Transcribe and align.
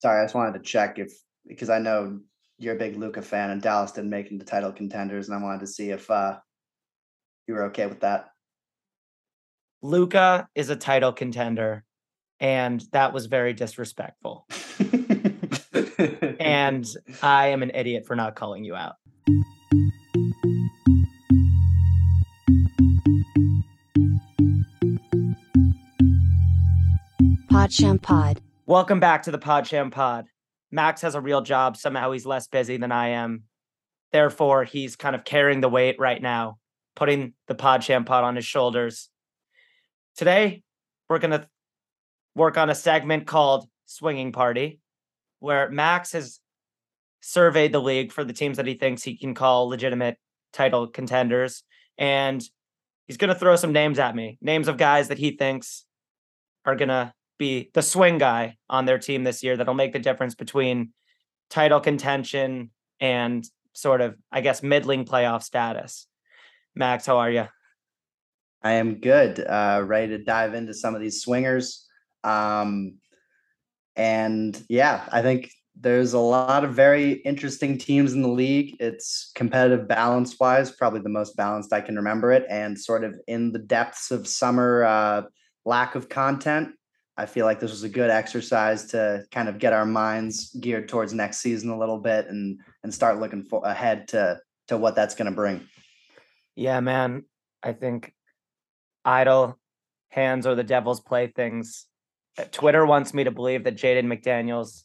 Sorry, 0.00 0.20
I 0.20 0.24
just 0.24 0.34
wanted 0.34 0.54
to 0.54 0.60
check 0.60 0.98
if 0.98 1.12
because 1.46 1.68
I 1.68 1.78
know 1.78 2.20
you're 2.58 2.74
a 2.74 2.78
big 2.78 2.96
Luka 2.96 3.20
fan 3.20 3.50
and 3.50 3.60
Dallas 3.60 3.92
didn't 3.92 4.10
make 4.10 4.30
him 4.30 4.38
the 4.38 4.44
title 4.46 4.72
contenders, 4.72 5.28
and 5.28 5.38
I 5.38 5.42
wanted 5.42 5.60
to 5.60 5.66
see 5.66 5.90
if 5.90 6.10
uh, 6.10 6.38
you 7.46 7.54
were 7.54 7.64
okay 7.64 7.86
with 7.86 8.00
that. 8.00 8.30
Luka 9.82 10.48
is 10.54 10.70
a 10.70 10.76
title 10.76 11.12
contender, 11.12 11.84
and 12.38 12.82
that 12.92 13.12
was 13.12 13.26
very 13.26 13.52
disrespectful. 13.52 14.46
and 16.40 16.86
I 17.22 17.48
am 17.48 17.62
an 17.62 17.70
idiot 17.74 18.06
for 18.06 18.16
not 18.16 18.36
calling 18.36 18.64
you 18.64 18.74
out. 18.74 18.96
PodChamp 27.50 28.00
Pod. 28.00 28.40
Welcome 28.70 29.00
back 29.00 29.24
to 29.24 29.32
the 29.32 29.38
PodChamp 29.40 29.90
Pod. 29.90 30.26
Max 30.70 31.00
has 31.00 31.16
a 31.16 31.20
real 31.20 31.40
job. 31.40 31.76
Somehow 31.76 32.12
he's 32.12 32.24
less 32.24 32.46
busy 32.46 32.76
than 32.76 32.92
I 32.92 33.08
am. 33.08 33.42
Therefore, 34.12 34.62
he's 34.62 34.94
kind 34.94 35.16
of 35.16 35.24
carrying 35.24 35.60
the 35.60 35.68
weight 35.68 35.96
right 35.98 36.22
now, 36.22 36.58
putting 36.94 37.32
the 37.48 37.56
PodChamp 37.56 38.06
Pod 38.06 38.22
on 38.22 38.36
his 38.36 38.44
shoulders. 38.44 39.08
Today, 40.16 40.62
we're 41.08 41.18
going 41.18 41.32
to 41.32 41.48
work 42.36 42.56
on 42.56 42.70
a 42.70 42.74
segment 42.76 43.26
called 43.26 43.66
Swinging 43.86 44.30
Party, 44.30 44.78
where 45.40 45.68
Max 45.68 46.12
has 46.12 46.38
surveyed 47.20 47.72
the 47.72 47.82
league 47.82 48.12
for 48.12 48.22
the 48.22 48.32
teams 48.32 48.58
that 48.58 48.68
he 48.68 48.74
thinks 48.74 49.02
he 49.02 49.18
can 49.18 49.34
call 49.34 49.66
legitimate 49.66 50.16
title 50.52 50.86
contenders. 50.86 51.64
And 51.98 52.40
he's 53.08 53.16
going 53.16 53.34
to 53.34 53.40
throw 53.40 53.56
some 53.56 53.72
names 53.72 53.98
at 53.98 54.14
me 54.14 54.38
names 54.40 54.68
of 54.68 54.76
guys 54.76 55.08
that 55.08 55.18
he 55.18 55.32
thinks 55.32 55.86
are 56.64 56.76
going 56.76 56.90
to 56.90 57.12
be 57.40 57.70
the 57.74 57.82
swing 57.82 58.18
guy 58.18 58.56
on 58.68 58.84
their 58.84 58.98
team 58.98 59.24
this 59.24 59.42
year 59.42 59.56
that'll 59.56 59.74
make 59.74 59.92
the 59.92 59.98
difference 59.98 60.36
between 60.36 60.92
title 61.48 61.80
contention 61.80 62.70
and 63.00 63.44
sort 63.72 64.00
of, 64.00 64.14
I 64.30 64.42
guess, 64.42 64.62
middling 64.62 65.04
playoff 65.04 65.42
status. 65.42 66.06
Max, 66.76 67.06
how 67.06 67.16
are 67.16 67.30
you? 67.30 67.48
I 68.62 68.72
am 68.72 69.00
good. 69.00 69.40
Uh, 69.40 69.82
ready 69.84 70.08
to 70.08 70.22
dive 70.22 70.54
into 70.54 70.74
some 70.74 70.94
of 70.94 71.00
these 71.00 71.22
swingers. 71.22 71.88
Um, 72.22 72.98
and 73.96 74.62
yeah, 74.68 75.08
I 75.10 75.22
think 75.22 75.50
there's 75.74 76.12
a 76.12 76.18
lot 76.18 76.62
of 76.62 76.74
very 76.74 77.12
interesting 77.12 77.78
teams 77.78 78.12
in 78.12 78.20
the 78.20 78.28
league. 78.28 78.76
It's 78.80 79.32
competitive 79.34 79.88
balance 79.88 80.38
wise, 80.38 80.70
probably 80.70 81.00
the 81.00 81.08
most 81.08 81.36
balanced 81.36 81.72
I 81.72 81.80
can 81.80 81.96
remember 81.96 82.32
it, 82.32 82.44
and 82.50 82.78
sort 82.78 83.02
of 83.02 83.14
in 83.26 83.50
the 83.50 83.58
depths 83.58 84.10
of 84.10 84.28
summer 84.28 84.84
uh, 84.84 85.22
lack 85.64 85.94
of 85.94 86.10
content. 86.10 86.74
I 87.20 87.26
feel 87.26 87.44
like 87.44 87.60
this 87.60 87.70
was 87.70 87.82
a 87.82 87.88
good 87.90 88.08
exercise 88.08 88.86
to 88.86 89.26
kind 89.30 89.50
of 89.50 89.58
get 89.58 89.74
our 89.74 89.84
minds 89.84 90.56
geared 90.58 90.88
towards 90.88 91.12
next 91.12 91.40
season 91.40 91.68
a 91.68 91.78
little 91.78 91.98
bit 91.98 92.28
and 92.28 92.58
and 92.82 92.94
start 92.94 93.20
looking 93.20 93.42
for 93.42 93.62
ahead 93.62 94.08
to 94.08 94.40
to 94.68 94.78
what 94.78 94.94
that's 94.94 95.14
going 95.14 95.26
to 95.26 95.36
bring. 95.36 95.68
Yeah, 96.56 96.80
man. 96.80 97.24
I 97.62 97.74
think 97.74 98.14
idle 99.04 99.58
hands 100.08 100.46
are 100.46 100.54
the 100.54 100.64
devil's 100.64 101.00
playthings. 101.00 101.84
Uh, 102.38 102.44
Twitter 102.50 102.86
wants 102.86 103.12
me 103.12 103.24
to 103.24 103.30
believe 103.30 103.64
that 103.64 103.76
Jaden 103.76 104.06
McDaniels 104.06 104.84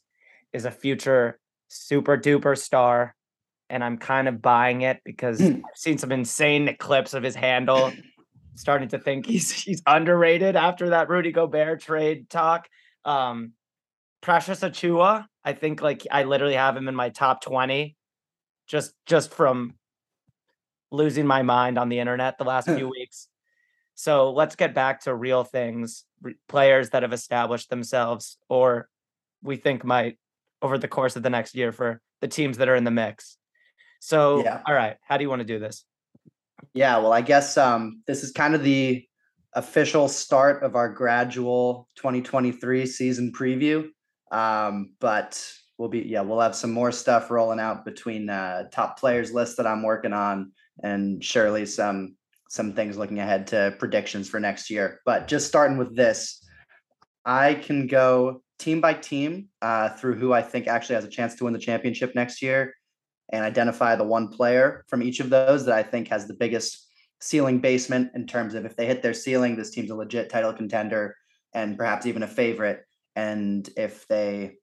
is 0.52 0.66
a 0.66 0.72
future 0.72 1.40
super 1.70 2.18
duper 2.18 2.58
star. 2.58 3.16
And 3.70 3.82
I'm 3.82 3.98
kind 3.98 4.28
of 4.28 4.42
buying 4.42 4.82
it 4.82 5.00
because 5.06 5.42
I've 5.42 5.62
seen 5.74 5.98
some 5.98 6.12
insane 6.12 6.76
clips 6.80 7.14
of 7.14 7.24
his 7.24 7.36
handle. 7.36 7.94
Starting 8.56 8.88
to 8.90 9.00
think 9.00 9.26
he's 9.26 9.52
he's 9.52 9.82
underrated 9.86 10.56
after 10.56 10.90
that 10.90 11.10
Rudy 11.10 11.32
Gobert 11.32 11.82
trade 11.82 12.30
talk. 12.30 12.68
Um 13.04 13.54
Precious 14.22 14.62
Achiuwa, 14.62 15.26
I 15.44 15.54
think 15.54 15.82
like 15.82 16.02
I 16.10 16.24
literally 16.24 16.56
have 16.56 16.76
him 16.76 16.88
in 16.88 16.96
my 16.96 17.10
top 17.10 17.42
20 17.42 17.96
just 18.68 18.94
just 19.06 19.32
from 19.32 19.76
losing 20.92 21.28
my 21.28 21.44
mind 21.44 21.78
on 21.78 21.90
the 21.90 22.00
internet 22.00 22.38
the 22.38 22.44
last 22.44 22.66
few 22.66 22.90
weeks. 22.98 23.28
So 23.94 24.32
let's 24.32 24.56
get 24.56 24.74
back 24.74 25.02
to 25.02 25.14
real 25.14 25.44
things, 25.44 26.06
re- 26.22 26.36
players 26.48 26.90
that 26.90 27.04
have 27.04 27.14
established 27.14 27.70
themselves 27.70 28.38
or 28.50 28.90
we 29.44 29.58
think 29.58 29.84
might 29.84 30.18
over 30.62 30.78
the 30.78 30.88
course 30.88 31.16
of 31.16 31.24
the 31.24 31.30
next 31.30 31.54
year 31.56 31.72
for 31.72 32.02
the 32.22 32.28
teams 32.28 32.58
that 32.58 32.68
are 32.68 32.76
in 32.76 32.84
the 32.84 32.92
mix. 32.92 33.38
So, 34.00 34.44
Yeah. 34.44 34.62
all 34.66 34.74
right, 34.74 34.98
how 35.02 35.18
do 35.18 35.24
you 35.24 35.30
want 35.30 35.42
to 35.42 35.46
do 35.46 35.60
this? 35.60 35.86
Yeah, 36.74 36.98
well, 36.98 37.14
I 37.14 37.22
guess 37.22 37.58
um, 37.58 38.02
this 38.08 38.24
is 38.24 38.32
kind 38.32 38.56
of 38.56 38.64
the 38.64 39.06
official 39.54 40.08
start 40.08 40.64
of 40.64 40.76
our 40.76 40.90
gradual 40.90 41.88
2023 41.96 42.86
season 42.86 43.32
preview. 43.32 43.88
Um, 44.32 44.94
but 45.00 45.42
we'll 45.78 45.90
be, 45.90 46.02
yeah, 46.02 46.22
we'll 46.22 46.42
have 46.42 46.56
some 46.56 46.72
more 46.72 46.92
stuff 46.92 47.32
rolling 47.32 47.60
out 47.60 47.86
between 47.86 48.30
uh, 48.30 48.70
top 48.72 49.00
players 49.00 49.34
list 49.34 49.58
that 49.58 49.68
I'm 49.68 49.84
working 49.84 50.14
on, 50.14 50.52
and 50.84 51.24
surely 51.24 51.66
some 51.66 52.16
some 52.50 52.74
things 52.74 52.98
looking 52.98 53.20
ahead 53.20 53.48
to 53.48 53.76
predictions 53.80 54.30
for 54.30 54.40
next 54.40 54.70
year. 54.70 55.02
But 55.06 55.28
just 55.28 55.48
starting 55.48 55.78
with 55.78 55.96
this, 55.96 56.46
I 57.26 57.56
can 57.56 57.88
go 57.88 58.44
team 58.60 58.82
by 58.82 58.94
team 58.94 59.50
uh, 59.62 59.90
through 59.90 60.16
who 60.16 60.32
I 60.32 60.42
think 60.42 60.68
actually 60.68 60.96
has 60.96 61.06
a 61.06 61.10
chance 61.10 61.36
to 61.36 61.46
win 61.46 61.54
the 61.54 61.60
championship 61.60 62.14
next 62.16 62.42
year 62.42 62.74
and 63.30 63.44
identify 63.44 63.96
the 63.96 64.04
one 64.04 64.28
player 64.28 64.86
from 64.88 65.02
each 65.02 65.20
of 65.20 65.30
those 65.30 65.66
that 65.66 65.76
I 65.76 65.84
think 65.84 66.08
has 66.10 66.28
the 66.28 66.34
biggest 66.34 66.88
ceiling 67.20 67.60
basement 67.60 68.12
in 68.16 68.28
terms 68.28 68.54
of 68.54 68.66
if 68.66 68.76
they 68.76 68.86
hit 68.86 69.02
their 69.02 69.14
ceiling, 69.14 69.56
this 69.56 69.72
team's 69.72 69.90
a 69.90 69.96
legit 69.96 70.30
title 70.30 70.54
contender 70.54 71.16
and 71.54 71.78
perhaps 71.78 72.06
even 72.06 72.24
a 72.24 72.28
favorite. 72.28 72.86
And 73.16 73.68
if 73.78 74.08
they 74.08 74.58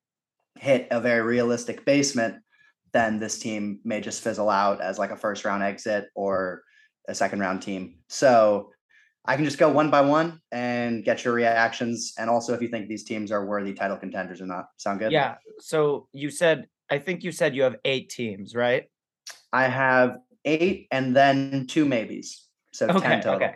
hit 0.59 0.89
a 0.91 1.01
very 1.01 1.23
realistic 1.23 1.85
basement, 1.85 2.37
then 2.93 3.19
this 3.19 3.39
team 3.39 3.81
may 3.85 4.01
just 4.01 4.23
fizzle 4.23 4.51
out 4.51 4.81
as 4.81 4.99
like 4.99 5.11
a 5.11 5.17
first 5.17 5.45
round 5.45 5.63
exit 5.63 6.09
or 6.15 6.63
a 7.09 7.15
second 7.15 7.41
round 7.41 7.63
team. 7.63 7.97
So 8.09 8.71
I 9.25 9.37
can 9.37 9.45
just 9.45 9.59
go 9.59 9.71
one 9.71 9.91
by 9.91 10.03
one 10.03 10.41
and 10.51 11.05
get 11.05 11.25
your 11.25 11.33
reactions. 11.33 12.13
And 12.19 12.29
also 12.29 12.53
if 12.55 12.61
you 12.61 12.69
think 12.69 12.89
these 12.89 13.05
teams 13.05 13.33
are 13.33 13.47
worthy 13.47 13.73
title 13.73 13.97
contenders 13.97 14.41
or 14.41 14.47
not. 14.47 14.67
Sound 14.77 14.99
good? 14.99 15.13
Yeah. 15.13 15.37
So 15.61 16.09
you 16.13 16.31
said, 16.31 16.67
I 16.93 16.99
think 16.99 17.25
you 17.25 17.33
said 17.33 17.57
you 17.57 17.63
have 17.63 17.77
eight 17.87 18.11
teams, 18.11 18.55
right? 18.55 18.85
I 19.51 19.67
have 19.67 20.19
eight 20.45 20.89
and 20.91 21.17
then 21.17 21.67
two 21.67 21.87
maybes. 21.87 22.47
So 22.75 22.89
Okay. 22.89 23.01
10 23.01 23.23
total. 23.23 23.37
Okay. 23.37 23.55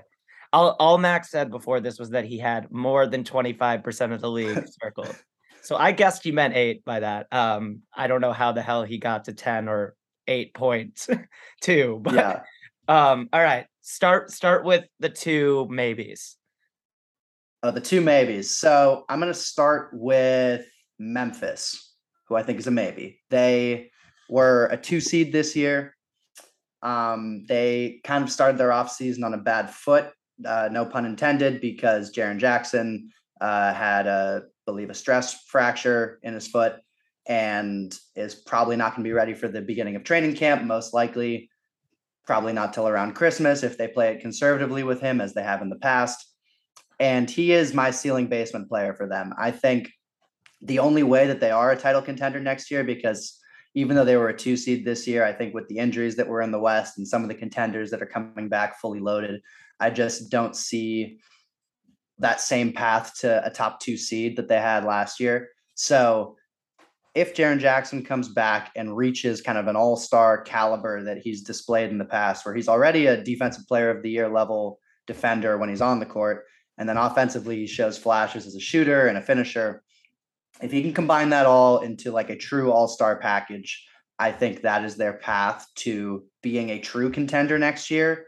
All, 0.55 0.75
all 0.79 0.97
Max 0.97 1.31
said 1.31 1.51
before 1.51 1.81
this 1.81 1.99
was 1.99 2.09
that 2.11 2.25
he 2.25 2.39
had 2.39 2.73
more 2.73 3.07
than 3.07 3.25
25% 3.25 4.15
of 4.15 4.23
the 4.23 4.31
league 4.31 4.65
circled. 4.83 5.15
So 5.61 5.77
I 5.77 5.93
guessed 5.93 6.25
he 6.25 6.33
meant 6.33 6.57
eight 6.57 6.83
by 6.87 7.01
that. 7.01 7.27
Um, 7.31 7.83
I 7.95 8.07
don't 8.07 8.23
know 8.23 8.33
how 8.33 8.53
the 8.53 8.63
hell 8.63 8.85
he 8.85 8.97
got 8.97 9.25
to 9.25 9.35
10 9.35 9.69
or 9.69 9.97
eight 10.27 10.55
points 10.55 11.07
too. 11.61 11.99
But 12.01 12.15
Yeah. 12.15 12.41
um, 12.89 13.29
all 13.35 13.43
right. 13.43 13.67
Start 13.83 14.31
start 14.31 14.65
with 14.65 14.87
the 14.99 15.11
two 15.11 15.69
maybes. 15.69 16.39
Uh, 17.63 17.71
the 17.71 17.83
two 17.83 18.01
maybes. 18.01 18.57
So 18.57 19.05
I'm 19.11 19.21
going 19.21 19.31
to 19.31 19.39
start 19.39 19.91
with 19.93 20.65
Memphis, 20.99 21.86
who 22.29 22.37
I 22.37 22.43
think 22.43 22.59
is 22.59 22.67
a 22.67 22.71
maybe. 22.71 23.21
They 23.31 23.91
were 24.29 24.67
a 24.67 24.77
two 24.77 25.01
seed 25.01 25.33
this 25.33 25.57
year. 25.57 25.97
Um, 26.83 27.45
they 27.49 28.01
kind 28.05 28.23
of 28.23 28.31
started 28.31 28.59
their 28.59 28.71
offseason 28.71 29.25
on 29.25 29.35
a 29.35 29.39
bad 29.39 29.71
foot, 29.71 30.11
uh, 30.45 30.69
no 30.71 30.85
pun 30.85 31.07
intended, 31.07 31.61
because 31.61 32.13
Jaren 32.13 32.39
Jackson 32.39 33.11
uh, 33.41 33.73
had 33.73 34.07
a, 34.07 34.45
believe, 34.67 34.91
a 34.91 34.95
stress 34.95 35.45
fracture 35.49 36.19
in 36.23 36.35
his 36.35 36.47
foot 36.47 36.77
and 37.27 37.97
is 38.15 38.35
probably 38.35 38.77
not 38.77 38.95
going 38.95 39.03
to 39.03 39.09
be 39.09 39.13
ready 39.13 39.35
for 39.35 39.49
the 39.49 39.61
beginning 39.61 39.97
of 39.97 40.05
training 40.05 40.37
camp, 40.37 40.63
most 40.63 40.95
likely. 40.95 41.51
Probably 42.25 42.53
not 42.53 42.73
till 42.73 42.89
around 42.89 43.15
Christmas 43.15 43.63
if 43.63 43.79
they 43.79 43.89
play 43.89 44.13
it 44.13 44.21
conservatively 44.21 44.83
with 44.83 45.01
him, 45.01 45.21
as 45.21 45.33
they 45.33 45.43
have 45.43 45.63
in 45.63 45.71
the 45.71 45.77
past 45.77 46.37
and 46.99 47.29
he 47.29 47.53
is 47.53 47.75
my 47.75 47.91
ceiling 47.91 48.27
basement 48.27 48.69
player 48.69 48.95
for 48.95 49.07
them. 49.07 49.35
I 49.39 49.51
think 49.51 49.91
the 50.62 50.78
only 50.78 51.03
way 51.03 51.27
that 51.27 51.41
they 51.41 51.50
are 51.50 51.72
a 51.72 51.77
title 51.77 52.03
contender 52.03 52.41
next 52.41 52.71
year, 52.71 52.84
because 52.84 53.39
even 53.75 53.95
though 53.95 54.04
they 54.04 54.16
were 54.16 54.31
a 54.31 54.36
two 54.36 54.57
seed 54.57 54.84
this 54.84 55.07
year, 55.07 55.25
I 55.25 55.33
think 55.33 55.54
with 55.54 55.69
the 55.69 55.78
injuries 55.78 56.16
that 56.16 56.28
were 56.28 56.41
in 56.42 56.51
the 56.51 56.59
West 56.59 56.97
and 56.97 57.07
some 57.07 57.22
of 57.22 57.28
the 57.28 57.34
contenders 57.34 57.91
that 57.91 58.03
are 58.03 58.07
coming 58.07 58.48
back 58.48 58.81
fully 58.81 59.01
loaded, 59.01 59.41
I 59.78 59.91
just 59.91 60.31
don't 60.31 60.57
see 60.57 61.19
that 62.19 62.41
same 62.41 62.72
path 62.72 63.13
to 63.21 63.47
a 63.47 63.51
top 63.51 63.81
two 63.81 63.97
seed 63.98 64.36
that 64.36 64.48
they 64.48 64.59
had 64.59 64.84
last 64.84 65.21
year. 65.21 65.48
So 65.75 66.36
if 67.15 67.34
Jaren 67.34 67.59
Jackson 67.59 68.03
comes 68.03 68.28
back 68.28 68.71
and 68.77 68.97
reaches 68.97 69.42
kind 69.42 69.59
of 69.59 69.69
an 69.69 69.77
all 69.77 69.97
star 69.97 70.41
caliber 70.42 71.03
that 71.04 71.19
he's 71.19 71.42
displayed 71.42 71.91
in 71.91 71.98
the 71.98 72.04
past, 72.04 72.45
where 72.45 72.54
he's 72.54 72.69
already 72.69 73.07
a 73.07 73.22
defensive 73.22 73.66
player 73.69 73.91
of 73.91 74.03
the 74.03 74.10
year 74.10 74.28
level 74.28 74.78
defender 75.07 75.59
when 75.59 75.69
he's 75.69 75.83
on 75.83 76.01
the 76.01 76.07
court, 76.07 76.45
and 76.78 76.89
then 76.89 76.97
offensively, 76.97 77.57
he 77.57 77.66
shows 77.66 77.97
flashes 77.97 78.47
as 78.47 78.54
a 78.54 78.60
shooter 78.60 79.07
and 79.07 79.16
a 79.16 79.22
finisher. 79.22 79.83
If 80.63 80.73
he 80.73 80.83
can 80.83 80.95
combine 80.95 81.31
that 81.31 81.47
all 81.47 81.81
into 81.81 82.11
like 82.11 82.31
a 82.31 82.37
true 82.37 82.73
all 82.73 82.89
star 82.89 83.17
package, 83.17 83.87
I 84.19 84.33
think 84.33 84.63
that 84.63 84.85
is 84.85 84.97
their 84.97 85.15
path 85.15 85.67
to 85.77 86.25
being 86.43 86.71
a 86.71 86.79
true 86.79 87.11
contender 87.11 87.59
next 87.59 87.91
year. 87.91 88.27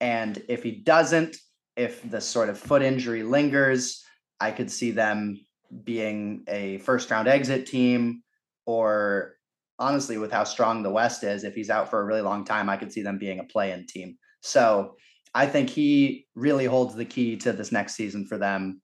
And 0.00 0.42
if 0.48 0.62
he 0.62 0.72
doesn't, 0.72 1.36
if 1.76 2.08
the 2.10 2.20
sort 2.20 2.48
of 2.48 2.58
foot 2.58 2.82
injury 2.82 3.22
lingers, 3.22 4.04
I 4.40 4.50
could 4.50 4.70
see 4.70 4.90
them 4.90 5.40
being 5.84 6.44
a 6.48 6.78
first 6.78 7.10
round 7.10 7.28
exit 7.28 7.66
team, 7.66 8.22
or 8.66 9.36
honestly, 9.78 10.18
with 10.18 10.32
how 10.32 10.44
strong 10.44 10.82
the 10.82 10.90
West 10.90 11.24
is, 11.24 11.44
if 11.44 11.54
he's 11.54 11.70
out 11.70 11.90
for 11.90 12.00
a 12.00 12.04
really 12.04 12.20
long 12.20 12.44
time, 12.44 12.68
I 12.68 12.76
could 12.76 12.92
see 12.92 13.02
them 13.02 13.18
being 13.18 13.38
a 13.38 13.44
play 13.44 13.72
in 13.72 13.86
team. 13.86 14.16
So 14.40 14.96
I 15.34 15.46
think 15.46 15.70
he 15.70 16.26
really 16.34 16.66
holds 16.66 16.94
the 16.94 17.04
key 17.04 17.36
to 17.38 17.52
this 17.52 17.72
next 17.72 17.94
season 17.94 18.26
for 18.26 18.38
them. 18.38 18.80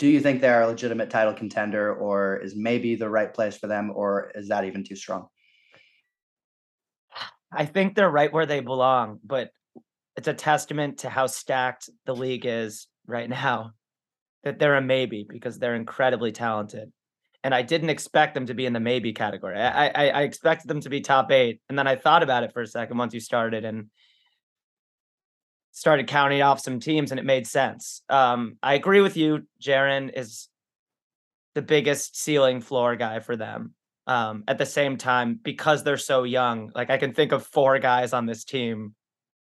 Do 0.00 0.08
you 0.08 0.20
think 0.20 0.40
they're 0.40 0.62
a 0.62 0.66
legitimate 0.66 1.10
title 1.10 1.34
contender, 1.34 1.94
or 1.94 2.38
is 2.38 2.56
maybe 2.56 2.94
the 2.94 3.10
right 3.10 3.32
place 3.32 3.58
for 3.58 3.66
them, 3.66 3.92
or 3.94 4.32
is 4.34 4.48
that 4.48 4.64
even 4.64 4.82
too 4.82 4.96
strong? 4.96 5.26
I 7.52 7.66
think 7.66 7.94
they're 7.94 8.08
right 8.08 8.32
where 8.32 8.46
they 8.46 8.60
belong, 8.60 9.20
but 9.22 9.50
it's 10.16 10.26
a 10.26 10.32
testament 10.32 11.00
to 11.00 11.10
how 11.10 11.26
stacked 11.26 11.90
the 12.06 12.16
league 12.16 12.46
is 12.46 12.86
right 13.06 13.28
now 13.28 13.72
that 14.42 14.58
they're 14.58 14.76
a 14.76 14.80
maybe 14.80 15.26
because 15.28 15.58
they're 15.58 15.74
incredibly 15.74 16.32
talented. 16.32 16.90
And 17.44 17.54
I 17.54 17.60
didn't 17.60 17.90
expect 17.90 18.32
them 18.32 18.46
to 18.46 18.54
be 18.54 18.64
in 18.64 18.72
the 18.72 18.80
maybe 18.80 19.12
category. 19.12 19.60
I, 19.60 19.88
I, 19.88 20.08
I 20.08 20.22
expected 20.22 20.68
them 20.68 20.80
to 20.80 20.88
be 20.88 21.02
top 21.02 21.30
eight, 21.30 21.60
and 21.68 21.78
then 21.78 21.86
I 21.86 21.96
thought 21.96 22.22
about 22.22 22.42
it 22.42 22.54
for 22.54 22.62
a 22.62 22.66
second 22.66 22.96
once 22.96 23.12
you 23.12 23.20
started 23.20 23.66
and 23.66 23.90
started 25.80 26.06
counting 26.06 26.42
off 26.42 26.60
some 26.60 26.78
teams, 26.78 27.10
and 27.10 27.18
it 27.18 27.24
made 27.24 27.46
sense. 27.46 28.02
Um, 28.10 28.58
I 28.62 28.74
agree 28.74 29.00
with 29.00 29.16
you. 29.16 29.46
Jaren 29.62 30.10
is 30.14 30.50
the 31.54 31.62
biggest 31.62 32.20
ceiling 32.20 32.60
floor 32.60 32.96
guy 32.96 33.20
for 33.20 33.34
them. 33.34 33.72
Um, 34.06 34.44
at 34.46 34.58
the 34.58 34.66
same 34.66 34.98
time, 34.98 35.40
because 35.42 35.82
they're 35.82 35.96
so 35.96 36.24
young, 36.24 36.70
like 36.74 36.90
I 36.90 36.98
can 36.98 37.14
think 37.14 37.32
of 37.32 37.46
four 37.46 37.78
guys 37.78 38.12
on 38.12 38.26
this 38.26 38.44
team 38.44 38.94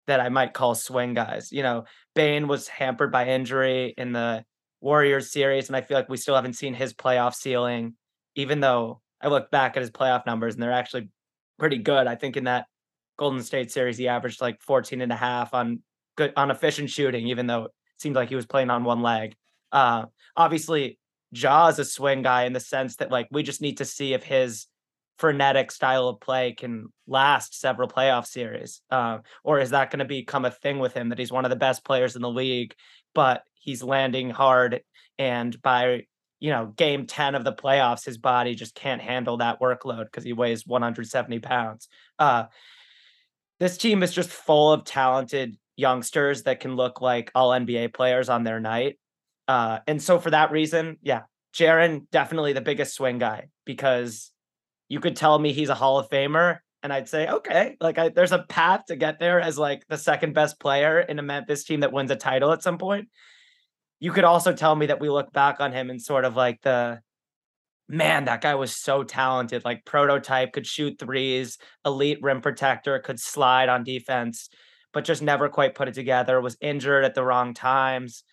that 0.08 0.20
I 0.20 0.28
might 0.28 0.52
call 0.52 0.74
swing 0.74 1.14
guys. 1.14 1.52
You 1.52 1.62
know, 1.62 1.84
Bane 2.14 2.48
was 2.48 2.68
hampered 2.68 3.10
by 3.10 3.28
injury 3.28 3.94
in 3.96 4.12
the 4.12 4.44
Warriors 4.82 5.32
series, 5.32 5.68
and 5.68 5.76
I 5.76 5.80
feel 5.80 5.96
like 5.96 6.10
we 6.10 6.18
still 6.18 6.34
haven't 6.34 6.52
seen 6.52 6.74
his 6.74 6.92
playoff 6.92 7.34
ceiling, 7.34 7.94
even 8.34 8.60
though 8.60 9.00
I 9.22 9.28
look 9.28 9.50
back 9.50 9.74
at 9.78 9.80
his 9.80 9.90
playoff 9.90 10.26
numbers 10.26 10.52
and 10.52 10.62
they're 10.62 10.70
actually 10.70 11.08
pretty 11.58 11.78
good. 11.78 12.06
I 12.06 12.14
think 12.14 12.36
in 12.36 12.44
that 12.44 12.66
Golden 13.18 13.42
State 13.42 13.72
series, 13.72 13.96
he 13.96 14.06
averaged 14.06 14.42
like 14.42 14.60
14 14.60 15.00
and 15.00 15.12
a 15.12 15.16
half 15.16 15.54
on 15.54 15.80
good 16.16 16.32
on 16.36 16.50
efficient 16.50 16.90
shooting, 16.90 17.28
even 17.28 17.46
though 17.46 17.64
it 17.64 17.70
seemed 17.98 18.16
like 18.16 18.28
he 18.28 18.36
was 18.36 18.46
playing 18.46 18.70
on 18.70 18.84
one 18.84 19.02
leg. 19.02 19.34
Uh, 19.72 20.06
obviously, 20.36 20.98
Ja 21.32 21.68
is 21.68 21.78
a 21.78 21.84
swing 21.84 22.22
guy 22.22 22.44
in 22.44 22.52
the 22.52 22.60
sense 22.60 22.96
that 22.96 23.10
like 23.10 23.28
we 23.30 23.42
just 23.42 23.62
need 23.62 23.78
to 23.78 23.84
see 23.84 24.14
if 24.14 24.22
his 24.22 24.66
frenetic 25.18 25.70
style 25.70 26.08
of 26.08 26.18
play 26.20 26.52
can 26.52 26.86
last 27.06 27.58
several 27.60 27.88
playoff 27.88 28.26
series, 28.26 28.80
uh, 28.90 29.18
or 29.44 29.60
is 29.60 29.70
that 29.70 29.90
going 29.90 29.98
to 29.98 30.04
become 30.04 30.44
a 30.44 30.50
thing 30.50 30.78
with 30.78 30.94
him 30.94 31.10
that 31.10 31.18
he's 31.18 31.32
one 31.32 31.44
of 31.44 31.50
the 31.50 31.56
best 31.56 31.84
players 31.84 32.16
in 32.16 32.22
the 32.22 32.30
league, 32.30 32.74
but 33.14 33.42
he's 33.60 33.82
landing 33.82 34.30
hard 34.30 34.80
and 35.18 35.60
by 35.62 36.02
you 36.40 36.50
know 36.50 36.72
game 36.76 37.06
10 37.06 37.34
of 37.34 37.44
the 37.44 37.52
playoffs 37.52 38.04
his 38.04 38.18
body 38.18 38.54
just 38.54 38.74
can't 38.74 39.02
handle 39.02 39.36
that 39.36 39.60
workload 39.60 40.06
because 40.06 40.24
he 40.24 40.32
weighs 40.32 40.66
170 40.66 41.38
pounds 41.40 41.88
uh, 42.18 42.44
this 43.60 43.76
team 43.76 44.02
is 44.02 44.12
just 44.12 44.30
full 44.30 44.72
of 44.72 44.84
talented 44.84 45.56
youngsters 45.80 46.44
that 46.44 46.60
can 46.60 46.76
look 46.76 47.00
like 47.00 47.32
all 47.34 47.50
NBA 47.50 47.94
players 47.94 48.28
on 48.28 48.44
their 48.44 48.60
night. 48.60 48.98
Uh, 49.48 49.80
and 49.86 50.00
so 50.00 50.18
for 50.18 50.30
that 50.30 50.52
reason, 50.52 50.98
yeah, 51.02 51.22
Jaren 51.54 52.08
definitely 52.12 52.52
the 52.52 52.60
biggest 52.60 52.94
swing 52.94 53.18
guy 53.18 53.48
because 53.64 54.30
you 54.88 55.00
could 55.00 55.16
tell 55.16 55.38
me 55.38 55.52
he's 55.52 55.70
a 55.70 55.74
Hall 55.74 55.98
of 55.98 56.08
Famer, 56.08 56.58
and 56.82 56.92
I'd 56.92 57.08
say 57.08 57.28
okay, 57.28 57.76
like 57.80 57.98
I, 57.98 58.10
there's 58.10 58.32
a 58.32 58.44
path 58.48 58.84
to 58.86 58.96
get 58.96 59.18
there 59.18 59.40
as 59.40 59.58
like 59.58 59.82
the 59.88 59.98
second 59.98 60.34
best 60.34 60.60
player 60.60 61.00
in 61.00 61.18
a 61.18 61.22
Memphis 61.22 61.64
team 61.64 61.80
that 61.80 61.92
wins 61.92 62.10
a 62.10 62.16
title 62.16 62.52
at 62.52 62.62
some 62.62 62.78
point. 62.78 63.08
You 63.98 64.12
could 64.12 64.24
also 64.24 64.52
tell 64.52 64.76
me 64.76 64.86
that 64.86 65.00
we 65.00 65.10
look 65.10 65.32
back 65.32 65.60
on 65.60 65.72
him 65.72 65.90
and 65.90 66.00
sort 66.00 66.24
of 66.24 66.36
like 66.36 66.60
the 66.62 67.00
man, 67.88 68.26
that 68.26 68.40
guy 68.40 68.54
was 68.54 68.74
so 68.74 69.02
talented, 69.02 69.64
like 69.64 69.84
prototype, 69.84 70.52
could 70.52 70.66
shoot 70.66 70.98
threes, 70.98 71.58
elite 71.84 72.22
rim 72.22 72.40
protector, 72.40 72.98
could 73.00 73.18
slide 73.18 73.68
on 73.68 73.82
defense 73.82 74.48
but 74.92 75.04
just 75.04 75.22
never 75.22 75.48
quite 75.48 75.74
put 75.74 75.88
it 75.88 75.94
together. 75.94 76.40
Was 76.40 76.56
injured 76.60 77.04
at 77.04 77.14
the 77.14 77.24
wrong 77.24 77.54
times. 77.54 78.24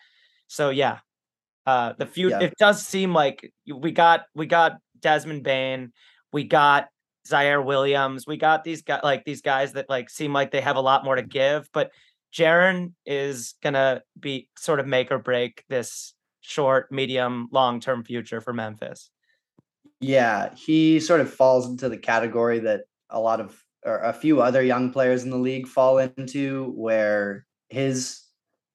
So 0.48 0.70
yeah, 0.70 1.00
uh, 1.66 1.94
the 1.98 2.06
few 2.06 2.30
yeah. 2.30 2.40
it 2.40 2.54
does 2.58 2.86
seem 2.86 3.14
like 3.14 3.52
we 3.72 3.92
got 3.92 4.24
we 4.34 4.46
got 4.46 4.78
Desmond 5.00 5.44
Bane, 5.44 5.92
we 6.32 6.44
got 6.46 6.88
Ziaire 7.28 7.64
Williams, 7.64 8.26
we 8.26 8.38
got 8.38 8.64
these 8.64 8.82
guys 8.82 9.02
like 9.04 9.26
these 9.26 9.42
guys 9.42 9.74
that 9.74 9.90
like 9.90 10.10
seem 10.10 10.34
like 10.34 10.52
they 10.52 10.62
have 10.62 10.78
a 10.78 10.82
lot 10.82 11.04
more 11.04 11.16
to 11.16 11.24
give, 11.24 11.70
but 11.74 11.92
Jaren 12.34 12.94
is 13.06 13.56
gonna 13.62 14.02
be 14.20 14.50
sort 14.58 14.80
of 14.80 14.88
make 14.88 15.12
or 15.12 15.20
break 15.20 15.64
this 15.70 16.14
short, 16.40 16.92
medium, 16.92 17.50
long 17.52 17.80
term 17.80 18.04
future 18.04 18.42
for 18.42 18.54
Memphis. 18.54 19.10
Yeah, 20.00 20.54
he 20.56 21.00
sort 21.00 21.22
of 21.22 21.34
falls 21.34 21.68
into 21.68 21.90
the 21.90 21.98
category 21.98 22.60
that 22.60 22.82
a 23.10 23.20
lot 23.20 23.42
of 23.42 23.62
or 23.88 24.00
a 24.00 24.14
few 24.14 24.42
other 24.42 24.62
young 24.62 24.92
players 24.92 25.24
in 25.24 25.30
the 25.30 25.38
league 25.38 25.68
fall 25.68 25.98
into 25.98 26.74
where 26.76 27.46
his 27.70 28.22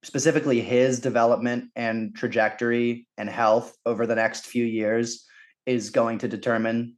specifically 0.02 0.60
his 0.60 0.98
development 0.98 1.70
and 1.76 2.14
trajectory 2.16 3.06
and 3.18 3.28
health 3.28 3.76
over 3.86 4.06
the 4.06 4.14
next 4.14 4.46
few 4.46 4.64
years 4.64 5.26
is 5.66 5.90
going 5.90 6.18
to 6.18 6.26
determine 6.26 6.96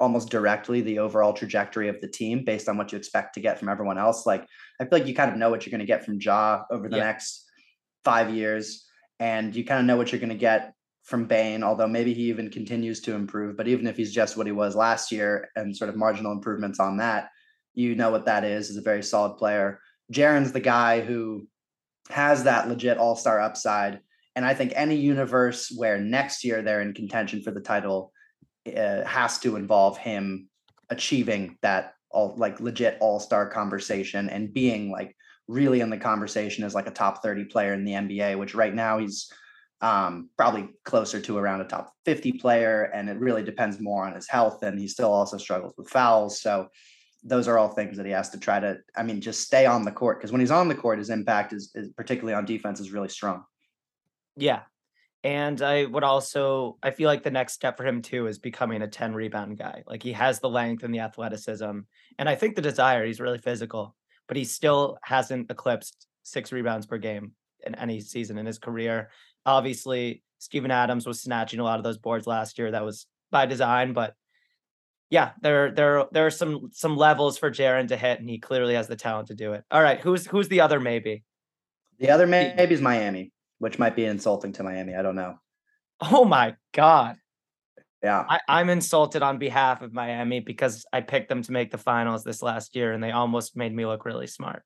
almost 0.00 0.30
directly 0.30 0.80
the 0.80 0.98
overall 0.98 1.32
trajectory 1.32 1.88
of 1.88 2.00
the 2.00 2.08
team 2.08 2.44
based 2.44 2.68
on 2.68 2.76
what 2.76 2.90
you 2.90 2.98
expect 2.98 3.34
to 3.34 3.40
get 3.40 3.58
from 3.58 3.68
everyone 3.68 3.98
else. 3.98 4.26
Like 4.26 4.44
I 4.80 4.84
feel 4.84 4.98
like 4.98 5.06
you 5.06 5.14
kind 5.14 5.30
of 5.30 5.36
know 5.36 5.50
what 5.50 5.64
you're 5.64 5.70
going 5.70 5.80
to 5.80 5.86
get 5.86 6.04
from 6.04 6.20
Ja 6.20 6.62
over 6.70 6.88
the 6.88 6.96
yeah. 6.96 7.04
next 7.04 7.44
five 8.04 8.34
years, 8.34 8.84
and 9.20 9.54
you 9.54 9.64
kind 9.64 9.80
of 9.80 9.86
know 9.86 9.96
what 9.96 10.10
you're 10.10 10.20
going 10.20 10.28
to 10.30 10.34
get 10.34 10.74
from 11.04 11.26
Bane. 11.26 11.62
although 11.62 11.86
maybe 11.86 12.14
he 12.14 12.22
even 12.22 12.50
continues 12.50 13.00
to 13.02 13.14
improve. 13.14 13.56
But 13.56 13.68
even 13.68 13.86
if 13.86 13.96
he's 13.96 14.12
just 14.12 14.36
what 14.36 14.46
he 14.46 14.52
was 14.52 14.74
last 14.74 15.12
year 15.12 15.50
and 15.54 15.76
sort 15.76 15.90
of 15.90 15.96
marginal 15.96 16.32
improvements 16.32 16.80
on 16.80 16.96
that, 16.96 17.28
you 17.74 17.94
know 17.94 18.10
what 18.10 18.26
that 18.26 18.44
is, 18.44 18.70
is 18.70 18.76
a 18.76 18.82
very 18.82 19.02
solid 19.02 19.36
player. 19.36 19.80
Jaren's 20.12 20.52
the 20.52 20.60
guy 20.60 21.00
who 21.00 21.46
has 22.10 22.44
that 22.44 22.68
legit 22.68 22.98
all 22.98 23.16
star 23.16 23.40
upside. 23.40 24.00
And 24.36 24.44
I 24.44 24.54
think 24.54 24.72
any 24.74 24.96
universe 24.96 25.72
where 25.74 25.98
next 25.98 26.44
year 26.44 26.62
they're 26.62 26.82
in 26.82 26.92
contention 26.92 27.42
for 27.42 27.50
the 27.50 27.60
title 27.60 28.12
uh, 28.66 29.04
has 29.04 29.38
to 29.40 29.56
involve 29.56 29.98
him 29.98 30.48
achieving 30.90 31.56
that 31.62 31.94
all 32.10 32.34
like 32.36 32.60
legit 32.60 32.96
all 33.00 33.20
star 33.20 33.48
conversation 33.48 34.28
and 34.28 34.52
being 34.52 34.90
like 34.90 35.16
really 35.48 35.80
in 35.80 35.90
the 35.90 35.96
conversation 35.96 36.64
as 36.64 36.74
like 36.74 36.86
a 36.86 36.92
top 36.92 37.22
30 37.22 37.44
player 37.46 37.74
in 37.74 37.84
the 37.84 37.92
NBA, 37.92 38.38
which 38.38 38.54
right 38.54 38.74
now 38.74 38.98
he's 38.98 39.30
um, 39.80 40.30
probably 40.38 40.70
closer 40.84 41.20
to 41.20 41.36
around 41.36 41.60
a 41.60 41.66
top 41.66 41.92
50 42.06 42.32
player. 42.32 42.84
And 42.94 43.08
it 43.10 43.18
really 43.18 43.42
depends 43.42 43.80
more 43.80 44.04
on 44.06 44.14
his 44.14 44.28
health. 44.28 44.62
And 44.62 44.78
he 44.78 44.88
still 44.88 45.12
also 45.12 45.36
struggles 45.36 45.74
with 45.76 45.90
fouls. 45.90 46.40
So 46.40 46.68
those 47.24 47.48
are 47.48 47.58
all 47.58 47.68
things 47.68 47.96
that 47.96 48.06
he 48.06 48.12
has 48.12 48.28
to 48.30 48.38
try 48.38 48.60
to, 48.60 48.78
I 48.94 49.02
mean, 49.02 49.20
just 49.20 49.40
stay 49.40 49.64
on 49.64 49.84
the 49.84 49.90
court. 49.90 50.18
Because 50.18 50.30
when 50.30 50.40
he's 50.40 50.50
on 50.50 50.68
the 50.68 50.74
court, 50.74 50.98
his 50.98 51.10
impact 51.10 51.52
is, 51.52 51.70
is 51.74 51.88
particularly 51.90 52.34
on 52.34 52.44
defense 52.44 52.80
is 52.80 52.92
really 52.92 53.08
strong. 53.08 53.44
Yeah. 54.36 54.60
And 55.22 55.62
I 55.62 55.86
would 55.86 56.04
also, 56.04 56.76
I 56.82 56.90
feel 56.90 57.08
like 57.08 57.22
the 57.22 57.30
next 57.30 57.54
step 57.54 57.78
for 57.78 57.86
him 57.86 58.02
too 58.02 58.26
is 58.26 58.38
becoming 58.38 58.82
a 58.82 58.86
10 58.86 59.14
rebound 59.14 59.56
guy. 59.56 59.82
Like 59.86 60.02
he 60.02 60.12
has 60.12 60.38
the 60.38 60.50
length 60.50 60.84
and 60.84 60.94
the 60.94 61.00
athleticism. 61.00 61.78
And 62.18 62.28
I 62.28 62.34
think 62.34 62.56
the 62.56 62.62
desire, 62.62 63.06
he's 63.06 63.20
really 63.20 63.38
physical, 63.38 63.96
but 64.28 64.36
he 64.36 64.44
still 64.44 64.98
hasn't 65.02 65.50
eclipsed 65.50 66.06
six 66.24 66.52
rebounds 66.52 66.84
per 66.84 66.98
game 66.98 67.32
in 67.66 67.74
any 67.76 68.00
season 68.00 68.36
in 68.36 68.44
his 68.44 68.58
career. 68.58 69.10
Obviously, 69.46 70.22
Steven 70.40 70.70
Adams 70.70 71.06
was 71.06 71.22
snatching 71.22 71.58
a 71.58 71.64
lot 71.64 71.78
of 71.78 71.84
those 71.84 71.96
boards 71.96 72.26
last 72.26 72.58
year. 72.58 72.70
That 72.70 72.84
was 72.84 73.06
by 73.30 73.46
design, 73.46 73.94
but 73.94 74.14
yeah, 75.10 75.32
there 75.42 75.70
there 75.70 76.06
there 76.12 76.26
are 76.26 76.30
some 76.30 76.70
some 76.72 76.96
levels 76.96 77.38
for 77.38 77.50
Jaren 77.50 77.88
to 77.88 77.96
hit, 77.96 78.20
and 78.20 78.28
he 78.28 78.38
clearly 78.38 78.74
has 78.74 78.88
the 78.88 78.96
talent 78.96 79.28
to 79.28 79.34
do 79.34 79.52
it. 79.52 79.64
All 79.70 79.82
right, 79.82 80.00
who's 80.00 80.26
who's 80.26 80.48
the 80.48 80.60
other 80.60 80.80
maybe? 80.80 81.24
The 81.98 82.10
other 82.10 82.26
maybe 82.26 82.74
is 82.74 82.80
Miami, 82.80 83.32
which 83.58 83.78
might 83.78 83.96
be 83.96 84.04
insulting 84.04 84.52
to 84.54 84.62
Miami. 84.62 84.94
I 84.94 85.02
don't 85.02 85.16
know. 85.16 85.38
Oh 86.00 86.24
my 86.24 86.56
god. 86.72 87.16
Yeah. 88.02 88.24
I, 88.28 88.60
am 88.60 88.68
insulted 88.68 89.22
on 89.22 89.38
behalf 89.38 89.80
of 89.80 89.94
Miami 89.94 90.40
because 90.40 90.84
I 90.92 91.00
picked 91.00 91.30
them 91.30 91.40
to 91.42 91.52
make 91.52 91.70
the 91.70 91.78
finals 91.78 92.22
this 92.22 92.42
last 92.42 92.76
year 92.76 92.92
and 92.92 93.02
they 93.02 93.12
almost 93.12 93.56
made 93.56 93.74
me 93.74 93.86
look 93.86 94.04
really 94.04 94.26
smart. 94.26 94.62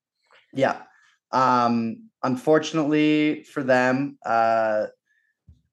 Yeah. 0.53 0.83
Um, 1.31 2.09
unfortunately 2.25 3.45
for 3.45 3.63
them, 3.63 4.19
uh, 4.27 4.87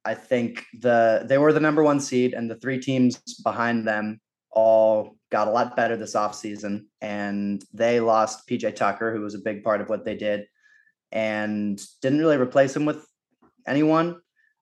I 0.05 0.13
think 0.13 0.63
the 0.79 1.25
they 1.27 1.39
were 1.39 1.51
the 1.51 1.59
number 1.59 1.83
one 1.83 1.99
seed, 1.99 2.35
and 2.35 2.49
the 2.49 2.55
three 2.55 2.79
teams 2.79 3.17
behind 3.43 3.87
them 3.87 4.21
all 4.55 5.17
got 5.31 5.47
a 5.47 5.51
lot 5.51 5.75
better 5.75 5.95
this 5.95 6.15
offseason. 6.15 6.85
And 7.01 7.63
they 7.73 7.99
lost 7.99 8.47
PJ 8.47 8.75
Tucker, 8.75 9.13
who 9.13 9.21
was 9.21 9.35
a 9.35 9.39
big 9.39 9.63
part 9.63 9.81
of 9.81 9.89
what 9.89 10.05
they 10.05 10.15
did, 10.15 10.47
and 11.11 11.79
didn't 12.01 12.19
really 12.19 12.37
replace 12.37 12.75
him 12.75 12.85
with 12.85 13.05
anyone. 13.67 14.21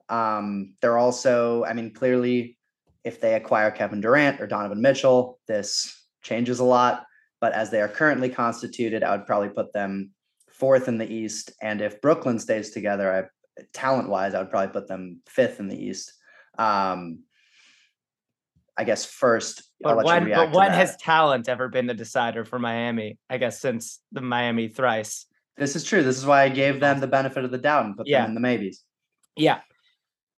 Um, 0.09 0.75
they're 0.81 0.97
also, 0.97 1.63
I 1.63 1.73
mean, 1.73 1.93
clearly, 1.93 2.57
if 3.03 3.21
they 3.21 3.35
acquire 3.35 3.71
Kevin 3.71 4.01
Durant 4.01 4.41
or 4.41 4.47
Donovan 4.47 4.81
Mitchell, 4.81 5.39
this 5.47 6.05
changes 6.21 6.59
a 6.59 6.63
lot. 6.63 7.05
But 7.39 7.53
as 7.53 7.69
they 7.69 7.81
are 7.81 7.89
currently 7.89 8.29
constituted, 8.29 9.03
I 9.03 9.15
would 9.15 9.25
probably 9.25 9.49
put 9.49 9.73
them 9.73 10.11
fourth 10.49 10.87
in 10.87 10.97
the 10.97 11.11
East. 11.11 11.51
And 11.61 11.81
if 11.81 12.01
Brooklyn 12.01 12.39
stays 12.39 12.71
together, 12.71 13.29
I, 13.57 13.63
talent 13.73 14.09
wise, 14.09 14.33
I 14.33 14.39
would 14.39 14.49
probably 14.49 14.71
put 14.71 14.87
them 14.87 15.21
fifth 15.27 15.59
in 15.59 15.67
the 15.67 15.77
East. 15.77 16.13
Um, 16.57 17.23
I 18.77 18.83
guess 18.83 19.05
first, 19.05 19.63
but 19.81 20.03
when, 20.03 20.29
but 20.29 20.51
when 20.51 20.71
has 20.71 20.97
talent 20.97 21.47
ever 21.47 21.69
been 21.69 21.85
the 21.85 21.93
decider 21.93 22.43
for 22.43 22.57
Miami? 22.57 23.19
I 23.29 23.37
guess 23.37 23.59
since 23.59 23.99
the 24.11 24.21
Miami 24.21 24.67
thrice. 24.67 25.27
This 25.57 25.75
is 25.75 25.83
true. 25.83 26.01
This 26.01 26.17
is 26.17 26.25
why 26.25 26.43
I 26.43 26.49
gave 26.49 26.79
them 26.79 26.99
the 26.99 27.07
benefit 27.07 27.45
of 27.45 27.51
the 27.51 27.59
doubt 27.59 27.85
and 27.85 27.95
put 27.95 28.07
yeah. 28.07 28.21
them 28.21 28.31
in 28.31 28.33
the 28.35 28.41
maybes. 28.41 28.83
Yeah, 29.35 29.59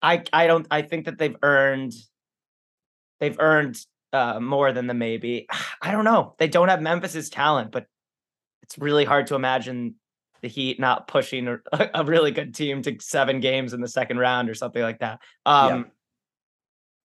I 0.02 0.24
I 0.34 0.48
don't. 0.48 0.66
I 0.72 0.82
think 0.82 1.06
that 1.06 1.20
they've 1.20 1.36
earned 1.44 1.94
they've 3.20 3.40
earned 3.40 3.78
uh, 4.12 4.40
more 4.40 4.72
than 4.72 4.88
the 4.88 4.94
maybe. 4.94 5.48
I 5.82 5.92
don't 5.92 6.06
know. 6.06 6.36
They 6.40 6.48
don't 6.48 6.70
have 6.70 6.82
Memphis's 6.82 7.30
talent, 7.30 7.72
but 7.72 7.86
it's 8.64 8.78
really 8.78 9.06
hard 9.06 9.28
to 9.28 9.36
imagine 9.36 9.96
the 10.42 10.48
Heat 10.48 10.80
not 10.80 11.08
pushing 11.08 11.48
a, 11.48 11.60
a 11.94 12.04
really 12.04 12.32
good 12.32 12.54
team 12.54 12.82
to 12.84 12.98
seven 13.00 13.40
games 13.40 13.74
in 13.74 13.82
the 13.82 13.88
second 13.88 14.18
round 14.18 14.50
or 14.50 14.54
something 14.54 14.82
like 14.82 15.00
that. 15.00 15.20
Um, 15.46 15.80
yeah. 15.80 15.84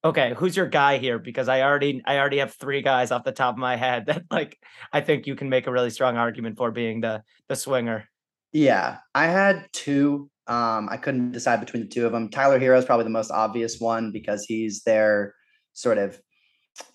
Okay, 0.04 0.32
who's 0.36 0.56
your 0.56 0.66
guy 0.66 0.98
here? 0.98 1.18
Because 1.18 1.48
I 1.48 1.62
already 1.62 2.02
I 2.06 2.18
already 2.18 2.38
have 2.38 2.54
three 2.54 2.82
guys 2.82 3.10
off 3.10 3.24
the 3.24 3.32
top 3.32 3.54
of 3.54 3.58
my 3.58 3.76
head 3.76 4.06
that 4.06 4.24
like 4.30 4.58
I 4.92 5.00
think 5.00 5.26
you 5.26 5.34
can 5.34 5.48
make 5.48 5.66
a 5.66 5.72
really 5.72 5.90
strong 5.90 6.16
argument 6.16 6.56
for 6.56 6.70
being 6.70 7.00
the 7.00 7.22
the 7.48 7.56
swinger. 7.56 8.08
Yeah, 8.52 8.98
I 9.14 9.26
had 9.26 9.66
two. 9.72 10.30
Um, 10.46 10.88
I 10.90 10.96
couldn't 10.96 11.32
decide 11.32 11.60
between 11.60 11.82
the 11.82 11.88
two 11.88 12.06
of 12.06 12.12
them. 12.12 12.30
Tyler 12.30 12.58
Herro 12.58 12.78
is 12.78 12.86
probably 12.86 13.04
the 13.04 13.10
most 13.10 13.30
obvious 13.30 13.78
one 13.78 14.12
because 14.12 14.44
he's 14.44 14.82
their 14.82 15.34
sort 15.74 15.98
of 15.98 16.18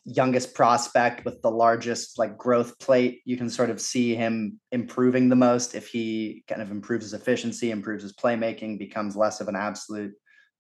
youngest 0.06 0.56
prospect 0.56 1.24
with 1.24 1.42
the 1.42 1.52
largest 1.52 2.18
like 2.18 2.38
growth 2.38 2.80
plate. 2.80 3.22
You 3.26 3.38
can 3.38 3.50
sort 3.50 3.70
of 3.70 3.80
see 3.80 4.16
him 4.16 4.60
improving 4.72 5.30
the 5.30 5.36
most 5.36 5.76
if 5.76 5.88
he 5.88 6.44
kind 6.48 6.62
of 6.62 6.72
improves 6.72 7.06
his 7.06 7.14
efficiency, 7.14 7.70
improves 7.70 8.02
his 8.02 8.14
playmaking, 8.14 8.80
becomes 8.80 9.16
less 9.16 9.40
of 9.40 9.48
an 9.48 9.56
absolute 9.56 10.14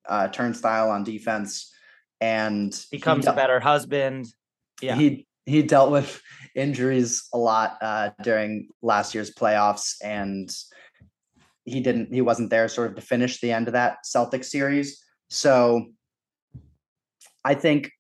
uh, 0.07 0.27
turnstile 0.27 0.91
on 0.91 1.03
defense 1.03 1.73
and 2.24 2.86
becomes 2.89 3.27
a 3.27 3.34
better 3.34 3.60
husband. 3.60 4.27
Yeah. 4.82 4.96
He 4.96 5.27
he 5.46 5.62
dealt 5.62 5.92
with 5.92 6.22
injuries 6.56 7.27
a 7.34 7.38
lot 7.38 7.77
uh, 7.82 8.12
during 8.22 8.70
last 8.82 9.13
year's 9.13 9.34
playoffs, 9.34 9.96
and 10.01 10.50
he 11.65 11.82
didn't 11.82 12.13
he 12.13 12.22
wasn't 12.22 12.50
there 12.50 12.70
sort 12.70 12.92
of 12.92 12.96
to 12.96 13.01
finish 13.01 13.42
the 13.42 13.51
end 13.51 13.68
of 13.68 13.74
that 13.74 14.06
Celtic 14.06 14.46
series. 14.46 15.03
So 15.30 15.88
I 17.44 17.56
think 17.56 17.92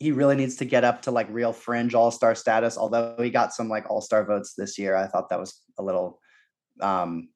he 0.00 0.10
really 0.10 0.34
needs 0.34 0.56
to 0.56 0.64
get 0.64 0.82
up 0.82 1.02
to 1.02 1.12
like 1.12 1.28
real 1.30 1.52
fringe 1.52 1.94
all 1.94 2.10
star 2.10 2.34
status. 2.34 2.76
Although 2.76 3.16
he 3.20 3.30
got 3.30 3.52
some 3.52 3.68
like 3.68 3.88
all 3.88 4.00
star 4.00 4.24
votes 4.24 4.54
this 4.54 4.76
year, 4.76 4.96
I 4.96 5.06
thought 5.06 5.28
that 5.28 5.38
was 5.38 5.62
a 5.78 5.84
little 5.84 6.18
um, 6.80 7.28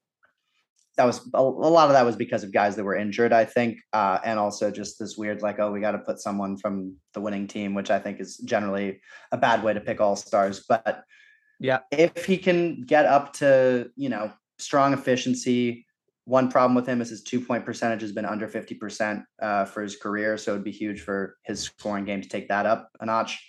that 0.97 1.05
was 1.05 1.27
a, 1.33 1.39
a, 1.39 1.41
lot 1.41 1.89
of 1.89 1.95
that 1.95 2.05
was 2.05 2.17
because 2.17 2.45
of 2.45 2.53
guys 2.53 2.77
that 2.77 2.85
were 2.85 2.97
injured, 2.97 3.33
I 3.33 3.45
think, 3.45 3.79
uh, 3.93 4.19
and 4.25 4.39
also 4.39 4.71
just 4.71 4.99
this 4.99 5.17
weird 5.17 5.41
like, 5.41 5.59
oh, 5.59 5.73
we 5.73 5.81
got 5.81 5.93
to 5.93 5.99
put 5.99 6.21
someone 6.21 6.59
from 6.59 6.97
the 7.15 7.21
winning 7.21 7.47
team, 7.47 7.75
which 7.75 7.91
I 7.91 7.99
think 7.99 8.21
is 8.21 8.37
generally 8.39 9.01
a 9.31 9.39
bad 9.39 9.63
way 9.63 9.73
to 9.73 9.81
pick 9.81 10.01
all 10.01 10.17
stars. 10.17 10.65
But 10.69 11.05
yeah, 11.59 11.81
if 11.91 12.27
he 12.27 12.37
can 12.37 12.83
get 12.83 13.07
up 13.07 13.33
to 13.35 13.91
you 13.97 14.09
know 14.09 14.33
strong 14.59 14.93
efficiency, 14.93 15.87
one 16.25 16.51
problem 16.51 16.75
with 16.75 16.87
him 16.87 17.01
is 17.01 17.09
his 17.09 17.23
two 17.23 17.41
point 17.41 17.65
percentage 17.65 18.03
has 18.03 18.13
been 18.13 18.27
under 18.27 18.47
fifty 18.47 18.75
percent 18.75 19.23
uh, 19.41 19.65
for 19.65 19.83
his 19.83 19.97
career, 19.97 20.37
so 20.37 20.53
it'd 20.53 20.65
be 20.65 20.73
huge 20.73 21.01
for 21.01 21.37
his 21.45 21.61
scoring 21.61 22.05
game 22.05 22.21
to 22.21 22.29
take 22.29 22.49
that 22.49 22.67
up 22.67 22.91
a 23.01 23.07
notch. 23.07 23.43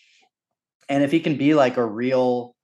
And 0.87 1.03
if 1.03 1.11
he 1.11 1.19
can 1.19 1.37
be 1.37 1.53
like 1.53 1.77
a 1.77 1.85
real, 1.85 2.55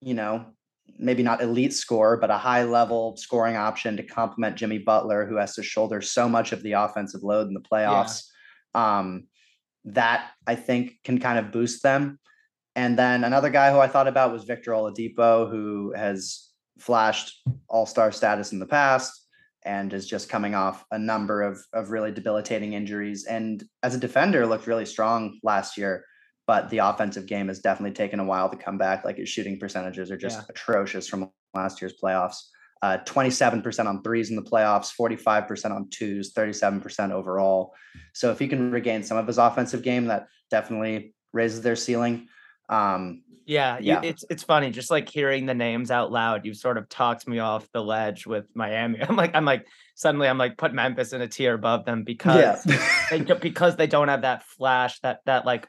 you 0.00 0.14
know, 0.14 0.53
maybe 0.98 1.22
not 1.22 1.42
elite 1.42 1.72
score, 1.72 2.16
but 2.16 2.30
a 2.30 2.38
high 2.38 2.64
level 2.64 3.16
scoring 3.16 3.56
option 3.56 3.96
to 3.96 4.02
complement 4.02 4.56
Jimmy 4.56 4.78
Butler, 4.78 5.26
who 5.26 5.36
has 5.36 5.54
to 5.54 5.62
shoulder 5.62 6.00
so 6.00 6.28
much 6.28 6.52
of 6.52 6.62
the 6.62 6.72
offensive 6.72 7.22
load 7.22 7.48
in 7.48 7.54
the 7.54 7.60
playoffs. 7.60 8.24
Yeah. 8.74 8.98
Um, 8.98 9.24
that 9.86 10.30
I 10.46 10.54
think 10.54 10.94
can 11.04 11.20
kind 11.20 11.38
of 11.38 11.52
boost 11.52 11.82
them. 11.82 12.18
And 12.76 12.98
then 12.98 13.22
another 13.24 13.50
guy 13.50 13.70
who 13.70 13.78
I 13.78 13.86
thought 13.86 14.08
about 14.08 14.32
was 14.32 14.44
Victor 14.44 14.72
Oladipo, 14.72 15.50
who 15.50 15.92
has 15.94 16.48
flashed 16.78 17.42
all 17.68 17.86
star 17.86 18.10
status 18.10 18.52
in 18.52 18.58
the 18.58 18.66
past 18.66 19.12
and 19.64 19.92
is 19.92 20.06
just 20.06 20.28
coming 20.28 20.54
off 20.54 20.84
a 20.90 20.98
number 20.98 21.42
of, 21.42 21.60
of 21.72 21.90
really 21.90 22.10
debilitating 22.10 22.72
injuries. 22.72 23.24
And 23.24 23.62
as 23.82 23.94
a 23.94 23.98
defender, 23.98 24.46
looked 24.46 24.66
really 24.66 24.86
strong 24.86 25.38
last 25.42 25.78
year 25.78 26.04
but 26.46 26.68
the 26.70 26.78
offensive 26.78 27.26
game 27.26 27.48
has 27.48 27.60
definitely 27.60 27.94
taken 27.94 28.20
a 28.20 28.24
while 28.24 28.48
to 28.48 28.56
come 28.56 28.78
back. 28.78 29.04
Like 29.04 29.16
his 29.16 29.28
shooting 29.28 29.58
percentages 29.58 30.10
are 30.10 30.16
just 30.16 30.38
yeah. 30.38 30.44
atrocious 30.50 31.08
from 31.08 31.30
last 31.54 31.80
year's 31.80 31.94
playoffs. 32.02 32.36
Uh, 32.82 32.98
27% 33.06 33.86
on 33.86 34.02
threes 34.02 34.28
in 34.28 34.36
the 34.36 34.42
playoffs, 34.42 34.92
45% 34.94 35.70
on 35.70 35.88
twos, 35.88 36.34
37% 36.34 37.12
overall. 37.12 37.72
So 38.12 38.30
if 38.30 38.38
he 38.38 38.46
can 38.46 38.70
regain 38.70 39.02
some 39.02 39.16
of 39.16 39.26
his 39.26 39.38
offensive 39.38 39.82
game, 39.82 40.06
that 40.06 40.26
definitely 40.50 41.14
raises 41.32 41.62
their 41.62 41.76
ceiling. 41.76 42.28
Um, 42.68 43.22
yeah, 43.46 43.78
yeah. 43.80 44.02
You, 44.02 44.08
it's 44.08 44.24
it's 44.30 44.42
funny, 44.42 44.70
just 44.70 44.90
like 44.90 45.08
hearing 45.08 45.46
the 45.46 45.54
names 45.54 45.90
out 45.90 46.12
loud. 46.12 46.44
You 46.44 46.54
sort 46.54 46.78
of 46.78 46.88
talked 46.88 47.28
me 47.28 47.38
off 47.38 47.66
the 47.72 47.82
ledge 47.82 48.26
with 48.26 48.46
Miami. 48.54 49.02
I'm 49.08 49.16
like, 49.16 49.34
I'm 49.34 49.44
like, 49.44 49.66
suddenly 49.94 50.28
I'm 50.28 50.38
like, 50.38 50.56
put 50.56 50.72
Memphis 50.72 51.12
in 51.12 51.20
a 51.20 51.28
tier 51.28 51.54
above 51.54 51.84
them 51.84 52.04
because 52.04 52.66
yeah. 52.66 53.06
they 53.10 53.20
because 53.20 53.76
they 53.76 53.86
don't 53.86 54.08
have 54.08 54.22
that 54.22 54.44
flash, 54.44 54.98
that 55.00 55.20
that 55.26 55.44
like 55.44 55.68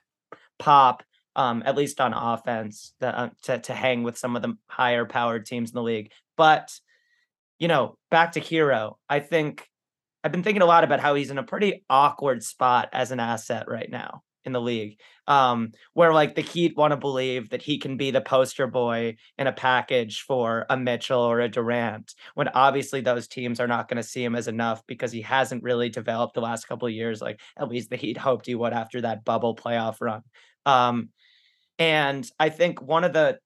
pop, 0.60 1.04
um, 1.36 1.64
at 1.66 1.76
least 1.76 2.00
on 2.02 2.14
offense, 2.14 2.94
the, 3.00 3.18
uh, 3.18 3.30
to 3.44 3.60
to 3.60 3.74
hang 3.74 4.04
with 4.04 4.18
some 4.18 4.36
of 4.36 4.42
the 4.42 4.58
higher 4.68 5.06
powered 5.06 5.46
teams 5.46 5.72
in 5.72 5.76
the 5.76 5.84
league. 5.84 6.12
But 6.38 6.72
you 7.60 7.68
know, 7.68 7.98
back 8.12 8.34
to 8.34 8.42
Herro, 8.42 8.96
I 9.10 9.20
think 9.20 9.68
I've 10.24 10.32
been 10.32 10.44
thinking 10.44 10.62
a 10.62 10.66
lot 10.66 10.84
about 10.84 11.00
how 11.00 11.16
he's 11.16 11.32
in 11.32 11.38
a 11.38 11.44
pretty 11.44 11.84
awkward 11.90 12.44
spot 12.44 12.90
as 12.94 13.12
an 13.12 13.20
asset 13.20 13.68
right 13.68 13.90
now 13.90 14.24
in 14.46 14.52
the 14.52 14.62
league. 14.62 15.00
Um, 15.28 15.72
where 15.94 16.14
like 16.14 16.36
the 16.36 16.42
Heat 16.42 16.78
want 16.78 16.92
to 16.92 16.98
believe 16.98 17.50
that 17.50 17.62
he 17.62 17.80
can 17.80 17.98
be 17.98 18.12
the 18.12 18.22
poster 18.22 18.68
boy 18.68 19.16
in 19.38 19.48
a 19.48 19.52
package 19.52 20.22
for 20.22 20.66
a 20.70 20.78
Mitchell 20.78 21.20
or 21.20 21.40
a 21.40 21.50
Durant, 21.50 22.14
when 22.36 22.48
obviously 22.50 23.02
those 23.02 23.28
teams 23.28 23.60
are 23.60 23.68
not 23.68 23.88
going 23.88 23.98
to 23.98 24.08
see 24.08 24.24
him 24.24 24.36
as 24.36 24.48
enough 24.48 24.84
because 24.88 25.12
he 25.12 25.22
hasn't 25.22 25.64
really 25.64 25.90
developed 25.90 26.36
the 26.36 26.42
last 26.42 26.68
couple 26.68 26.88
years, 26.90 27.22
like 27.22 27.40
at 27.58 27.70
least 27.70 27.90
the 27.90 27.96
Heat 27.96 28.18
hoped 28.18 28.46
he 28.46 28.56
would 28.56 28.74
after 28.74 29.02
that 29.02 29.26
bubble 29.26 29.56
playoff 29.56 29.98
run. 30.00 30.22
Um, 30.66 31.10
and 31.80 32.30
I 32.40 32.50
think 32.50 32.82
one 32.82 33.04
of 33.04 33.14
the 33.14 33.40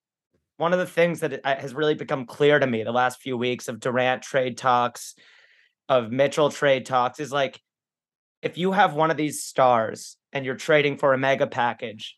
one 0.58 0.74
of 0.74 0.80
the 0.80 0.86
things 0.86 1.22
that 1.22 1.40
uh, 1.46 1.56
has 1.56 1.74
really 1.74 1.96
become 1.96 2.26
clear 2.26 2.60
to 2.60 2.68
me 2.68 2.84
the 2.84 2.92
last 2.92 3.22
few 3.22 3.38
weeks 3.38 3.70
of 3.70 3.80
Durant 3.80 4.22
trade 4.22 4.58
talks, 4.58 5.16
of 5.88 6.12
Mitchell 6.12 6.50
trade 6.50 6.86
talks, 6.86 7.22
is 7.22 7.32
like 7.32 7.62
if 8.42 8.58
you 8.58 8.72
have 8.72 8.94
one 8.94 9.12
of 9.12 9.18
these 9.18 9.44
stars 9.44 10.18
and 10.32 10.46
you're 10.46 10.56
trading 10.56 10.98
for 10.98 11.14
a 11.14 11.18
mega 11.18 11.48
package, 11.48 12.18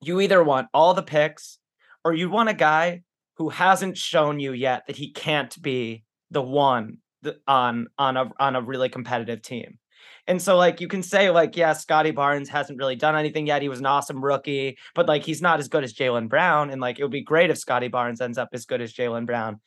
you 0.00 0.20
either 0.20 0.42
want 0.42 0.68
all 0.72 0.94
the 0.94 1.02
picks 1.02 1.58
or 2.04 2.12
you 2.14 2.30
want 2.30 2.48
a 2.48 2.54
guy 2.54 3.02
who 3.36 3.48
hasn't 3.48 3.96
shown 3.96 4.40
you 4.40 4.52
yet 4.52 4.86
that 4.86 4.96
he 4.96 5.12
can't 5.12 5.60
be 5.62 6.04
the 6.30 6.42
one 6.42 6.98
on 7.46 7.86
on 7.98 8.16
a 8.16 8.30
on 8.38 8.56
a 8.56 8.62
really 8.62 8.88
competitive 8.88 9.42
team. 9.42 9.78
And 10.26 10.40
so 10.40 10.56
like 10.56 10.80
you 10.80 10.88
can 10.88 11.02
say 11.02 11.30
like 11.30 11.56
yeah, 11.56 11.72
Scottie 11.72 12.10
Barnes 12.10 12.48
hasn't 12.48 12.78
really 12.78 12.96
done 12.96 13.16
anything 13.16 13.46
yet. 13.46 13.62
He 13.62 13.68
was 13.68 13.80
an 13.80 13.86
awesome 13.86 14.24
rookie, 14.24 14.76
but 14.94 15.06
like 15.06 15.24
he's 15.24 15.42
not 15.42 15.60
as 15.60 15.68
good 15.68 15.84
as 15.84 15.94
Jaylen 15.94 16.28
Brown. 16.28 16.70
And 16.70 16.80
like 16.80 16.98
it 16.98 17.02
would 17.02 17.12
be 17.12 17.22
great 17.22 17.50
if 17.50 17.58
Scottie 17.58 17.88
Barnes 17.88 18.20
ends 18.20 18.38
up 18.38 18.48
as 18.52 18.64
good 18.64 18.80
as 18.80 18.92
Jaylen 18.92 19.26
Brown. 19.26 19.60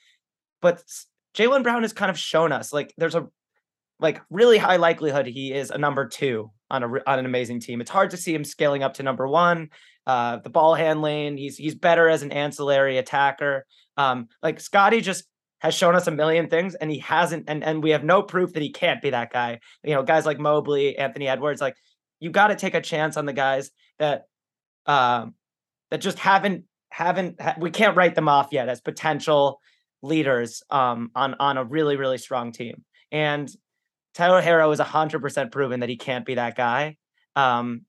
But 0.62 0.84
Jaylen 1.36 1.64
Brown 1.64 1.84
has 1.84 1.94
kind 1.94 2.10
of 2.10 2.18
shown 2.18 2.52
us 2.52 2.74
like 2.74 2.94
there's 2.98 3.16
a 3.16 3.28
like 4.00 4.22
really 4.30 4.58
high 4.58 4.76
likelihood 4.76 5.26
he 5.26 5.54
is 5.54 5.72
a 5.72 5.78
number 5.78 6.08
two 6.08 6.52
on 6.70 6.84
a 6.84 6.88
on 7.08 7.20
an 7.20 7.26
amazing 7.26 7.60
team. 7.60 7.82
It's 7.82 7.92
hard 7.92 8.12
to 8.12 8.18
see 8.18 8.34
him 8.34 8.44
scaling 8.44 8.84
up 8.84 8.96
to 8.96 9.04
number 9.04 9.28
one. 9.28 9.70
Uh, 10.06 10.38
the 10.38 10.50
ball 10.50 10.76
handling, 10.76 11.38
he's 11.38 11.58
he's 11.58 11.76
better 11.76 12.10
as 12.10 12.22
an 12.22 12.32
ancillary 12.32 12.98
attacker. 12.98 13.66
Um, 13.98 14.28
like 14.44 14.60
Scottie 14.60 15.02
just 15.02 15.26
has 15.60 15.74
shown 15.74 15.96
us 15.96 16.08
a 16.08 16.12
million 16.12 16.50
things, 16.50 16.76
and 16.76 16.92
he 16.92 17.00
hasn't, 17.00 17.46
and 17.48 17.64
and 17.64 17.82
we 17.82 17.92
have 17.92 18.04
no 18.04 18.22
proof 18.22 18.54
that 18.54 18.64
he 18.64 18.72
can't 18.72 19.02
be 19.02 19.12
that 19.12 19.32
guy. 19.32 19.60
You 19.84 19.96
know, 19.96 20.04
guys 20.04 20.26
like 20.26 20.40
Mobley, 20.40 20.98
Anthony 20.98 21.28
Edwards, 21.28 21.62
like 21.62 21.76
you 22.20 22.30
got 22.30 22.48
to 22.48 22.56
take 22.56 22.76
a 22.76 22.82
chance 22.82 23.18
on 23.18 23.26
the 23.26 23.34
guys 23.34 23.72
that 24.00 24.24
um 24.86 25.34
that 25.90 26.02
just 26.02 26.20
haven't 26.20 26.66
haven't 26.90 27.42
ha- 27.42 27.56
we 27.58 27.72
can't 27.72 27.96
write 27.96 28.16
them 28.16 28.30
off 28.30 28.50
yet 28.52 28.70
as 28.70 28.82
potential 28.82 29.60
leaders 30.02 30.62
um 30.70 31.10
on 31.16 31.36
on 31.40 31.58
a 31.58 31.64
really 31.64 31.96
really 31.96 32.18
strong 32.18 32.52
team. 32.52 32.84
And 33.12 33.50
Tyler 34.16 34.42
Herro 34.42 34.72
is 34.74 34.80
100% 34.80 35.52
proven 35.52 35.82
that 35.82 35.90
he 35.90 35.98
can't 35.98 36.26
be 36.26 36.36
that 36.36 36.56
guy. 36.56 36.96
Um, 37.36 37.82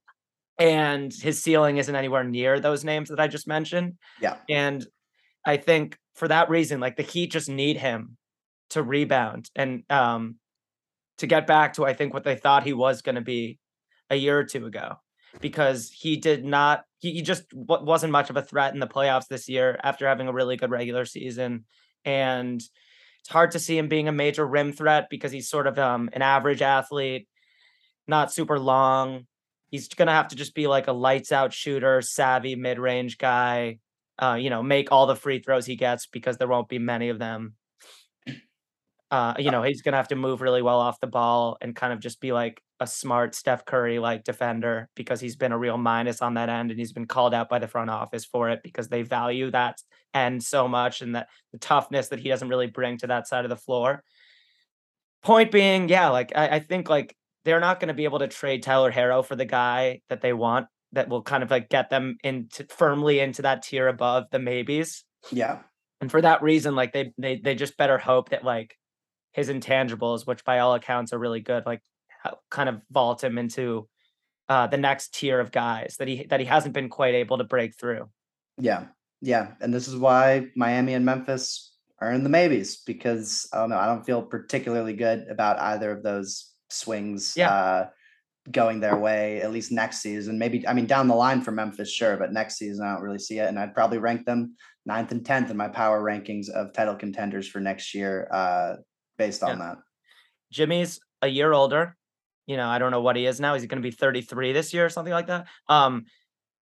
and 0.59 1.13
his 1.13 1.43
ceiling 1.43 1.77
isn't 1.77 1.95
anywhere 1.95 2.25
near 2.25 2.59
those 2.61 2.85
names 2.85 3.11
that 3.11 3.21
I 3.21 3.29
just 3.29 3.47
mentioned. 3.47 3.95
Yeah. 4.21 4.37
And 4.49 4.85
I 5.45 5.57
think 5.57 5.99
for 6.15 6.29
that 6.29 6.51
reason, 6.51 6.81
like 6.81 6.97
the 6.97 7.03
Heat 7.03 7.31
just 7.31 7.49
need 7.49 7.77
him 7.77 8.17
to 8.71 8.83
rebound 8.83 9.51
and 9.55 9.85
um, 9.91 10.37
to 11.19 11.27
get 11.27 11.47
back 11.47 11.75
to, 11.75 11.85
I 11.85 11.93
think, 11.93 12.13
what 12.13 12.25
they 12.25 12.37
thought 12.37 12.65
he 12.65 12.73
was 12.73 13.03
going 13.03 13.15
to 13.15 13.21
be 13.21 13.59
a 14.11 14.17
year 14.17 14.39
or 14.39 14.45
two 14.45 14.67
ago 14.67 14.97
because 15.41 15.91
he 15.91 16.17
did 16.17 16.45
not, 16.45 16.85
he, 16.99 17.13
he 17.13 17.23
just 17.23 17.49
w- 17.51 17.85
wasn't 17.85 18.13
much 18.13 18.31
of 18.31 18.37
a 18.37 18.43
threat 18.43 18.75
in 18.75 18.81
the 18.81 18.87
playoffs 18.87 19.29
this 19.29 19.49
year 19.49 19.79
after 19.83 20.09
having 20.09 20.27
a 20.27 20.33
really 20.33 20.57
good 20.57 20.71
regular 20.71 21.05
season. 21.05 21.65
And 22.05 22.63
it's 23.27 23.33
hard 23.33 23.51
to 23.51 23.59
see 23.59 23.77
him 23.77 23.89
being 23.89 24.07
a 24.07 24.13
major 24.13 24.47
rim 24.47 24.73
threat 24.73 25.09
because 25.11 25.33
he's 25.33 25.49
sort 25.49 25.67
of 25.67 25.81
um, 25.81 26.09
an 26.13 26.23
average 26.23 26.63
athlete. 26.63 27.27
not 28.07 28.33
super 28.33 28.57
long. 28.57 29.27
He's 29.69 29.89
gonna 29.89 30.13
have 30.13 30.29
to 30.29 30.37
just 30.37 30.55
be 30.55 30.69
like 30.69 30.87
a 30.87 30.93
lights 30.93 31.33
out 31.33 31.53
shooter, 31.53 32.01
savvy 32.03 32.55
mid 32.55 32.79
range 32.79 33.19
guy. 33.19 33.81
Uh, 34.17 34.37
you 34.41 34.49
know, 34.49 34.63
make 34.63 34.93
all 34.93 35.09
the 35.09 35.17
free 35.17 35.41
throws 35.41 35.67
he 35.67 35.75
gets 35.75 36.07
because 36.07 36.37
there 36.37 36.47
won't 36.47 36.69
be 36.69 36.79
many 36.79 37.09
of 37.09 37.19
them. 37.19 37.55
Uh, 39.11 39.35
you 39.39 39.51
know, 39.51 39.65
he's 39.65 39.83
gonna 39.83 39.97
have 39.97 40.09
to 40.09 40.15
move 40.15 40.41
really 40.41 40.63
well 40.63 40.79
off 40.79 41.01
the 41.01 41.09
ball 41.09 41.59
and 41.61 41.75
kind 41.75 41.93
of 41.93 41.99
just 41.99 42.21
be 42.21 42.33
like 42.33 42.63
a 42.79 42.87
smart 42.87 43.35
Steph 43.35 43.65
Curry 43.65 43.99
like 43.99 44.23
defender 44.23 44.89
because 44.95 45.21
he's 45.21 45.35
been 45.35 45.51
a 45.51 45.59
real 45.59 45.79
minus 45.79 46.23
on 46.23 46.35
that 46.35 46.49
end 46.49 46.71
and 46.71 46.79
he's 46.79 46.93
been 46.93 47.07
called 47.07 47.35
out 47.35 47.49
by 47.49 47.59
the 47.59 47.67
front 47.67 47.91
office 47.91 48.25
for 48.25 48.51
it 48.51 48.61
because 48.63 48.87
they 48.87 49.03
value 49.03 49.51
that 49.51 49.81
end 50.17 50.43
so 50.43 50.67
much 50.67 51.03
and 51.03 51.15
that 51.15 51.29
the 51.53 51.59
toughness 51.59 52.09
that 52.09 52.21
he 52.21 52.29
doesn't 52.29 52.49
really 52.49 52.67
bring 52.67 52.99
to 52.99 53.07
that 53.09 53.29
side 53.29 53.45
of 53.45 53.49
the 53.49 53.57
floor. 53.57 54.03
Point 55.23 55.51
being, 55.51 55.89
yeah, 55.89 56.09
like 56.09 56.33
I, 56.35 56.57
I 56.57 56.59
think 56.61 56.89
like 56.89 57.17
they're 57.45 57.61
not 57.61 57.81
going 57.81 57.89
to 57.89 57.95
be 57.95 58.05
able 58.05 58.21
to 58.21 58.29
trade 58.29 58.63
Tyler 58.63 58.93
Herro 58.93 59.25
for 59.25 59.37
the 59.37 59.45
guy 59.45 60.01
that 60.09 60.21
they 60.21 60.33
want 60.33 60.67
that 60.93 61.09
will 61.09 61.23
kind 61.23 61.43
of 61.43 61.51
like 61.51 61.69
get 61.69 61.91
them 61.91 62.17
into 62.23 62.65
firmly 62.71 63.21
into 63.21 63.43
that 63.43 63.63
tier 63.63 63.89
above 63.89 64.25
the 64.31 64.39
maybes. 64.39 65.05
Yeah. 65.31 65.61
And 66.01 66.11
for 66.11 66.21
that 66.21 66.43
reason, 66.43 66.75
like 66.75 66.93
they 66.93 67.13
they 67.19 67.41
they 67.43 67.55
just 67.55 67.77
better 67.77 67.99
hope 67.99 68.31
that 68.31 68.45
like 68.45 68.77
his 69.33 69.49
intangibles, 69.49 70.27
which 70.27 70.45
by 70.45 70.61
all 70.61 70.75
accounts 70.75 71.13
are 71.13 71.19
really 71.19 71.41
good, 71.41 71.67
like 71.67 71.83
kind 72.51 72.69
of 72.69 72.81
vault 72.91 73.23
him 73.23 73.39
into 73.39 73.89
uh, 74.49 74.67
the 74.67 74.77
next 74.77 75.15
tier 75.15 75.41
of 75.41 75.51
guys 75.51 75.97
that 75.99 76.09
he 76.09 76.27
that 76.27 76.41
he 76.41 76.47
hasn't 76.47 76.75
been 76.75 76.89
quite 76.89 77.15
able 77.15 77.39
to 77.39 77.45
break 77.45 77.77
through. 77.79 78.09
Yeah, 78.59 78.87
yeah, 79.21 79.53
and 79.61 79.73
this 79.73 79.89
is 79.89 79.97
why 79.97 80.49
Miami 80.57 80.95
and 80.95 81.05
Memphis 81.05 81.73
are 82.01 82.13
in 82.13 82.23
the 82.23 82.29
maybes 82.29 82.77
because 82.85 83.49
I 83.53 83.59
don't 83.59 83.71
know. 83.71 83.79
I 83.79 83.87
don't 83.87 84.05
feel 84.05 84.23
particularly 84.23 84.95
good 84.95 85.27
about 85.29 85.59
either 85.59 85.91
of 85.91 86.03
those 86.03 86.53
swings. 86.71 87.35
Yeah. 87.37 87.51
Uh, 87.51 87.87
going 88.53 88.79
their 88.79 88.97
way 88.97 89.41
at 89.43 89.51
least 89.51 89.73
next 89.73 89.99
season. 89.99 90.39
Maybe 90.39 90.67
I 90.69 90.73
mean 90.73 90.87
down 90.87 91.09
the 91.09 91.15
line 91.15 91.41
for 91.41 91.51
Memphis, 91.51 91.91
sure, 91.93 92.17
but 92.17 92.33
next 92.33 92.57
season 92.57 92.87
I 92.87 92.93
don't 92.95 93.03
really 93.03 93.19
see 93.19 93.39
it. 93.39 93.49
And 93.49 93.59
I'd 93.59 93.75
probably 93.75 93.99
rank 93.99 94.25
them 94.25 94.55
ninth 94.85 95.11
and 95.11 95.27
tenth 95.27 95.51
in 95.51 95.57
my 95.57 95.69
power 95.69 96.01
rankings 96.03 96.49
of 96.49 96.73
title 96.73 96.95
contenders 96.95 97.49
for 97.49 97.61
next 97.61 97.93
year, 97.95 98.29
uh, 98.31 98.77
based 99.19 99.43
on 99.43 99.59
Yeah. 99.59 99.65
that. 99.65 99.79
Jimmy's 100.53 101.01
a 101.23 101.29
year 101.29 101.53
older. 101.53 101.97
You 102.47 102.57
know, 102.57 102.69
I 102.69 102.79
don't 102.79 102.93
know 102.93 103.01
what 103.01 103.17
he 103.17 103.27
is 103.27 103.41
now. 103.41 103.55
Is 103.55 103.63
he 103.63 103.69
going 103.69 103.83
to 103.83 103.89
be 103.89 103.91
33 103.95 104.53
this 104.53 104.73
year 104.73 104.87
or 104.87 104.91
something 104.91 105.13
like 105.13 105.27
that? 105.27 105.49
Um, 105.69 106.05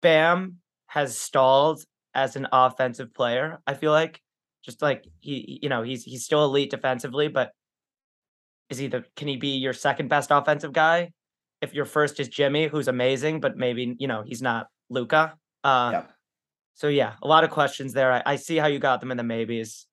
Bam 0.00 0.60
has 0.86 1.18
stalled 1.18 1.84
as 2.14 2.36
an 2.36 2.46
offensive 2.52 3.12
player. 3.14 3.58
I 3.66 3.74
feel 3.74 3.92
like 3.92 4.20
just 4.64 4.80
like 4.82 5.06
he, 5.20 5.58
you 5.62 5.68
know, 5.68 5.82
he's 5.82 6.04
he's 6.04 6.24
still 6.24 6.44
elite 6.44 6.70
defensively, 6.70 7.28
but 7.28 7.52
is 8.70 8.78
he 8.78 8.86
the 8.86 9.04
can 9.16 9.28
he 9.28 9.36
be 9.36 9.56
your 9.58 9.72
second 9.72 10.08
best 10.08 10.30
offensive 10.30 10.72
guy 10.72 11.10
if 11.60 11.74
your 11.74 11.84
first 11.84 12.20
is 12.20 12.28
Jimmy, 12.28 12.66
who's 12.66 12.88
amazing, 12.88 13.40
but 13.40 13.56
maybe 13.56 13.96
you 13.98 14.08
know 14.08 14.22
he's 14.26 14.42
not 14.42 14.66
Luka. 14.90 15.34
Uh, 15.62 15.90
Yeah. 15.92 16.02
So 16.74 16.88
yeah, 16.88 17.14
a 17.22 17.28
lot 17.28 17.44
of 17.44 17.50
questions 17.50 17.92
there. 17.92 18.12
I, 18.12 18.22
I 18.26 18.36
see 18.36 18.56
how 18.56 18.66
you 18.66 18.78
got 18.80 19.00
them 19.00 19.10
in 19.12 19.16
the 19.16 19.22
maybes. 19.22 19.86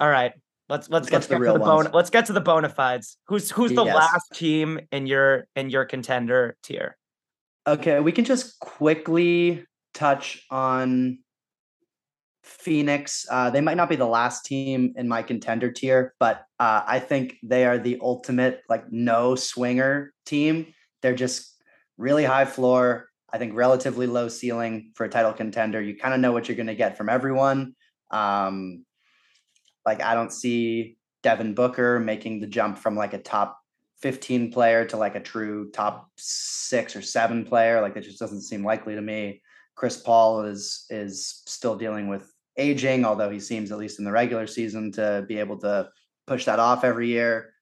All 0.00 0.08
right, 0.10 0.32
let's 0.68 0.88
let's 0.90 1.10
Let's 1.10 1.10
get 1.10 1.22
to 1.22 1.28
the 1.30 1.34
to 1.36 1.40
real 1.40 1.52
the 1.54 1.60
bona, 1.60 1.90
let's 1.94 2.10
get 2.10 2.26
to 2.26 2.32
the 2.32 2.40
bona 2.40 2.68
fides. 2.68 3.16
Who's 3.26 3.50
who's 3.50 3.72
the 3.72 3.84
Yes. 3.84 3.96
last 3.96 4.32
team 4.34 4.80
in 4.92 5.06
your 5.06 5.46
in 5.56 5.70
your 5.70 5.84
contender 5.86 6.56
tier? 6.62 6.96
Okay, 7.66 8.00
we 8.00 8.12
can 8.12 8.24
just 8.24 8.58
quickly 8.60 9.64
touch 9.98 10.46
on 10.50 11.18
Phoenix. 12.44 13.26
Uh, 13.30 13.50
they 13.50 13.60
might 13.60 13.76
not 13.76 13.88
be 13.88 13.96
the 13.96 14.06
last 14.06 14.46
team 14.46 14.94
in 14.96 15.08
my 15.08 15.22
contender 15.22 15.70
tier, 15.70 16.14
but 16.18 16.44
uh, 16.58 16.82
I 16.86 17.00
think 17.00 17.36
they 17.42 17.66
are 17.66 17.78
the 17.78 17.98
ultimate 18.00 18.62
like 18.68 18.90
no 18.90 19.34
swinger 19.34 20.12
team. 20.24 20.72
They're 21.02 21.14
just 21.14 21.54
really 21.96 22.24
high 22.24 22.44
floor. 22.44 23.08
I 23.30 23.38
think 23.38 23.54
relatively 23.54 24.06
low 24.06 24.28
ceiling 24.28 24.92
for 24.94 25.04
a 25.04 25.08
title 25.08 25.32
contender. 25.32 25.82
You 25.82 25.96
kind 25.96 26.14
of 26.14 26.20
know 26.20 26.32
what 26.32 26.48
you're 26.48 26.56
going 26.56 26.68
to 26.68 26.74
get 26.74 26.96
from 26.96 27.08
everyone. 27.08 27.74
Um, 28.10 28.86
like 29.84 30.02
I 30.02 30.14
don't 30.14 30.32
see 30.32 30.96
Devin 31.22 31.54
Booker 31.54 32.00
making 32.00 32.40
the 32.40 32.46
jump 32.46 32.78
from 32.78 32.96
like 32.96 33.12
a 33.12 33.18
top 33.18 33.58
15 34.00 34.52
player 34.52 34.84
to 34.86 34.96
like 34.96 35.16
a 35.16 35.20
true 35.20 35.70
top 35.72 36.08
six 36.16 36.94
or 36.94 37.02
seven 37.02 37.44
player. 37.44 37.82
Like 37.82 37.96
it 37.96 38.02
just 38.02 38.20
doesn't 38.20 38.42
seem 38.42 38.64
likely 38.64 38.94
to 38.94 39.02
me. 39.02 39.42
Chris 39.78 39.96
Paul 39.96 40.42
is 40.42 40.86
is 40.90 41.42
still 41.46 41.76
dealing 41.76 42.08
with 42.08 42.32
aging, 42.56 43.04
although 43.04 43.30
he 43.30 43.38
seems 43.38 43.70
at 43.70 43.78
least 43.78 44.00
in 44.00 44.04
the 44.04 44.10
regular 44.10 44.48
season 44.48 44.90
to 44.92 45.24
be 45.28 45.38
able 45.38 45.56
to 45.60 45.88
push 46.26 46.44
that 46.46 46.58
off 46.58 46.82
every 46.82 47.06
year. 47.06 47.54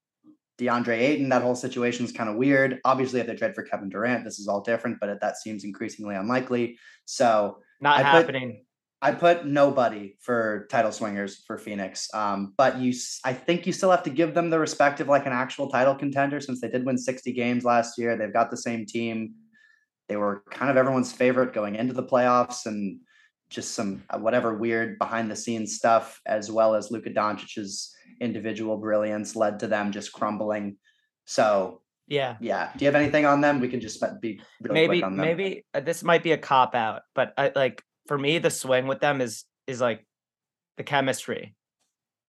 DeAndre 0.58 0.98
Ayton, 0.98 1.28
that 1.28 1.42
whole 1.42 1.54
situation 1.54 2.06
is 2.06 2.12
kind 2.12 2.30
of 2.30 2.36
weird. 2.36 2.80
Obviously, 2.86 3.20
if 3.20 3.26
they 3.26 3.36
trade 3.36 3.54
for 3.54 3.62
Kevin 3.62 3.90
Durant, 3.90 4.24
this 4.24 4.38
is 4.38 4.48
all 4.48 4.62
different, 4.62 4.96
but 4.98 5.20
that 5.20 5.36
seems 5.36 5.64
increasingly 5.64 6.16
unlikely. 6.16 6.78
So 7.04 7.58
Not 7.82 7.98
I 7.98 8.02
put- 8.02 8.06
happening. 8.06 8.62
I 9.02 9.12
put 9.12 9.44
nobody 9.44 10.16
for 10.22 10.66
title 10.70 10.90
swingers 10.90 11.44
for 11.46 11.58
Phoenix. 11.58 12.08
Um, 12.14 12.54
but 12.56 12.78
you, 12.78 12.94
I 13.26 13.34
think 13.34 13.66
you 13.66 13.72
still 13.74 13.90
have 13.90 14.02
to 14.04 14.10
give 14.10 14.32
them 14.32 14.48
the 14.48 14.58
respect 14.58 15.00
of 15.00 15.08
like 15.08 15.26
an 15.26 15.34
actual 15.34 15.68
title 15.68 15.94
contender 15.94 16.40
since 16.40 16.62
they 16.62 16.68
did 16.68 16.86
win 16.86 16.96
60 16.96 17.30
games 17.34 17.62
last 17.62 17.98
year. 17.98 18.16
They've 18.16 18.32
got 18.32 18.50
the 18.50 18.56
same 18.56 18.86
team. 18.86 19.34
They 20.08 20.16
were 20.16 20.44
kind 20.50 20.70
of 20.70 20.76
everyone's 20.76 21.12
favorite 21.12 21.52
going 21.52 21.76
into 21.76 21.94
the 21.94 22.02
playoffs 22.02 22.66
and 22.66 23.00
just 23.50 23.74
some 23.74 24.02
uh, 24.10 24.18
whatever 24.18 24.54
weird 24.54 24.98
behind 24.98 25.30
the 25.30 25.36
scenes 25.36 25.76
stuff, 25.76 26.20
as 26.26 26.50
well 26.50 26.74
as 26.74 26.90
Luka 26.90 27.10
Doncic's 27.10 27.94
individual 28.20 28.76
brilliance 28.76 29.36
led 29.36 29.58
to 29.60 29.66
them 29.66 29.92
just 29.92 30.12
crumbling. 30.12 30.76
So 31.24 31.82
yeah. 32.06 32.36
yeah, 32.40 32.70
do 32.76 32.84
you 32.84 32.86
have 32.86 33.00
anything 33.00 33.26
on 33.26 33.40
them? 33.40 33.60
We 33.60 33.68
can 33.68 33.80
just 33.80 34.02
be 34.20 34.40
really 34.60 34.74
maybe 34.74 34.98
quick 34.98 35.04
on 35.04 35.16
them. 35.16 35.26
maybe 35.26 35.64
uh, 35.74 35.80
this 35.80 36.02
might 36.02 36.22
be 36.22 36.32
a 36.32 36.38
cop 36.38 36.74
out, 36.74 37.02
but 37.14 37.34
I 37.36 37.52
like 37.54 37.82
for 38.06 38.16
me 38.16 38.38
the 38.38 38.50
swing 38.50 38.86
with 38.86 39.00
them 39.00 39.20
is 39.20 39.44
is 39.66 39.80
like 39.80 40.06
the 40.76 40.84
chemistry, 40.84 41.54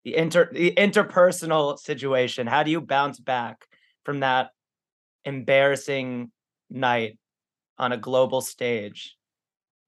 the 0.04 0.16
inter 0.16 0.50
the 0.52 0.72
interpersonal 0.72 1.78
situation. 1.78 2.48
How 2.48 2.64
do 2.64 2.72
you 2.72 2.82
bounce 2.82 3.20
back 3.20 3.66
from 4.04 4.22
that 4.22 4.50
embarrassing 5.26 6.32
night 6.70 7.18
on 7.78 7.92
a 7.92 7.98
global 7.98 8.42
stage? 8.42 9.16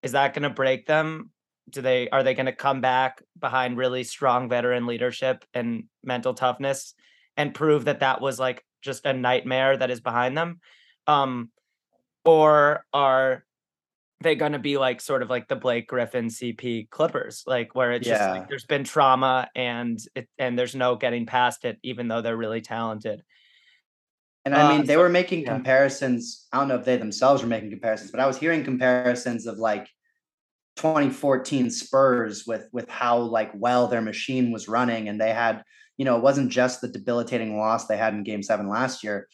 Is 0.04 0.14
that 0.14 0.34
going 0.34 0.44
to 0.44 0.50
break 0.50 0.86
them? 0.86 1.32
Do 1.70 1.82
they 1.82 2.10
are 2.10 2.24
they 2.24 2.34
going 2.34 2.48
to 2.48 2.52
come 2.52 2.82
back 2.82 3.22
behind 3.40 3.78
really 3.78 4.04
strong 4.04 4.50
veteran 4.50 4.88
leadership 4.88 5.46
and 5.54 5.84
mental 6.04 6.34
toughness 6.34 6.96
and 7.38 7.54
prove 7.54 7.86
that 7.86 8.00
that 8.00 8.22
was 8.22 8.40
like 8.40 8.66
just 8.82 9.06
a 9.06 9.14
nightmare 9.14 9.78
that 9.78 9.92
is 9.92 10.02
behind 10.02 10.38
them? 10.38 10.60
Um, 11.06 11.52
or 12.26 12.86
are 12.94 13.44
they 14.22 14.36
going 14.36 14.52
to 14.52 14.60
be 14.60 14.78
like 14.78 15.00
sort 15.00 15.22
of 15.22 15.30
like 15.30 15.48
the 15.48 15.56
Blake 15.56 15.88
Griffin 15.88 16.28
CP 16.28 16.90
Clippers, 16.90 17.44
like 17.48 17.74
where 17.74 17.92
it's 17.92 18.08
just 18.08 18.30
like 18.30 18.50
there's 18.50 18.66
been 18.66 18.84
trauma 18.84 19.48
and 19.56 19.98
it 20.16 20.28
and 20.38 20.60
there's 20.60 20.76
no 20.76 20.96
getting 20.96 21.26
past 21.26 21.66
it, 21.66 21.78
even 21.84 22.08
though 22.08 22.22
they're 22.22 22.36
really 22.36 22.62
talented. 22.62 23.24
And 24.54 24.56
I 24.62 24.66
Uh, 24.66 24.78
mean, 24.78 24.86
they 24.88 24.94
so- 24.94 25.00
were 25.00 25.10
making 25.10 25.42
yeah. 25.44 25.54
comparisons. 25.54 26.48
I 26.52 26.58
don't 26.60 26.68
know 26.68 26.76
if 26.76 26.86
they 26.86 26.98
themselves 26.98 27.42
were 27.44 27.48
making 27.48 27.70
comparisons, 27.70 28.10
but 28.12 28.20
I 28.20 28.26
was 28.28 28.38
hearing 28.38 28.64
comparisons 28.64 29.46
of 29.46 29.58
like 29.60 29.88
2014 30.76 31.70
Spurs 31.70 32.46
with 32.48 32.68
with 32.72 32.90
how 32.90 33.18
like 33.20 33.52
well 33.54 33.88
their 33.88 34.02
machine 34.02 34.52
was 34.52 34.68
running, 34.68 35.10
and 35.10 35.20
they 35.20 35.34
had, 35.34 35.64
you 35.98 36.06
know, 36.06 36.18
it 36.18 36.24
wasn't 36.24 36.52
just 36.52 36.82
the 36.82 36.88
debilitating 36.88 37.58
loss 37.58 37.86
they 37.86 37.98
had 37.98 38.14
in 38.14 38.24
Game 38.24 38.42
Seven 38.44 38.68
last 38.70 39.04
year, 39.04 39.28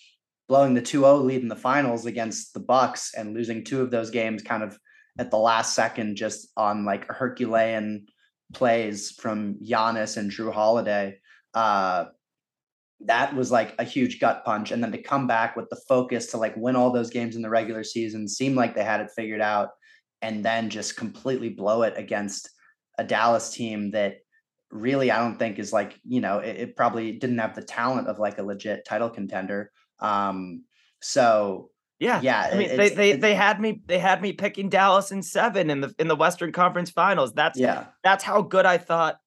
blowing 0.49 0.73
the 0.73 0.82
2-0 0.82 1.23
lead 1.23 1.41
in 1.41 1.47
the 1.47 1.56
finals 1.56 2.06
against 2.06 2.54
the 2.54 2.60
Bucks 2.60 3.13
and 3.15 3.34
losing 3.34 3.63
two 3.63 3.82
of 3.82 3.91
those 3.91 4.10
games 4.10 4.41
kind 4.43 4.63
of 4.63 4.78
at 5.17 5.32
the 5.32 5.38
last 5.38 5.73
second, 5.73 6.15
just 6.17 6.47
on 6.58 6.84
like 6.84 7.08
Herculean 7.08 8.08
plays 8.54 9.12
from 9.12 9.56
Giannis 9.63 10.17
and 10.17 10.30
Jrue 10.32 10.51
Holiday. 10.54 11.19
Uh, 11.54 12.06
that 13.01 13.36
was 13.36 13.51
like 13.51 13.75
a 13.77 13.84
huge 13.84 14.19
gut 14.19 14.43
punch. 14.45 14.71
And 14.71 14.84
then 14.84 14.91
to 14.91 15.01
come 15.01 15.27
back 15.27 15.55
with 15.55 15.69
the 15.69 15.81
focus 15.88 16.27
to 16.27 16.38
like 16.38 16.55
win 16.55 16.75
all 16.75 16.91
those 16.91 17.10
games 17.10 17.36
in 17.36 17.41
the 17.41 17.49
regular 17.49 17.84
season, 17.84 18.27
seemed 18.27 18.55
like 18.55 18.73
they 18.75 18.84
had 18.84 19.01
it 19.01 19.12
figured 19.15 19.41
out, 19.41 19.69
and 20.21 20.43
then 20.45 20.69
just 20.69 20.95
completely 20.97 21.49
blow 21.49 21.84
it 21.84 21.93
against 21.97 22.49
a 22.97 23.03
Dallas 23.03 23.49
team 23.51 23.91
that 23.91 24.17
really 24.71 25.12
I 25.12 25.19
don't 25.19 25.38
think 25.38 25.60
is 25.60 25.73
like, 25.73 25.99
you 26.05 26.21
know, 26.21 26.39
it, 26.39 26.55
it 26.58 26.75
probably 26.75 27.12
didn't 27.13 27.38
have 27.39 27.53
the 27.55 27.62
talent 27.63 28.08
of 28.08 28.17
like 28.19 28.38
a 28.38 28.43
legit 28.43 28.86
title 28.88 29.10
contender. 29.10 29.71
Um, 29.99 30.63
so 31.01 31.69
Yeah. 31.99 32.19
yeah, 32.21 32.49
I 32.51 32.58
mean, 32.58 32.69
it- 32.69 32.77
they 32.77 32.89
they 32.89 33.13
they 33.17 33.36
had 33.36 33.60
me 33.60 33.81
they 33.86 33.99
had 33.99 34.21
me 34.21 34.34
picking 34.34 34.69
Dallas 34.69 35.12
in 35.12 35.21
seven 35.21 35.69
in 35.69 35.81
the 35.81 35.93
in 35.99 36.08
the 36.08 36.15
Western 36.15 36.51
Conference 36.53 36.89
Finals. 36.89 37.34
That's 37.34 37.60
yeah, 37.60 37.88
that's 38.03 38.23
how 38.23 38.41
good 38.41 38.65
I 38.65 38.77
thought 38.77 39.17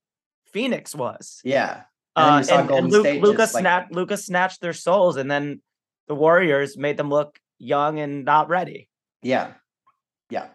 Phoenix 0.52 0.94
was. 0.94 1.40
yeah. 1.44 1.82
Uh, 2.18 2.42
and, 2.50 2.70
and 2.70 2.90
Luke, 2.90 3.06
State 3.06 3.22
Luka 3.22 3.38
just, 3.38 3.54
like- 3.54 3.62
snatched 3.62 3.92
Luka 3.92 4.16
snatched 4.16 4.60
their 4.60 4.72
souls, 4.72 5.16
and 5.16 5.30
then 5.30 5.60
the 6.06 6.14
Warriors 6.14 6.76
made 6.76 6.96
them 6.96 7.10
look 7.10 7.38
young 7.58 7.98
and 7.98 8.24
not 8.24 8.48
ready. 8.48 8.88
Yeah. 9.22 9.52
Yeah. 10.30 10.48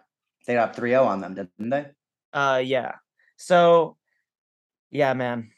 They 0.45 0.56
got 0.56 0.76
3-0 0.76 1.06
on 1.06 1.21
them, 1.21 1.36
didn't 1.36 1.69
they? 1.69 1.86
Uh, 2.34 2.62
yeah. 2.63 2.93
So, 3.38 3.97
yeah, 4.91 5.13
man, 5.13 5.52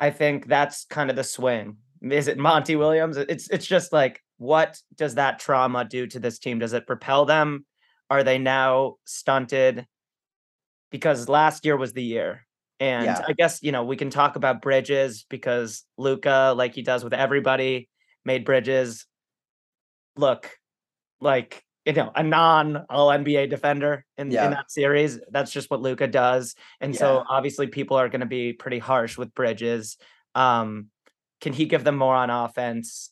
I 0.00 0.10
think 0.10 0.46
that's 0.46 0.84
kind 0.86 1.10
of 1.10 1.16
the 1.16 1.24
swing. 1.24 1.78
Is 2.02 2.28
it 2.28 2.38
Monty 2.38 2.76
Williams? 2.76 3.16
It's 3.16 3.48
it's 3.48 3.66
just 3.66 3.92
like 3.92 4.22
what 4.36 4.78
does 4.94 5.14
that 5.14 5.38
trauma 5.38 5.84
do 5.84 6.06
to 6.08 6.18
this 6.18 6.38
team? 6.38 6.58
Does 6.58 6.72
it 6.72 6.86
propel 6.86 7.24
them? 7.24 7.64
Are 8.10 8.22
they 8.22 8.38
now 8.38 8.96
stunted? 9.04 9.86
Because 10.90 11.28
last 11.28 11.64
year 11.64 11.76
was 11.76 11.92
the 11.92 12.02
year. 12.02 12.46
And 12.84 13.06
Yeah. 13.06 13.24
I 13.26 13.32
guess, 13.32 13.62
you 13.62 13.72
know, 13.72 13.82
we 13.82 13.96
can 13.96 14.10
talk 14.10 14.36
about 14.36 14.60
Bridges 14.60 15.24
because 15.30 15.84
Luka, 15.96 16.52
like 16.54 16.74
he 16.74 16.82
does 16.82 17.02
with 17.02 17.14
everybody, 17.14 17.88
made 18.26 18.44
Bridges 18.44 19.06
look 20.16 20.50
like 21.18 21.64
you 21.86 21.94
know 21.94 22.12
a 22.14 22.22
non 22.22 22.84
all 22.90 23.08
NBA 23.08 23.48
defender 23.48 24.04
in, 24.18 24.30
Yeah. 24.30 24.44
in 24.44 24.50
that 24.50 24.70
series. 24.70 25.18
That's 25.30 25.50
just 25.50 25.70
what 25.70 25.80
Luka 25.80 26.06
does. 26.06 26.54
And 26.78 26.92
Yeah. 26.92 26.98
so 26.98 27.24
obviously 27.26 27.68
people 27.68 27.96
are 27.96 28.10
going 28.10 28.20
to 28.20 28.26
be 28.26 28.52
pretty 28.52 28.78
harsh 28.80 29.16
with 29.16 29.32
Bridges. 29.34 29.96
Um, 30.34 30.90
can 31.40 31.54
he 31.54 31.64
give 31.64 31.84
them 31.84 31.96
more 31.96 32.14
on 32.14 32.28
offense? 32.28 33.10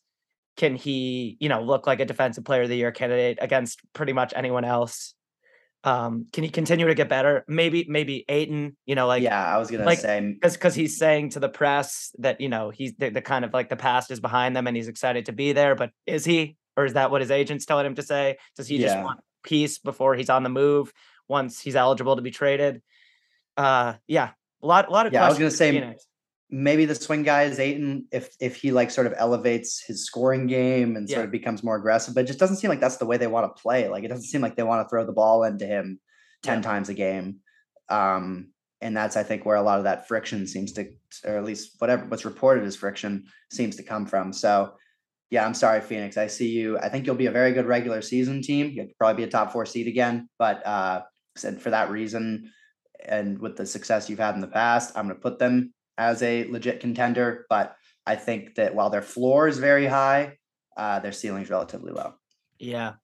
Can 0.58 0.76
he, 0.76 1.38
you 1.40 1.48
know, 1.48 1.62
look 1.62 1.86
like 1.86 2.00
a 2.00 2.04
defensive 2.04 2.44
player 2.44 2.62
of 2.62 2.68
the 2.68 2.76
year 2.76 2.92
candidate 2.92 3.38
against 3.40 3.80
pretty 3.94 4.12
much 4.12 4.34
anyone 4.36 4.66
else? 4.66 5.14
Um, 5.84 6.26
can 6.32 6.44
he 6.44 6.50
continue 6.50 6.86
to 6.86 6.94
get 6.94 7.08
better? 7.08 7.44
Maybe, 7.48 7.86
maybe 7.88 8.24
Ayton, 8.28 8.76
you 8.86 8.94
know, 8.94 9.06
like 9.06 9.22
yeah, 9.22 9.44
I 9.44 9.58
was 9.58 9.70
gonna 9.70 9.84
like, 9.84 9.98
say 9.98 10.20
because 10.20 10.54
because 10.54 10.74
he's 10.74 10.96
saying 10.96 11.30
to 11.30 11.40
the 11.40 11.48
press 11.48 12.14
that 12.18 12.40
you 12.40 12.48
know 12.48 12.70
he's 12.70 12.94
the, 12.94 13.10
the 13.10 13.22
kind 13.22 13.44
of 13.44 13.52
like 13.52 13.68
the 13.68 13.76
past 13.76 14.10
is 14.10 14.20
behind 14.20 14.54
them 14.54 14.66
and 14.66 14.76
he's 14.76 14.88
excited 14.88 15.26
to 15.26 15.32
be 15.32 15.52
there 15.52 15.74
but 15.74 15.90
is 16.06 16.24
he 16.24 16.56
or 16.76 16.84
is 16.84 16.92
that 16.92 17.10
what 17.10 17.20
his 17.20 17.30
agent's 17.30 17.66
telling 17.66 17.84
him 17.84 17.96
to 17.96 18.02
say 18.02 18.36
does 18.56 18.68
he 18.68 18.78
just 18.78 18.96
want 18.98 19.20
peace 19.42 19.78
before 19.78 20.14
he's 20.14 20.30
on 20.30 20.44
the 20.44 20.48
move 20.48 20.92
once 21.26 21.60
he's 21.60 21.74
eligible 21.74 22.14
to 22.16 22.22
be 22.22 22.30
traded 22.30 22.80
uh 23.56 23.94
yeah 24.06 24.30
a 24.62 24.66
lot 24.66 24.88
a 24.88 24.90
lot 24.90 25.06
of 25.06 25.12
Yeah, 25.12 25.24
I 25.24 25.28
was 25.28 25.38
gonna 25.38 25.50
say, 25.50 25.72
Phoenix. 25.72 26.06
Maybe 26.54 26.84
the 26.84 26.94
swing 26.94 27.22
guy 27.22 27.44
is 27.44 27.58
Ayton 27.58 28.06
if 28.12 28.36
if 28.38 28.56
he 28.56 28.72
like 28.72 28.90
sort 28.90 29.06
of 29.06 29.14
elevates 29.16 29.82
his 29.82 30.04
scoring 30.04 30.46
game 30.46 30.96
and 30.96 31.08
Yeah. 31.08 31.16
sort 31.16 31.24
of 31.26 31.32
becomes 31.32 31.64
more 31.64 31.76
aggressive, 31.76 32.14
but 32.14 32.24
it 32.24 32.26
just 32.26 32.38
doesn't 32.38 32.56
seem 32.58 32.68
like 32.68 32.78
that's 32.80 32.98
the 32.98 33.06
way 33.06 33.16
they 33.16 33.26
want 33.26 33.56
to 33.56 33.62
play. 33.62 33.88
Like 33.88 34.04
it 34.04 34.08
doesn't 34.08 34.26
seem 34.26 34.42
like 34.42 34.54
they 34.54 34.62
want 34.62 34.84
to 34.84 34.88
throw 34.90 35.06
the 35.06 35.12
ball 35.12 35.44
into 35.44 35.64
him 35.66 35.98
10 36.42 36.58
Yeah. 36.58 36.62
times 36.62 36.88
a 36.90 36.94
game. 36.94 37.36
Um 37.88 38.52
and 38.82 38.94
that's 38.96 39.16
I 39.16 39.22
think 39.22 39.46
where 39.46 39.56
a 39.56 39.62
lot 39.62 39.78
of 39.78 39.84
that 39.84 40.06
friction 40.08 40.46
seems 40.46 40.72
to 40.74 40.90
or 41.24 41.36
at 41.38 41.44
least 41.44 41.76
whatever 41.78 42.04
what's 42.06 42.24
reported 42.26 42.64
as 42.64 42.76
friction 42.76 43.24
seems 43.50 43.76
to 43.76 43.82
come 43.82 44.04
from. 44.06 44.32
So 44.32 44.74
yeah, 45.30 45.46
I'm 45.46 45.54
sorry, 45.54 45.80
Phoenix. 45.80 46.18
I 46.18 46.26
see 46.26 46.50
you. 46.50 46.78
I 46.78 46.90
think 46.90 47.06
you'll 47.06 47.14
be 47.14 47.26
a 47.26 47.30
very 47.30 47.52
good 47.52 47.64
regular 47.64 48.02
season 48.02 48.42
team. 48.42 48.70
You'll 48.72 48.88
probably 48.98 49.22
be 49.24 49.28
a 49.28 49.30
top 49.32 49.52
four 49.52 49.64
seed 49.64 49.88
again. 49.88 50.28
But 50.38 50.66
uh 50.66 51.02
said 51.34 51.62
for 51.62 51.70
that 51.70 51.90
reason, 51.90 52.50
and 53.06 53.38
with 53.38 53.56
the 53.56 53.64
success 53.64 54.10
you've 54.10 54.18
had 54.18 54.34
in 54.34 54.42
the 54.42 54.48
past, 54.48 54.92
I'm 54.94 55.06
going 55.06 55.16
to 55.16 55.22
put 55.22 55.38
them 55.38 55.72
as 55.98 56.22
a 56.22 56.44
legit 56.44 56.80
contender. 56.80 57.46
But 57.48 57.76
I 58.06 58.16
think 58.16 58.56
that 58.56 58.74
while 58.74 58.90
their 58.90 59.02
floor 59.02 59.48
is 59.48 59.58
very 59.58 59.86
high, 59.86 60.38
uh, 60.76 61.00
their 61.00 61.12
ceiling 61.12 61.42
is 61.42 61.50
relatively 61.50 61.92
low. 61.92 62.14
yeah 62.58 62.94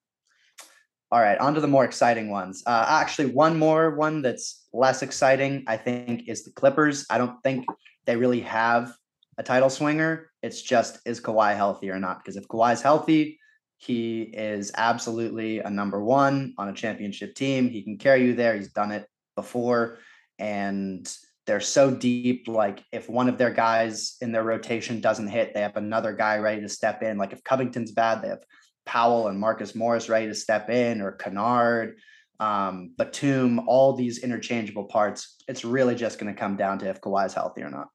All 1.11 1.21
right, 1.21 1.39
on 1.39 1.55
to 1.55 1.61
the 1.61 1.69
more 1.69 1.85
exciting 1.85 2.31
ones. 2.31 2.63
Uh, 2.67 2.85
actually, 2.89 3.33
one 3.33 3.59
more 3.59 3.95
one 3.95 4.23
that's 4.23 4.67
less 4.73 5.03
exciting, 5.03 5.65
I 5.67 5.77
think, 5.77 6.29
is 6.29 6.45
the 6.45 6.53
Clippers. 6.53 7.07
I 7.11 7.19
don't 7.19 7.41
think 7.43 7.65
they 8.07 8.17
really 8.17 8.41
have 8.41 8.93
a 9.39 9.43
title 9.43 9.71
swinger. 9.71 10.31
It's 10.43 10.63
just 10.63 11.01
is 11.07 11.21
Kawhi 11.21 11.57
healthy 11.57 11.91
or 11.91 11.99
not? 11.99 12.19
Because 12.19 12.37
if 12.37 12.49
Kawhi's 12.49 12.83
healthy, 12.83 13.39
he 13.79 14.23
is 14.23 14.73
absolutely 14.77 15.61
a 15.61 15.71
number 15.71 16.03
one 16.03 16.55
on 16.59 16.69
a 16.69 16.73
championship 16.73 17.35
team. 17.35 17.69
He 17.69 17.83
can 17.83 17.97
carry 17.97 18.25
you 18.25 18.35
there. 18.35 18.57
He's 18.57 18.73
done 18.73 18.93
it 18.93 19.07
before. 19.37 19.99
And 20.39 21.09
they're 21.49 21.61
so 21.61 21.91
deep. 21.91 22.47
Like 22.47 22.85
if 22.93 23.09
one 23.09 23.29
of 23.29 23.39
their 23.39 23.51
guys 23.51 24.17
in 24.21 24.31
their 24.31 24.45
rotation 24.45 25.01
doesn't 25.01 25.27
hit, 25.27 25.53
they 25.55 25.63
have 25.63 25.77
another 25.77 26.13
guy 26.13 26.39
ready 26.39 26.61
to 26.61 26.69
step 26.69 27.03
in. 27.03 27.19
Like 27.19 27.33
if 27.33 27.43
Covington's 27.43 27.91
bad, 27.91 28.23
they 28.23 28.29
have 28.29 28.45
Powell 28.87 29.27
and 29.27 29.41
Marcus 29.41 29.75
Morris 29.75 30.09
ready 30.09 30.27
to 30.27 30.35
step 30.35 30.71
in, 30.71 31.01
or 31.01 31.13
Kennard, 31.13 31.99
um, 32.39 32.95
Batum, 32.97 33.67
all 33.67 33.95
these 33.95 34.19
interchangeable 34.19 34.85
parts. 34.85 35.37
It's 35.49 35.65
really 35.65 35.97
just 35.97 36.21
going 36.21 36.33
to 36.33 36.39
come 36.39 36.57
down 36.57 36.79
to 36.81 36.89
if 36.89 37.01
Kawhi's 37.01 37.35
healthy 37.35 37.63
or 37.63 37.71
not. 37.71 37.89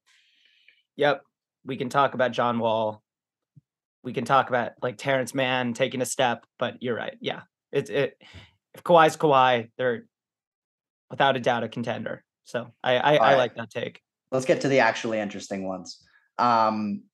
yep 0.96 1.22
we 1.64 1.76
can 1.78 1.88
talk 1.88 2.12
about 2.12 2.30
john 2.32 2.58
wall 2.58 3.02
we 4.02 4.12
can 4.12 4.26
talk 4.26 4.50
about 4.50 4.72
like 4.82 4.98
terance 4.98 5.34
mann 5.34 5.72
taking 5.72 6.02
a 6.02 6.06
step 6.06 6.44
but 6.58 6.74
you're 6.82 6.94
right 6.94 7.16
yeah 7.20 7.40
it's 7.72 7.88
it 7.88 8.20
if 8.74 8.82
Kawhi's 8.82 9.16
Kawhi, 9.16 9.70
they're 9.78 10.04
without 11.10 11.36
a 11.36 11.40
doubt 11.40 11.62
a 11.64 11.68
contender 11.68 12.24
so 12.44 12.72
i 12.82 12.96
i, 12.96 12.98
I 12.98 13.16
Alright. 13.16 13.36
like 13.38 13.54
that 13.56 13.70
take 13.70 14.00
Let's 14.34 14.46
get 14.46 14.62
to 14.62 14.68
the 14.68 14.80
actually 14.80 15.20
interesting 15.20 15.64
ones. 15.64 16.02
Um, 16.40 17.04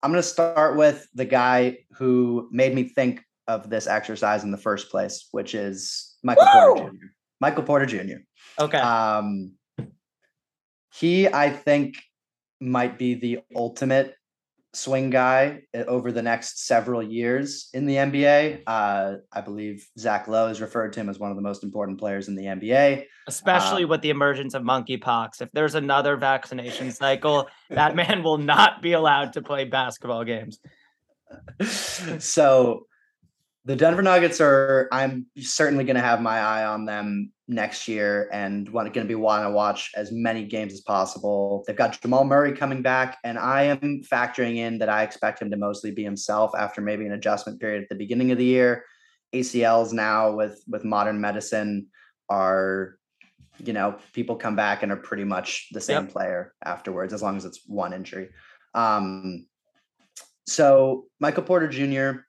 I'm 0.00 0.12
going 0.12 0.22
to 0.22 0.28
start 0.28 0.76
with 0.76 1.08
the 1.12 1.24
guy 1.24 1.78
who 1.96 2.48
made 2.52 2.72
me 2.72 2.84
think 2.84 3.20
of 3.48 3.68
this 3.68 3.88
exercise 3.88 4.44
in 4.44 4.52
the 4.52 4.56
first 4.56 4.88
place, 4.88 5.26
which 5.32 5.56
is 5.56 6.16
Michael 6.22 6.46
Porter 6.46 6.90
Jr. 6.90 7.06
Michael 7.40 7.62
Porter 7.64 7.86
Jr. 7.86 8.18
okay 8.60 8.78
Um, 8.78 9.54
he, 10.94 11.26
I 11.26 11.50
think, 11.50 12.00
might 12.60 12.96
be 12.96 13.14
the 13.14 13.40
ultimate 13.56 14.14
swing 14.76 15.10
guy 15.10 15.62
uh, 15.74 15.78
over 15.88 16.12
the 16.12 16.22
next 16.22 16.66
several 16.66 17.02
years 17.02 17.70
in 17.72 17.86
the 17.86 17.96
NBA. 17.96 18.62
Uh, 18.66 19.16
I 19.32 19.40
believe 19.40 19.88
Zach 19.98 20.28
Lowe 20.28 20.48
has 20.48 20.60
referred 20.60 20.92
to 20.92 21.00
him 21.00 21.08
as 21.08 21.18
one 21.18 21.30
of 21.30 21.36
the 21.36 21.42
most 21.42 21.64
important 21.64 21.98
players 21.98 22.28
in 22.28 22.34
the 22.34 22.44
NBA. 22.44 23.06
especially 23.26 23.84
with 23.84 24.02
the 24.02 24.10
emergence 24.10 24.54
of 24.54 24.62
monkeypox. 24.62 25.40
If 25.40 25.50
there's 25.52 25.74
another 25.74 26.16
vaccination 26.16 26.92
cycle, 26.92 27.48
that 27.70 27.96
man 27.96 28.22
will 28.22 28.38
not 28.38 28.82
be 28.82 28.92
allowed 28.92 29.32
to 29.32 29.42
play 29.42 29.64
basketball 29.64 30.24
games. 30.24 30.58
so 32.18 32.86
the 33.66 33.74
Denver 33.74 34.00
Nuggets 34.00 34.40
are 34.40 34.88
I'm 34.92 35.26
certainly 35.40 35.82
going 35.82 35.96
to 35.96 36.02
have 36.02 36.22
my 36.22 36.38
eye 36.38 36.64
on 36.64 36.84
them 36.84 37.32
next 37.48 37.88
year 37.88 38.28
and 38.32 38.68
want 38.68 38.94
going 38.94 39.04
to 39.04 39.08
be 39.08 39.16
wanting 39.16 39.46
to 39.46 39.50
watch 39.50 39.90
as 39.96 40.12
many 40.12 40.44
games 40.44 40.72
as 40.72 40.82
possible. 40.82 41.64
They've 41.66 41.76
got 41.76 42.00
Jamal 42.00 42.24
Murray 42.24 42.52
coming 42.52 42.80
back 42.80 43.18
and 43.24 43.36
I 43.36 43.64
am 43.64 44.02
factoring 44.04 44.56
in 44.56 44.78
that 44.78 44.88
I 44.88 45.02
expect 45.02 45.42
him 45.42 45.50
to 45.50 45.56
mostly 45.56 45.90
be 45.90 46.04
himself 46.04 46.52
after 46.56 46.80
maybe 46.80 47.06
an 47.06 47.12
adjustment 47.12 47.60
period 47.60 47.82
at 47.82 47.88
the 47.88 47.96
beginning 47.96 48.30
of 48.30 48.38
the 48.38 48.44
year. 48.44 48.84
ACLs 49.34 49.92
now 49.92 50.30
with 50.30 50.62
with 50.68 50.84
modern 50.84 51.20
medicine 51.20 51.88
are 52.28 52.96
you 53.64 53.72
know, 53.72 53.96
people 54.12 54.36
come 54.36 54.54
back 54.54 54.84
and 54.84 54.92
are 54.92 54.96
pretty 54.96 55.24
much 55.24 55.68
the 55.72 55.80
same 55.80 56.04
Yep. 56.04 56.12
player 56.12 56.54
afterwards 56.64 57.12
as 57.12 57.22
long 57.22 57.36
as 57.36 57.44
it's 57.44 57.62
one 57.66 57.92
injury. 57.92 58.28
Um 58.74 59.46
so 60.46 61.06
Michael 61.18 61.42
Porter 61.42 61.66
Jr. 61.66 62.20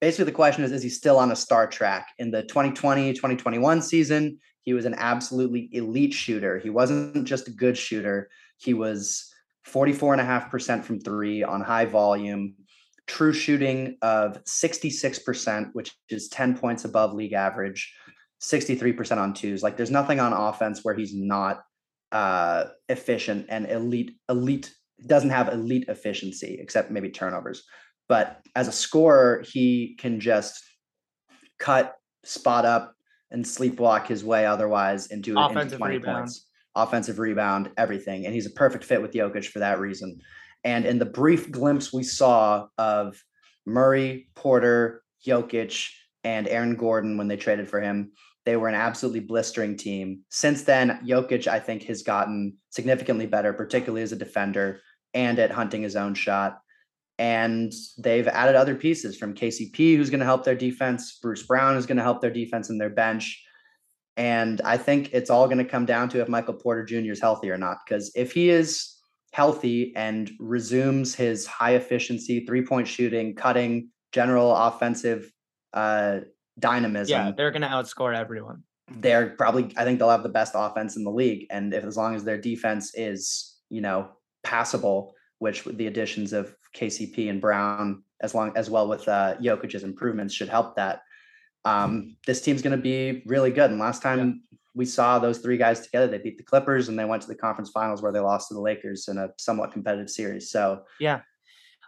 Basically, 0.00 0.26
the 0.26 0.32
question 0.32 0.64
is: 0.64 0.72
Is 0.72 0.82
he 0.82 0.88
still 0.88 1.18
on 1.18 1.32
a 1.32 1.36
star 1.36 1.66
track? 1.66 2.08
In 2.18 2.30
the 2.30 2.42
2020-2021 2.44 3.82
season, 3.82 4.38
he 4.62 4.74
was 4.74 4.84
an 4.84 4.94
absolutely 4.94 5.68
elite 5.72 6.12
shooter. 6.12 6.58
He 6.58 6.70
wasn't 6.70 7.26
just 7.26 7.48
a 7.48 7.52
good 7.52 7.76
shooter; 7.76 8.28
he 8.58 8.74
was 8.74 9.32
44.5% 9.66 10.84
from 10.84 11.00
three 11.00 11.42
on 11.42 11.60
high 11.60 11.84
volume, 11.84 12.54
true 13.06 13.32
shooting 13.32 13.96
of 14.02 14.42
66%, 14.44 15.70
which 15.72 15.94
is 16.08 16.28
10 16.28 16.56
points 16.58 16.84
above 16.84 17.12
league 17.12 17.32
average, 17.32 17.94
63% 18.40 19.18
on 19.18 19.34
twos. 19.34 19.62
Like, 19.62 19.76
there's 19.76 19.90
nothing 19.90 20.20
on 20.20 20.32
offense 20.32 20.84
where 20.84 20.94
he's 20.94 21.14
not 21.14 21.62
uh, 22.12 22.64
efficient 22.88 23.46
and 23.48 23.66
elite. 23.66 24.12
Elite 24.28 24.72
doesn't 25.06 25.30
have 25.30 25.48
elite 25.48 25.88
efficiency 25.88 26.58
except 26.60 26.90
maybe 26.90 27.10
turnovers. 27.10 27.64
But 28.08 28.40
as 28.56 28.68
a 28.68 28.72
scorer, 28.72 29.44
he 29.46 29.94
can 29.98 30.20
just 30.20 30.62
cut, 31.58 31.96
spot 32.24 32.64
up, 32.64 32.94
and 33.30 33.44
sleepwalk 33.44 34.06
his 34.06 34.24
way 34.24 34.46
otherwise 34.46 35.08
into, 35.08 35.30
into 35.30 35.44
Offensive 35.44 35.78
20 35.78 35.98
rebound. 35.98 36.16
points. 36.18 36.46
Offensive 36.74 37.18
rebound, 37.18 37.70
everything. 37.76 38.24
And 38.24 38.34
he's 38.34 38.46
a 38.46 38.50
perfect 38.50 38.84
fit 38.84 39.02
with 39.02 39.12
Jokic 39.12 39.46
for 39.46 39.58
that 39.58 39.80
reason. 39.80 40.20
And 40.64 40.86
in 40.86 40.98
the 40.98 41.04
brief 41.04 41.50
glimpse 41.50 41.92
we 41.92 42.02
saw 42.02 42.68
of 42.78 43.22
Murray, 43.66 44.28
Porter, 44.34 45.02
Jokic, 45.26 45.90
and 46.24 46.48
Aaron 46.48 46.76
Gordon 46.76 47.16
when 47.16 47.28
they 47.28 47.36
traded 47.36 47.68
for 47.68 47.80
him, 47.80 48.12
they 48.44 48.56
were 48.56 48.68
an 48.68 48.74
absolutely 48.74 49.20
blistering 49.20 49.76
team. 49.76 50.20
Since 50.30 50.62
then, 50.62 51.00
Jokic, 51.04 51.46
I 51.46 51.60
think, 51.60 51.82
has 51.84 52.02
gotten 52.02 52.56
significantly 52.70 53.26
better, 53.26 53.52
particularly 53.52 54.02
as 54.02 54.12
a 54.12 54.16
defender 54.16 54.80
and 55.14 55.38
at 55.38 55.50
hunting 55.50 55.82
his 55.82 55.96
own 55.96 56.14
shot. 56.14 56.60
And 57.18 57.72
they've 57.98 58.28
added 58.28 58.54
other 58.54 58.74
pieces 58.76 59.16
from 59.18 59.34
KCP, 59.34 59.96
who's 59.96 60.10
going 60.10 60.20
to 60.20 60.26
help 60.26 60.44
their 60.44 60.54
defense, 60.54 61.18
Bruce 61.20 61.42
Brown 61.42 61.76
is 61.76 61.84
going 61.84 61.96
to 61.96 62.02
help 62.02 62.20
their 62.20 62.30
defense 62.30 62.70
and 62.70 62.80
their 62.80 62.90
bench. 62.90 63.44
And 64.16 64.60
I 64.62 64.76
think 64.76 65.10
it's 65.12 65.30
all 65.30 65.46
going 65.46 65.58
to 65.58 65.64
come 65.64 65.84
down 65.84 66.08
to 66.10 66.20
if 66.20 66.28
Michael 66.28 66.54
Porter 66.54 66.84
Jr. 66.84 67.12
is 67.12 67.20
healthy 67.20 67.50
or 67.50 67.58
not. 67.58 67.78
Because 67.84 68.12
if 68.14 68.32
he 68.32 68.50
is 68.50 68.96
healthy 69.32 69.92
and 69.96 70.30
resumes 70.38 71.14
his 71.14 71.46
high 71.46 71.74
efficiency 71.74 72.44
three 72.46 72.64
point 72.64 72.86
shooting, 72.88 73.34
cutting, 73.34 73.90
general 74.12 74.54
offensive 74.54 75.30
uh, 75.72 76.20
dynamism, 76.58 77.26
Yeah, 77.26 77.32
they're 77.36 77.50
gonna 77.50 77.68
outscore 77.68 78.16
everyone. 78.16 78.62
they're 79.00 79.30
probably 79.36 79.72
I 79.76 79.84
think 79.84 79.98
they'll 79.98 80.08
have 80.10 80.22
the 80.22 80.28
best 80.30 80.52
offense 80.56 80.96
in 80.96 81.04
the 81.04 81.10
league. 81.10 81.46
And 81.50 81.74
if 81.74 81.84
as 81.84 81.96
long 81.96 82.14
as 82.14 82.24
their 82.24 82.38
defense 82.38 82.92
is, 82.94 83.56
you 83.70 83.80
know, 83.82 84.08
passable, 84.44 85.14
which 85.38 85.64
with 85.64 85.76
the 85.76 85.86
additions 85.86 86.32
of 86.32 86.54
KCP 86.76 87.30
and 87.30 87.40
Brown, 87.40 88.02
as 88.20 88.34
long 88.34 88.52
as 88.56 88.68
well 88.68 88.88
with 88.88 89.06
uh, 89.08 89.36
Jokic's 89.36 89.82
improvements, 89.82 90.34
should 90.34 90.48
help 90.48 90.76
that. 90.76 91.02
Um, 91.64 92.16
this 92.26 92.40
team's 92.40 92.62
going 92.62 92.76
to 92.76 92.82
be 92.82 93.22
really 93.26 93.50
good. 93.50 93.70
And 93.70 93.78
last 93.78 94.02
time 94.02 94.42
yeah. 94.50 94.58
we 94.74 94.84
saw 94.84 95.18
those 95.18 95.38
three 95.38 95.56
guys 95.56 95.80
together, 95.80 96.06
they 96.06 96.18
beat 96.18 96.38
the 96.38 96.44
Clippers 96.44 96.88
and 96.88 96.98
they 96.98 97.04
went 97.04 97.22
to 97.22 97.28
the 97.28 97.34
conference 97.34 97.70
finals 97.70 98.02
where 98.02 98.12
they 98.12 98.20
lost 98.20 98.48
to 98.48 98.54
the 98.54 98.60
Lakers 98.60 99.08
in 99.08 99.18
a 99.18 99.28
somewhat 99.38 99.72
competitive 99.72 100.10
series. 100.10 100.50
So 100.50 100.82
yeah, 101.00 101.20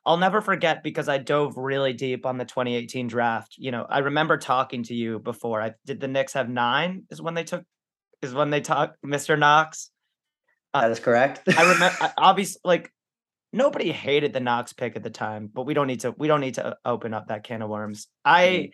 I'll 0.05 0.17
never 0.17 0.41
forget 0.41 0.83
because 0.83 1.09
I 1.09 1.19
dove 1.19 1.57
really 1.57 1.93
deep 1.93 2.25
on 2.25 2.39
the 2.39 2.45
2018 2.45 3.07
draft. 3.07 3.57
You 3.59 3.71
know, 3.71 3.87
I 3.89 3.99
remember 3.99 4.39
talking 4.39 4.83
to 4.85 4.95
you 4.95 5.19
before. 5.19 5.61
I 5.61 5.75
did 5.87 6.01
the 6.01 6.09
Knicks 6.09 6.33
have 6.33 6.49
nine 6.49 7.05
is 7.11 7.21
when 7.21 7.35
they 7.35 7.45
took 7.45 7.65
is 8.23 8.35
when 8.35 8.51
they 8.51 8.61
talked 8.61 8.97
Mr. 9.05 9.39
Knox. 9.39 9.91
Uh, 10.73 10.83
that 10.83 10.91
is 10.91 11.01
correct. 11.01 11.43
I 11.57 11.73
remember 11.73 11.97
obviously 12.19 12.61
like 12.65 12.93
nobody 13.53 13.93
hated 13.93 14.33
the 14.33 14.41
Knox 14.41 14.73
pick 14.73 14.97
at 14.97 15.03
the 15.03 15.11
time, 15.11 15.51
but 15.53 15.67
we 15.67 15.75
don't 15.75 15.87
need 15.87 16.01
to 16.01 16.15
we 16.17 16.29
don't 16.29 16.41
need 16.41 16.55
to 16.55 16.77
open 16.85 17.15
up 17.15 17.29
that 17.29 17.45
can 17.45 17.63
of 17.63 17.71
worms. 17.71 18.09
I. 18.25 18.71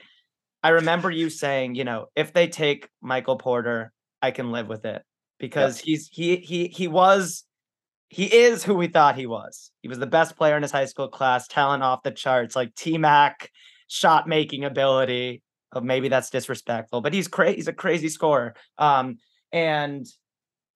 I 0.63 0.71
remember 0.71 1.13
you 1.13 1.31
saying, 1.31 1.77
you 1.77 1.85
know, 1.85 2.07
if 2.17 2.33
they 2.33 2.49
take 2.49 2.89
Michael 3.01 3.37
Porter, 3.37 3.93
I 4.21 4.33
can 4.33 4.51
live 4.51 4.67
with 4.67 4.85
it 4.85 5.01
because 5.39 5.79
yep. 5.79 5.85
he's 5.85 6.09
he 6.09 6.37
he 6.39 6.67
he 6.67 6.89
was 6.89 7.45
he 8.09 8.25
is 8.25 8.65
who 8.65 8.75
we 8.75 8.89
thought 8.89 9.17
he 9.17 9.27
was. 9.27 9.71
He 9.83 9.89
was 9.89 10.01
the 10.01 10.09
best 10.09 10.37
player 10.37 10.57
in 10.57 10.63
his 10.63 10.73
high 10.73 10.87
school 10.87 11.07
class, 11.07 11.47
talent 11.47 11.85
off 11.85 12.03
the 12.03 12.11
charts, 12.11 12.57
like 12.57 12.75
T 12.75 12.99
Mac, 12.99 13.53
shot 13.87 14.27
making 14.27 14.65
ability. 14.65 15.41
Oh, 15.73 15.81
maybe 15.81 16.09
that's 16.09 16.31
disrespectful, 16.31 17.01
but 17.01 17.13
he's 17.13 17.29
crazy. 17.29 17.57
He's 17.57 17.69
a 17.69 17.73
crazy 17.73 18.09
scorer. 18.09 18.55
Um, 18.77 19.19
and 19.53 20.05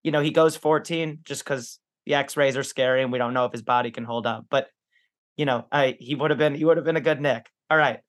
you 0.05 0.13
know 0.13 0.21
he 0.21 0.31
goes 0.31 0.57
14 0.57 1.19
just 1.25 1.43
because 1.43 1.80
the 2.07 2.15
X-rays 2.15 2.57
are 2.57 2.63
scary 2.63 3.03
and 3.03 3.13
we 3.13 3.19
don't 3.19 3.35
know 3.35 3.45
if 3.45 3.53
his 3.53 3.63
body 3.63 3.91
can 3.91 4.05
hold 4.05 4.27
up. 4.27 4.47
But 4.51 4.69
you 5.37 5.47
know, 5.47 5.67
I 5.73 5.97
he 5.99 6.15
would 6.15 6.31
have 6.31 6.39
been 6.39 6.55
he 6.55 6.65
would 6.65 6.77
have 6.77 6.87
been 6.87 6.97
a 6.97 7.01
good 7.01 7.21
Knick. 7.21 7.47
All 7.71 7.79
right. 7.79 8.01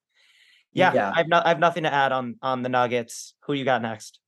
Yeah, 0.74 0.94
yeah. 0.94 1.12
I've 1.14 1.28
not 1.28 1.46
I 1.46 1.50
have 1.50 1.60
nothing 1.60 1.84
to 1.84 1.94
add 1.94 2.12
on 2.12 2.36
on 2.42 2.64
the 2.64 2.70
Nuggets. 2.70 3.34
Who 3.46 3.54
you 3.54 3.66
got 3.66 3.82
next? 3.82 4.20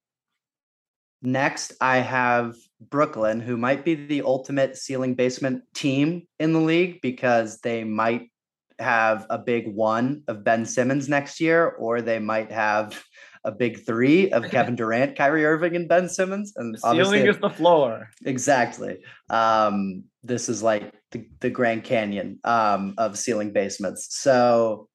Next, 1.21 1.73
I 1.79 1.97
have 1.97 2.55
Brooklyn, 2.81 3.39
who 3.39 3.55
might 3.55 3.85
be 3.85 3.95
the 3.95 4.23
ultimate 4.23 4.77
ceiling 4.77 5.15
basement 5.15 5.63
team 5.73 6.27
in 6.37 6.51
the 6.51 6.59
league 6.59 6.99
because 7.01 7.59
they 7.61 7.85
might 7.85 8.29
have 8.77 9.25
a 9.29 9.37
big 9.37 9.73
one 9.73 10.23
of 10.27 10.43
Ben 10.43 10.65
Simmons 10.65 11.07
next 11.07 11.39
year, 11.39 11.69
or 11.69 12.01
they 12.01 12.19
might 12.19 12.51
have 12.51 13.01
a 13.43 13.51
big 13.51 13.85
three 13.85 14.31
of 14.31 14.43
Kevin 14.51 14.75
Durant, 14.75 15.15
Kyrie 15.15 15.45
Irving, 15.45 15.75
and 15.75 15.87
Ben 15.87 16.09
Simmons. 16.09 16.53
And 16.55 16.73
the 16.73 16.79
ceiling 16.79 17.27
is 17.27 17.37
the 17.39 17.49
floor. 17.49 18.09
Exactly. 18.25 18.97
Um, 19.29 20.05
this 20.23 20.49
is 20.49 20.63
like 20.63 20.93
the, 21.11 21.27
the 21.41 21.49
Grand 21.49 21.83
Canyon 21.83 22.39
um, 22.43 22.93
of 22.97 23.17
ceiling 23.17 23.51
basements. 23.51 24.07
So, 24.11 24.87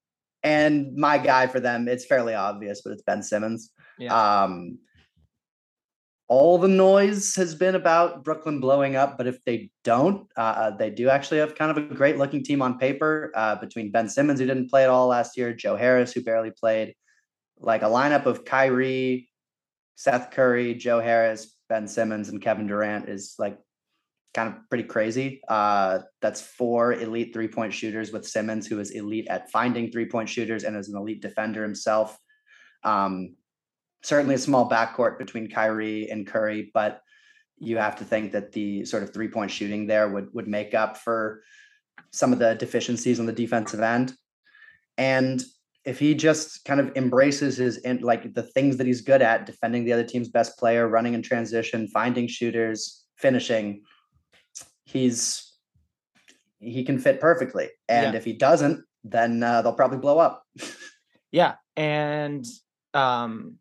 and 0.43 0.97
my 0.97 1.19
guy 1.19 1.47
for 1.47 1.61
them, 1.61 1.89
it's 1.89 2.07
fairly 2.07 2.35
obvious, 2.35 2.83
but 2.85 2.93
it's 2.93 3.03
Ben 3.03 3.23
Simmons. 3.23 3.73
Yeah. 3.99 4.43
Um, 4.43 4.79
all 6.29 6.59
the 6.59 6.69
noise 6.69 7.35
has 7.37 7.55
been 7.55 7.75
about 7.75 8.23
Brooklyn 8.23 8.61
blowing 8.61 8.97
up, 8.97 9.17
but 9.17 9.27
if 9.27 9.43
they 9.45 9.71
don't, 9.83 10.29
uh, 10.37 10.41
uh, 10.41 10.71
they 10.77 10.91
do 10.91 11.09
actually 11.09 11.39
have 11.39 11.55
kind 11.55 11.71
of 11.71 11.79
a 11.79 11.95
great 11.95 12.19
looking 12.19 12.45
team 12.45 12.61
on 12.61 12.79
paper 12.79 13.33
uh, 13.35 13.57
between 13.57 13.91
Ben 13.91 14.11
Simmons, 14.11 14.39
who 14.39 14.47
didn't 14.47 14.69
play 14.69 14.85
at 14.85 14.91
all 14.91 15.09
last 15.09 15.39
year, 15.39 15.55
Joe 15.55 15.75
Harris, 15.75 16.13
who 16.13 16.23
barely 16.23 16.51
played, 16.51 16.95
like 17.61 17.83
a 17.83 17.87
lineup 17.87 18.27
of 18.27 18.45
Kyrie, 18.45 19.29
Seth 19.97 20.31
Curry, 20.31 20.75
Joe 20.75 21.01
Harris, 21.01 21.57
Ben 21.69 21.89
Simmons, 21.89 22.29
and 22.29 22.41
Kevin 22.41 22.67
Durant 22.67 23.09
is 23.09 23.35
like 23.39 23.59
kind 24.35 24.49
of 24.49 24.69
pretty 24.69 24.85
crazy. 24.85 25.41
Uh, 25.49 26.01
that's 26.21 26.41
four 26.41 26.93
elite 26.93 27.33
three 27.33 27.49
point 27.49 27.73
shooters 27.73 28.13
with 28.13 28.27
Simmons, 28.27 28.67
who 28.67 28.79
is 28.79 28.91
elite 28.91 29.27
at 29.29 29.51
finding 29.51 29.91
three 29.91 30.07
point 30.07 30.29
shooters 30.29 30.65
and 30.65 30.77
is 30.77 30.89
an 30.89 30.97
elite 30.97 31.23
defender 31.23 31.63
himself. 31.63 32.17
Um, 32.85 33.35
certainly 34.03 34.37
a 34.37 34.39
small 34.39 34.69
backcourt 34.71 35.19
between 35.19 35.51
Kyrie 35.51 36.09
and 36.11 36.27
Curry, 36.27 36.71
but 36.73 37.01
you 37.59 37.79
have 37.79 37.97
to 37.97 38.05
think 38.05 38.33
that 38.33 38.53
the 38.53 38.85
sort 38.85 39.03
of 39.03 39.13
three 39.13 39.29
point 39.29 39.51
shooting 39.51 39.87
there 39.87 40.09
would 40.09 40.29
would 40.33 40.49
make 40.49 40.75
up 40.75 40.97
for 40.97 41.43
some 42.13 42.33
of 42.33 42.39
the 42.39 42.55
deficiencies 42.55 43.19
on 43.19 43.27
the 43.27 43.33
defensive 43.33 43.81
end. 43.81 44.15
And 44.97 45.43
if 45.89 45.99
he 45.99 46.15
just 46.15 46.67
kind 46.67 46.81
of 46.81 46.95
embraces 46.97 47.57
his 47.57 47.79
in, 47.79 48.01
like 48.01 48.35
the 48.35 48.43
things 48.43 48.77
that 48.77 48.87
he's 48.87 49.01
good 49.01 49.23
at, 49.23 49.47
defending 49.47 49.85
the 49.87 49.93
other 49.95 50.05
team's 50.05 50.29
best 50.29 50.59
player, 50.59 50.87
running 50.87 51.15
in 51.15 51.23
transition, 51.23 51.89
finding 51.89 52.29
shooters, 52.29 53.07
finishing, 53.17 53.83
he's 54.85 55.57
he 56.61 56.85
can 56.85 56.99
fit 56.99 57.21
perfectly. 57.21 57.71
And 57.89 58.13
yeah. 58.13 58.19
if 58.19 58.25
he 58.27 58.35
doesn't, 58.35 58.85
then 59.03 59.43
uh, 59.43 59.63
they'll 59.63 59.73
probably 59.73 59.97
blow 59.97 60.19
up. 60.19 60.45
yeah, 61.33 61.55
and 61.75 62.45
um 62.93 63.57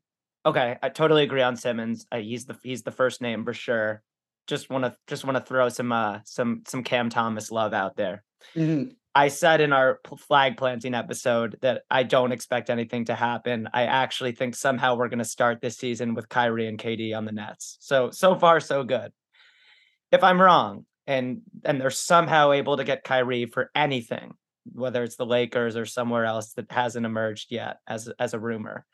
Okay, 0.45 0.77
I 0.81 0.89
totally 0.89 1.23
agree 1.23 1.41
on 1.41 1.55
Simmons. 1.55 2.05
Uh, 2.11 2.17
he's 2.17 2.45
the 2.45 2.57
he's 2.61 2.83
the 2.83 2.91
first 2.91 3.21
name 3.21 3.45
for 3.45 3.53
sure. 3.53 4.01
Just 4.47 4.69
want 4.69 4.83
to 4.83 4.95
just 5.07 5.23
want 5.23 5.37
to 5.37 5.43
throw 5.43 5.69
some 5.69 5.93
uh 5.93 6.19
some 6.25 6.63
some 6.67 6.83
Cam 6.83 7.09
Thomas 7.09 7.51
love 7.51 7.73
out 7.73 7.95
there. 7.95 8.23
Mm-hmm. 8.53 8.91
I 9.17 9.29
said 9.29 9.61
in 9.61 9.73
our 9.73 9.99
flag 10.15 10.57
planting 10.57 10.93
episode 10.93 11.57
that 11.61 11.81
I 11.89 12.03
don't 12.03 12.31
expect 12.31 12.69
anything 12.69 13.05
to 13.05 13.15
happen. 13.15 13.67
I 13.73 13.85
actually 13.85 14.33
think 14.33 14.53
somehow 14.53 14.95
we're 14.95 15.07
going 15.07 15.17
to 15.17 15.25
start 15.25 15.59
this 15.59 15.75
season 15.75 16.13
with 16.13 16.29
Kyrie 16.29 16.67
and 16.67 16.77
KD 16.77 17.17
on 17.17 17.25
the 17.25 17.31
Nets. 17.31 17.77
So 17.79 18.11
so 18.11 18.35
far 18.35 18.59
so 18.59 18.83
good. 18.83 19.11
If 20.11 20.23
I'm 20.23 20.39
wrong 20.39 20.85
and 21.07 21.41
and 21.65 21.81
they're 21.81 21.89
somehow 21.89 22.51
able 22.51 22.77
to 22.77 22.83
get 22.83 23.03
Kyrie 23.03 23.47
for 23.47 23.71
anything, 23.73 24.33
whether 24.71 25.01
it's 25.01 25.15
the 25.15 25.25
Lakers 25.25 25.75
or 25.75 25.87
somewhere 25.87 26.25
else 26.25 26.53
that 26.53 26.71
hasn't 26.71 27.07
emerged 27.07 27.47
yet 27.51 27.77
as 27.87 28.07
as 28.19 28.35
a 28.35 28.39
rumor, 28.39 28.85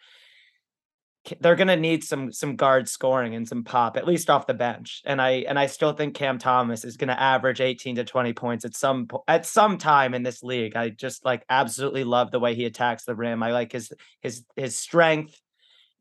they're 1.39 1.55
going 1.55 1.67
to 1.69 1.77
need 1.77 2.03
some 2.03 2.31
some 2.31 2.55
guard 2.55 2.89
scoring 2.89 3.33
and 3.33 3.47
some 3.47 3.63
pop 3.63 3.95
at 3.95 4.05
least 4.05 4.29
off 4.29 4.45
the 4.45 4.53
bench 4.53 5.01
and 5.05 5.21
i 5.21 5.29
and 5.47 5.57
i 5.57 5.65
still 5.65 5.93
think 5.93 6.15
cam 6.15 6.38
thomas 6.38 6.83
is 6.83 6.97
going 6.97 7.07
to 7.07 7.21
average 7.21 7.62
18 7.62 7.95
to 7.95 8.03
20 8.03 8.33
points 8.33 8.65
at 8.65 8.75
some 8.75 9.07
at 9.27 9.45
some 9.45 9.77
time 9.77 10.13
in 10.13 10.23
this 10.23 10.43
league. 10.43 10.75
I 10.75 10.89
just 10.89 11.25
like 11.25 11.45
absolutely 11.49 12.03
love 12.03 12.31
the 12.31 12.39
way 12.39 12.55
he 12.55 12.65
attacks 12.65 13.05
the 13.05 13.15
rim. 13.15 13.43
I 13.43 13.51
like 13.51 13.71
his 13.71 13.91
his 14.21 14.43
his 14.55 14.75
strength 14.75 15.39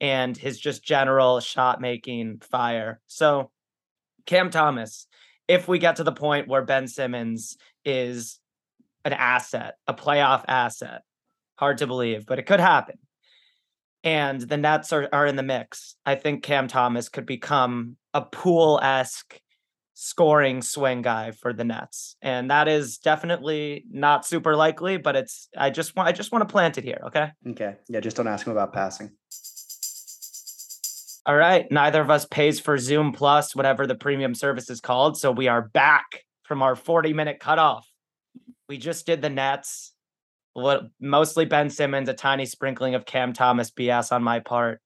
and 0.01 0.37
his 0.37 0.59
just 0.59 0.85
general 0.85 1.41
shot 1.41 1.81
making 1.81 2.41
fire. 2.41 3.01
So 3.07 3.51
cam 4.27 4.51
thomas 4.51 5.07
if 5.49 5.67
we 5.67 5.79
get 5.79 5.97
to 5.97 6.05
the 6.05 6.13
point 6.13 6.49
where 6.49 6.65
ben 6.65 6.87
simmons 6.87 7.57
is 7.85 8.39
an 9.05 9.13
asset 9.13 9.75
a 9.89 9.95
playoff 9.95 10.45
asset 10.47 11.03
hard 11.57 11.79
to 11.79 11.89
believe 11.89 12.25
but 12.25 12.39
it 12.39 12.47
could 12.47 12.61
happen 12.61 12.97
and 14.05 14.41
the 14.41 14.57
Nets 14.57 14.93
are, 14.93 15.09
are 15.13 15.27
in 15.27 15.37
the 15.37 15.43
mix. 15.43 15.97
I 16.05 16.15
think 16.15 16.43
Cam 16.43 16.69
Thomas 16.69 17.09
could 17.09 17.27
become 17.27 17.97
a 18.15 18.23
Poole 18.23 18.81
esque 18.83 19.41
scoring 19.95 20.63
swing 20.63 21.03
guy 21.03 21.31
for 21.31 21.53
the 21.53 21.65
Nets. 21.65 22.17
And 22.21 22.51
that 22.51 22.67
is 22.67 22.99
definitely 22.99 23.85
not 23.91 24.27
super 24.27 24.57
likely, 24.57 24.97
but 24.97 25.15
it's 25.15 25.49
I 25.57 25.71
just 25.71 25.95
want 25.95 26.09
I 26.09 26.13
just 26.13 26.33
want 26.33 26.47
to 26.47 26.53
plant 26.53 26.79
it 26.79 26.85
here, 26.85 27.01
okay? 27.07 27.31
Okay. 27.51 27.77
Yeah, 27.89 28.01
just 28.01 28.17
don't 28.17 28.27
ask 28.27 28.47
him 28.47 28.53
about 28.53 28.73
passing. 28.73 29.13
All 31.25 31.37
right. 31.37 31.71
Neither 31.71 32.01
of 32.01 32.11
us 32.11 32.27
pays 32.27 32.59
for 32.59 32.77
Zoom 32.79 33.13
Plus, 33.13 33.55
whatever 33.55 33.87
the 33.87 33.95
premium 33.95 34.35
service 34.35 34.69
is 34.69 34.81
called. 34.81 35.17
So 35.17 35.31
we 35.31 35.47
are 35.47 35.63
back 35.63 36.25
from 36.43 36.63
our 36.63 36.75
40 36.75 37.13
minute 37.13 37.39
cutoff. 37.39 37.89
We 38.69 38.79
just 38.79 39.07
did 39.07 39.23
the 39.23 39.31
Nets 39.31 39.92
mostly 41.01 41.45
Ben 41.45 41.71
Simmons, 41.71 42.09
a 42.09 42.15
tiny 42.15 42.47
sprinkling 42.47 42.95
of 42.95 43.07
Cam 43.07 43.33
Thomas 43.33 43.71
BS 43.71 44.13
on 44.13 44.23
my 44.23 44.41
part. 44.41 44.81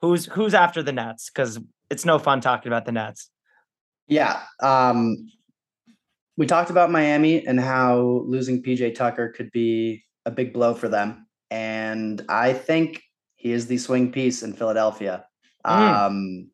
Who's 0.00 0.26
who's 0.26 0.54
after 0.54 0.82
the 0.82 0.92
Nets? 0.92 1.30
Because 1.30 1.58
it's 1.90 2.04
no 2.04 2.18
fun 2.18 2.40
talking 2.40 2.70
about 2.70 2.84
the 2.84 2.92
Nets. 2.92 3.30
Yeah. 4.06 4.42
Um 4.60 5.26
we 6.36 6.46
talked 6.46 6.70
about 6.70 6.90
Miami 6.90 7.46
and 7.46 7.60
how 7.60 8.24
losing 8.26 8.62
PJ 8.62 8.96
Tucker 8.96 9.30
could 9.30 9.50
be 9.52 10.02
a 10.26 10.30
big 10.30 10.52
blow 10.52 10.74
for 10.74 10.88
them. 10.88 11.26
And 11.50 12.22
I 12.28 12.52
think 12.52 13.00
he 13.36 13.52
is 13.52 13.66
the 13.66 13.78
swing 13.78 14.10
piece 14.10 14.42
in 14.42 14.52
Philadelphia. 14.52 15.24
Mm. 15.64 16.06
Um 16.06 16.50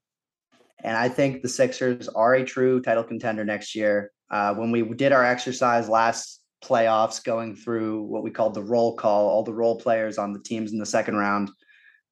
and 0.82 0.96
I 0.96 1.08
think 1.08 1.42
the 1.42 1.48
Sixers 1.48 2.08
are 2.08 2.34
a 2.34 2.44
true 2.44 2.80
title 2.80 3.04
contender 3.04 3.44
next 3.44 3.74
year. 3.74 4.12
Uh, 4.30 4.54
when 4.54 4.70
we 4.70 4.82
did 4.94 5.12
our 5.12 5.24
exercise 5.24 5.88
last 5.88 6.39
playoffs 6.62 7.22
going 7.22 7.56
through 7.56 8.02
what 8.02 8.22
we 8.22 8.30
called 8.30 8.54
the 8.54 8.62
roll 8.62 8.96
call, 8.96 9.28
all 9.28 9.42
the 9.42 9.52
role 9.52 9.78
players 9.78 10.18
on 10.18 10.32
the 10.32 10.42
teams 10.42 10.72
in 10.72 10.78
the 10.78 10.86
second 10.86 11.16
round. 11.16 11.50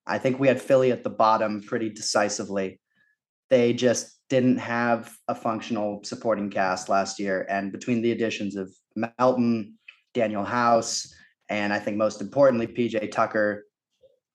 I 0.07 0.19
think 0.19 0.39
we 0.39 0.49
had 0.49 0.61
Philly 0.61 0.91
at 0.91 1.05
the 1.05 1.11
bottom 1.11 1.63
pretty 1.63 1.91
decisively. 1.91 2.81
They 3.51 3.73
just 3.73 4.19
didn't 4.29 4.59
have 4.59 5.15
a 5.29 5.35
functional 5.35 6.01
supporting 6.05 6.51
cast 6.51 6.89
last 6.89 7.19
year. 7.19 7.47
And 7.49 7.73
between 7.73 8.03
the 8.03 8.13
additions 8.13 8.57
of 8.57 8.71
Melton, 8.97 9.75
Danuel 10.15 10.47
House, 10.47 11.13
and 11.49 11.73
I 11.73 11.79
think 11.79 11.97
most 11.97 12.21
importantly, 12.21 12.67
PJ 12.67 13.11
Tucker, 13.11 13.65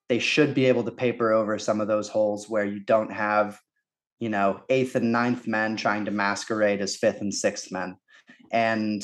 they 0.10 0.20
should 0.20 0.54
be 0.54 0.66
able 0.66 0.84
to 0.84 0.92
paper 0.92 1.32
over 1.32 1.58
some 1.60 1.80
of 1.80 1.88
those 1.88 2.10
holes 2.10 2.50
where 2.50 2.66
you 2.66 2.80
don't 2.80 3.12
have, 3.12 3.60
you 4.20 4.30
know, 4.30 4.62
eighth 4.70 4.96
and 4.96 5.12
ninth 5.12 5.48
men 5.48 5.76
trying 5.76 6.06
to 6.06 6.12
masquerade 6.12 6.82
as 6.82 6.96
fifth 6.96 7.22
and 7.22 7.34
sixth 7.34 7.72
men. 7.72 7.96
And 8.52 9.04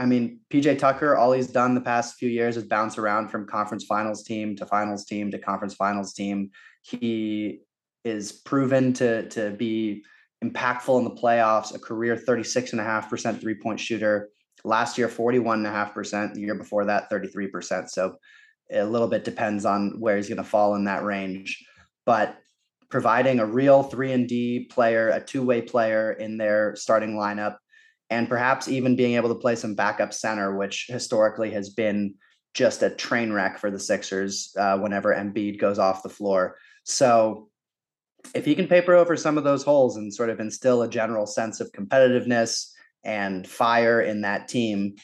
I 0.00 0.06
mean, 0.06 0.40
PJ 0.50 0.78
Tucker, 0.78 1.14
all 1.14 1.32
he's 1.32 1.48
done 1.48 1.74
the 1.74 1.80
past 1.82 2.14
few 2.14 2.30
years 2.30 2.56
is 2.56 2.64
bounce 2.64 2.96
around 2.96 3.28
from 3.28 3.46
conference 3.46 3.84
finals 3.84 4.22
team 4.22 4.56
to 4.56 4.64
finals 4.64 5.04
team 5.04 5.30
to 5.30 5.38
conference 5.38 5.74
finals 5.74 6.14
team. 6.14 6.52
He 6.80 7.60
is 8.02 8.32
proven 8.32 8.94
to 8.94 9.28
to 9.28 9.50
be 9.50 10.02
impactful 10.42 10.96
in 10.96 11.04
the 11.04 11.10
playoffs, 11.10 11.74
a 11.74 11.78
career 11.78 12.16
36.5% 12.16 13.40
three 13.42 13.56
point 13.56 13.78
shooter. 13.78 14.30
Last 14.64 14.96
year, 14.96 15.06
41.5%. 15.06 16.32
The 16.32 16.40
year 16.40 16.54
before 16.54 16.86
that, 16.86 17.10
33%. 17.10 17.90
So 17.90 18.16
a 18.72 18.84
little 18.84 19.08
bit 19.08 19.24
depends 19.24 19.66
on 19.66 20.00
where 20.00 20.16
he's 20.16 20.28
going 20.28 20.38
to 20.38 20.44
fall 20.44 20.76
in 20.76 20.84
that 20.84 21.04
range. 21.04 21.62
But 22.06 22.38
providing 22.90 23.38
a 23.38 23.46
real 23.46 23.82
3 23.82 24.12
and 24.12 24.26
D 24.26 24.64
player, 24.70 25.10
a 25.10 25.20
two-way 25.20 25.60
player 25.60 26.12
in 26.12 26.38
their 26.38 26.74
starting 26.74 27.16
lineup 27.16 27.56
and 28.10 28.28
perhaps 28.28 28.68
even 28.68 28.96
being 28.96 29.14
able 29.14 29.28
to 29.28 29.40
play 29.40 29.54
some 29.54 29.74
backup 29.74 30.12
center 30.12 30.56
which 30.56 30.86
historically 30.88 31.50
has 31.50 31.70
been 31.70 32.14
just 32.54 32.82
a 32.82 32.90
train 32.90 33.32
wreck 33.32 33.58
for 33.58 33.70
the 33.70 33.78
Sixers 33.78 34.54
uh, 34.58 34.76
whenever 34.78 35.14
Embiid 35.14 35.60
goes 35.60 35.78
off 35.78 36.02
the 36.02 36.08
floor. 36.08 36.56
So 36.84 37.48
if 38.34 38.44
he 38.44 38.54
can 38.54 38.66
paper 38.66 38.94
over 38.94 39.16
some 39.16 39.38
of 39.38 39.44
those 39.44 39.62
holes 39.62 39.96
and 39.96 40.12
sort 40.12 40.30
of 40.30 40.40
instill 40.40 40.82
a 40.82 40.88
general 40.88 41.26
sense 41.26 41.60
of 41.60 41.72
competitiveness 41.72 42.70
and 43.04 43.46
fire 43.46 44.02
in 44.02 44.22
that 44.22 44.48
team, 44.48 44.96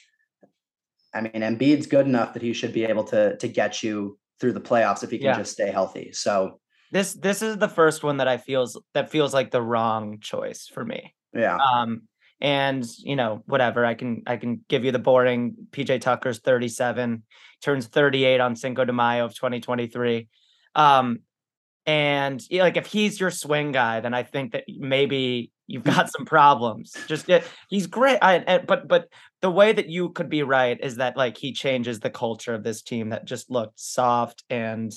I 1.14 1.22
mean, 1.22 1.32
Embiid's 1.32 1.86
good 1.86 2.06
enough 2.06 2.34
that 2.34 2.42
he 2.42 2.52
should 2.52 2.72
be 2.72 2.84
able 2.84 3.04
to 3.04 3.36
to 3.38 3.48
get 3.48 3.82
you 3.82 4.18
through 4.38 4.52
the 4.52 4.60
playoffs 4.60 5.02
if 5.02 5.10
he 5.10 5.18
can 5.18 5.26
yeah. 5.26 5.38
just 5.38 5.52
stay 5.52 5.70
healthy. 5.70 6.12
So 6.12 6.60
this 6.92 7.14
this 7.14 7.42
is 7.42 7.56
the 7.56 7.68
first 7.68 8.02
one 8.02 8.18
that 8.18 8.28
I 8.28 8.36
feels 8.36 8.80
that 8.92 9.10
feels 9.10 9.32
like 9.32 9.50
the 9.50 9.62
wrong 9.62 10.18
choice 10.20 10.68
for 10.72 10.84
me. 10.84 11.14
Yeah. 11.34 11.56
Um 11.56 12.02
and 12.40 12.84
you 12.98 13.16
know 13.16 13.42
whatever 13.46 13.84
I 13.84 13.94
can 13.94 14.22
I 14.26 14.36
can 14.36 14.64
give 14.68 14.84
you 14.84 14.92
the 14.92 14.98
boring 14.98 15.54
PJ 15.70 16.00
Tucker's 16.00 16.38
37 16.38 17.22
turns 17.62 17.86
38 17.86 18.40
on 18.40 18.56
Cinco 18.56 18.84
de 18.84 18.92
Mayo 18.92 19.24
of 19.24 19.34
2023. 19.34 20.28
Um 20.74 21.20
and 21.86 22.42
like 22.50 22.76
if 22.76 22.86
he's 22.86 23.18
your 23.18 23.30
swing 23.30 23.72
guy 23.72 24.00
then 24.00 24.12
I 24.12 24.22
think 24.22 24.52
that 24.52 24.64
maybe 24.68 25.50
you've 25.66 25.84
got 25.84 26.10
some 26.12 26.26
problems. 26.26 26.94
Just 27.06 27.28
he's 27.68 27.86
great 27.86 28.18
I, 28.22 28.58
but 28.66 28.86
but 28.86 29.08
the 29.40 29.50
way 29.50 29.72
that 29.72 29.88
you 29.88 30.10
could 30.10 30.28
be 30.28 30.42
right 30.42 30.78
is 30.80 30.96
that 30.96 31.16
like 31.16 31.36
he 31.36 31.52
changes 31.52 32.00
the 32.00 32.10
culture 32.10 32.54
of 32.54 32.64
this 32.64 32.82
team 32.82 33.10
that 33.10 33.24
just 33.24 33.50
looked 33.50 33.80
soft 33.80 34.44
and 34.50 34.92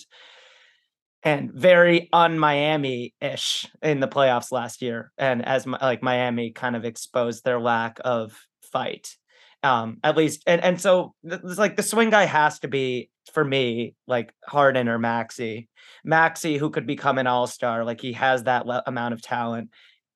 and 1.24 1.52
very 1.52 2.10
un-Miami-ish 2.14 3.66
in 3.82 4.00
the 4.00 4.08
playoffs 4.08 4.52
last 4.52 4.82
year. 4.82 5.12
And 5.18 5.46
as 5.46 5.68
like 5.68 6.02
Miami 6.02 6.52
kind 6.52 6.76
of 6.76 6.86
exposed 6.86 7.44
their 7.44 7.60
lack 7.60 8.00
of 8.06 8.34
fight, 8.62 9.18
um, 9.64 9.98
at 10.04 10.16
least. 10.16 10.44
And 10.48 10.64
and 10.64 10.80
so 10.80 11.14
it's 11.24 11.58
like 11.58 11.76
the 11.76 11.84
swing 11.84 12.10
guy 12.10 12.26
has 12.26 12.60
to 12.60 12.68
be 12.68 13.10
for 13.34 13.44
me 13.44 13.96
like 14.08 14.34
Harden 14.46 14.88
or 14.88 14.98
Maxey. 14.98 15.68
Maxey, 16.04 16.58
who 16.58 16.70
could 16.70 16.88
become 16.88 17.18
an 17.18 17.28
all 17.28 17.48
star, 17.48 17.84
like 17.84 18.02
he 18.02 18.14
has 18.14 18.44
that 18.44 18.66
le- 18.66 18.84
amount 18.86 19.14
of 19.14 19.22
talent, 19.22 19.70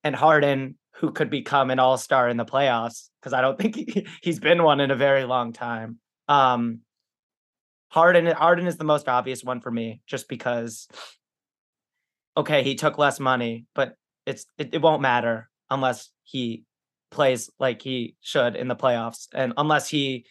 and 0.04 0.16
Harden, 0.16 0.78
who 0.96 1.12
could 1.12 1.30
become 1.30 1.70
an 1.70 1.80
all 1.80 1.98
star 1.98 2.30
in 2.30 2.38
the 2.38 2.46
playoffs, 2.46 3.10
because 3.20 3.34
I 3.34 3.42
don't 3.42 3.58
think 3.58 3.76
he, 3.76 4.08
he's 4.22 4.40
been 4.40 4.64
one 4.64 4.80
in 4.80 4.92
a 4.92 4.96
very 4.96 5.26
long 5.26 5.54
time. 5.54 6.00
Um, 6.30 6.80
Harden 7.94 8.26
Harden 8.26 8.66
is 8.66 8.78
the 8.78 8.84
most 8.84 9.08
obvious 9.08 9.44
one 9.44 9.62
for 9.62 9.70
me, 9.70 10.02
just 10.08 10.28
because. 10.28 10.88
Okay, 12.36 12.64
he 12.64 12.74
took 12.74 12.98
less 12.98 13.20
money, 13.20 13.68
but 13.76 13.96
it's 14.26 14.48
it, 14.58 14.74
it 14.74 14.82
won't 14.82 15.04
matter 15.04 15.48
unless 15.70 16.10
he 16.24 16.64
plays 17.12 17.52
like 17.60 17.84
he 17.84 18.16
should 18.20 18.56
in 18.56 18.68
the 18.68 18.76
playoffs, 18.76 19.28
and 19.32 19.54
unless 19.58 19.88
he 19.88 20.26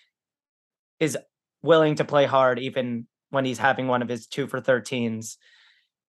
is 0.98 1.16
willing 1.62 1.94
to 1.94 2.04
play 2.04 2.26
hard, 2.26 2.58
even 2.58 3.06
when 3.30 3.44
he's 3.44 3.58
having 3.58 3.86
one 3.86 4.02
of 4.02 4.08
his 4.08 4.26
two 4.26 4.48
for 4.48 4.60
13s, 4.60 5.36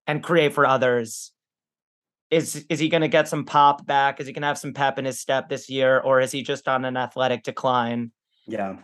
and 0.08 0.24
create 0.24 0.54
for 0.54 0.66
others. 0.66 1.30
Is 2.32 2.66
is 2.68 2.80
he 2.80 2.88
going 2.88 3.02
to 3.02 3.08
get 3.08 3.28
some 3.28 3.44
pop 3.44 3.86
back? 3.86 4.18
Is 4.18 4.26
he 4.26 4.32
going 4.32 4.42
to 4.42 4.48
have 4.48 4.58
some 4.58 4.74
pep 4.74 4.98
in 4.98 5.04
his 5.04 5.20
step 5.20 5.48
this 5.48 5.70
year, 5.70 6.00
or 6.00 6.20
is 6.20 6.32
he 6.32 6.42
just 6.42 6.66
on 6.66 6.84
an 6.84 6.96
athletic 6.96 7.44
decline? 7.44 8.10
Yeah 8.48 8.78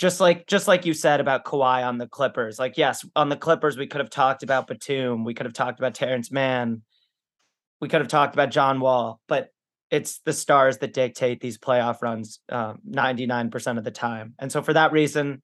just 0.00 0.18
like 0.18 0.46
just 0.46 0.66
like 0.66 0.86
you 0.86 0.94
said 0.94 1.20
about 1.20 1.44
Kawhi 1.44 1.86
on 1.86 1.98
the 1.98 2.08
Clippers. 2.08 2.58
Like, 2.58 2.78
yes, 2.78 3.04
on 3.14 3.28
the 3.28 3.36
Clippers, 3.36 3.76
we 3.76 3.86
could 3.86 4.00
have 4.00 4.08
talked 4.08 4.42
about 4.42 4.66
Batum, 4.66 5.24
we 5.24 5.34
could 5.34 5.44
have 5.44 5.52
talked 5.52 5.78
about 5.78 5.94
Terance 5.94 6.32
Mann, 6.32 6.82
we 7.82 7.88
could 7.88 8.00
have 8.00 8.08
talked 8.08 8.34
about 8.34 8.50
John 8.50 8.80
Wall, 8.80 9.20
but 9.28 9.50
it's 9.90 10.20
the 10.20 10.32
stars 10.32 10.78
that 10.78 10.94
dictate 10.94 11.40
these 11.40 11.58
playoff 11.58 12.00
runs 12.00 12.40
um, 12.48 12.78
99% 12.88 13.76
of 13.76 13.84
the 13.84 13.90
time. 13.90 14.34
And 14.38 14.50
so 14.50 14.62
for 14.62 14.72
that 14.72 14.92
reason, 14.92 15.42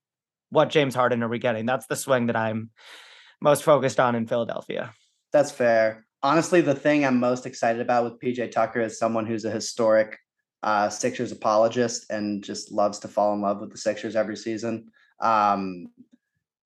what 0.50 0.70
James 0.70 0.94
Harden 0.94 1.22
are 1.22 1.28
we 1.28 1.38
getting? 1.38 1.66
That's 1.66 1.86
the 1.86 1.96
swing 1.96 2.26
that 2.26 2.36
I'm 2.36 2.70
most 3.42 3.62
focused 3.62 4.00
on 4.00 4.14
in 4.14 4.26
Philadelphia. 4.26 4.94
That's 5.32 5.50
fair. 5.50 6.06
Honestly, 6.22 6.62
the 6.62 6.74
thing 6.74 7.04
I'm 7.04 7.20
most 7.20 7.44
excited 7.44 7.82
about 7.82 8.04
with 8.04 8.20
PJ 8.20 8.52
Tucker 8.52 8.80
is 8.80 8.98
someone 8.98 9.26
who's 9.26 9.44
a 9.44 9.50
historic 9.50 10.16
uh, 10.66 10.90
Sixers 10.90 11.30
apologist 11.30 12.10
and 12.10 12.42
just 12.42 12.72
loves 12.72 12.98
to 12.98 13.08
fall 13.08 13.32
in 13.34 13.40
love 13.40 13.60
with 13.60 13.70
the 13.70 13.78
Sixers 13.78 14.16
every 14.16 14.36
season. 14.36 14.90
Um, 15.20 15.86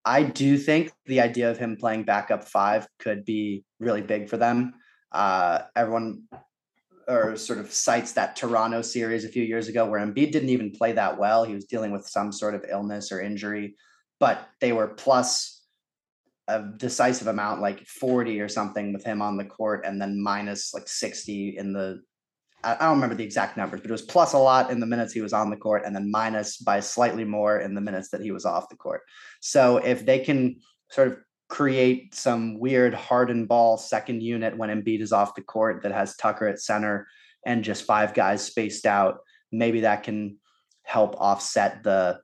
I 0.06 0.22
do 0.22 0.56
think 0.56 0.90
the 1.04 1.20
idea 1.20 1.50
of 1.50 1.58
him 1.58 1.76
playing 1.76 2.04
backup 2.04 2.44
five 2.44 2.88
could 2.98 3.26
be 3.26 3.62
really 3.78 4.00
big 4.00 4.30
for 4.30 4.38
them. 4.38 4.72
Uh, 5.12 5.60
everyone 5.76 6.22
or 7.08 7.36
sort 7.36 7.58
of 7.58 7.70
cites 7.70 8.12
that 8.12 8.36
Toronto 8.36 8.80
series 8.80 9.26
a 9.26 9.28
few 9.28 9.42
years 9.42 9.68
ago 9.68 9.84
where 9.84 10.00
Embiid 10.00 10.32
didn't 10.32 10.48
even 10.48 10.70
play 10.70 10.92
that 10.92 11.18
well. 11.18 11.44
He 11.44 11.54
was 11.54 11.66
dealing 11.66 11.92
with 11.92 12.06
some 12.06 12.32
sort 12.32 12.54
of 12.54 12.64
illness 12.70 13.12
or 13.12 13.20
injury, 13.20 13.74
but 14.18 14.48
they 14.60 14.72
were 14.72 14.88
plus 14.88 15.62
a 16.48 16.62
decisive 16.78 17.26
amount, 17.26 17.60
like 17.60 17.86
40 17.86 18.40
or 18.40 18.48
something 18.48 18.94
with 18.94 19.04
him 19.04 19.20
on 19.20 19.36
the 19.36 19.44
court, 19.44 19.84
and 19.84 20.00
then 20.00 20.22
minus 20.22 20.72
like 20.72 20.88
60 20.88 21.56
in 21.58 21.74
the 21.74 22.00
I 22.62 22.74
don't 22.74 22.96
remember 22.96 23.14
the 23.14 23.24
exact 23.24 23.56
numbers, 23.56 23.80
but 23.80 23.88
it 23.88 23.92
was 23.92 24.02
plus 24.02 24.34
a 24.34 24.38
lot 24.38 24.70
in 24.70 24.80
the 24.80 24.86
minutes 24.86 25.12
he 25.12 25.22
was 25.22 25.32
on 25.32 25.50
the 25.50 25.56
court 25.56 25.82
and 25.86 25.96
then 25.96 26.10
minus 26.10 26.58
by 26.58 26.80
slightly 26.80 27.24
more 27.24 27.60
in 27.60 27.74
the 27.74 27.80
minutes 27.80 28.10
that 28.10 28.20
he 28.20 28.32
was 28.32 28.44
off 28.44 28.68
the 28.68 28.76
court. 28.76 29.00
So 29.40 29.78
if 29.78 30.04
they 30.04 30.18
can 30.18 30.60
sort 30.90 31.08
of 31.08 31.18
create 31.48 32.14
some 32.14 32.58
weird 32.58 32.94
hardened 32.94 33.48
ball 33.48 33.76
second 33.76 34.22
unit 34.22 34.56
when 34.56 34.70
Embiid 34.70 35.00
is 35.00 35.12
off 35.12 35.34
the 35.34 35.42
court 35.42 35.82
that 35.82 35.92
has 35.92 36.16
Tucker 36.16 36.46
at 36.48 36.60
center 36.60 37.08
and 37.46 37.64
just 37.64 37.84
five 37.84 38.14
guys 38.14 38.44
spaced 38.44 38.86
out, 38.86 39.20
maybe 39.50 39.80
that 39.80 40.02
can 40.02 40.36
help 40.82 41.16
offset 41.18 41.82
the 41.82 42.20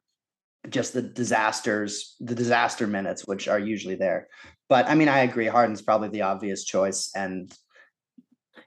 just 0.69 0.93
the 0.93 1.03
disasters, 1.03 2.17
the 2.21 2.35
disaster 2.35 2.87
minutes, 2.87 3.27
which 3.27 3.47
are 3.49 3.59
usually 3.59 3.95
there. 3.95 4.29
But 4.69 4.87
I 4.87 4.95
mean, 4.95 5.09
I 5.09 5.21
agree. 5.21 5.47
Harden's 5.47 5.83
probably 5.83 6.09
the 6.09 6.23
obvious 6.23 6.65
choice, 6.65 7.13
and 7.15 7.53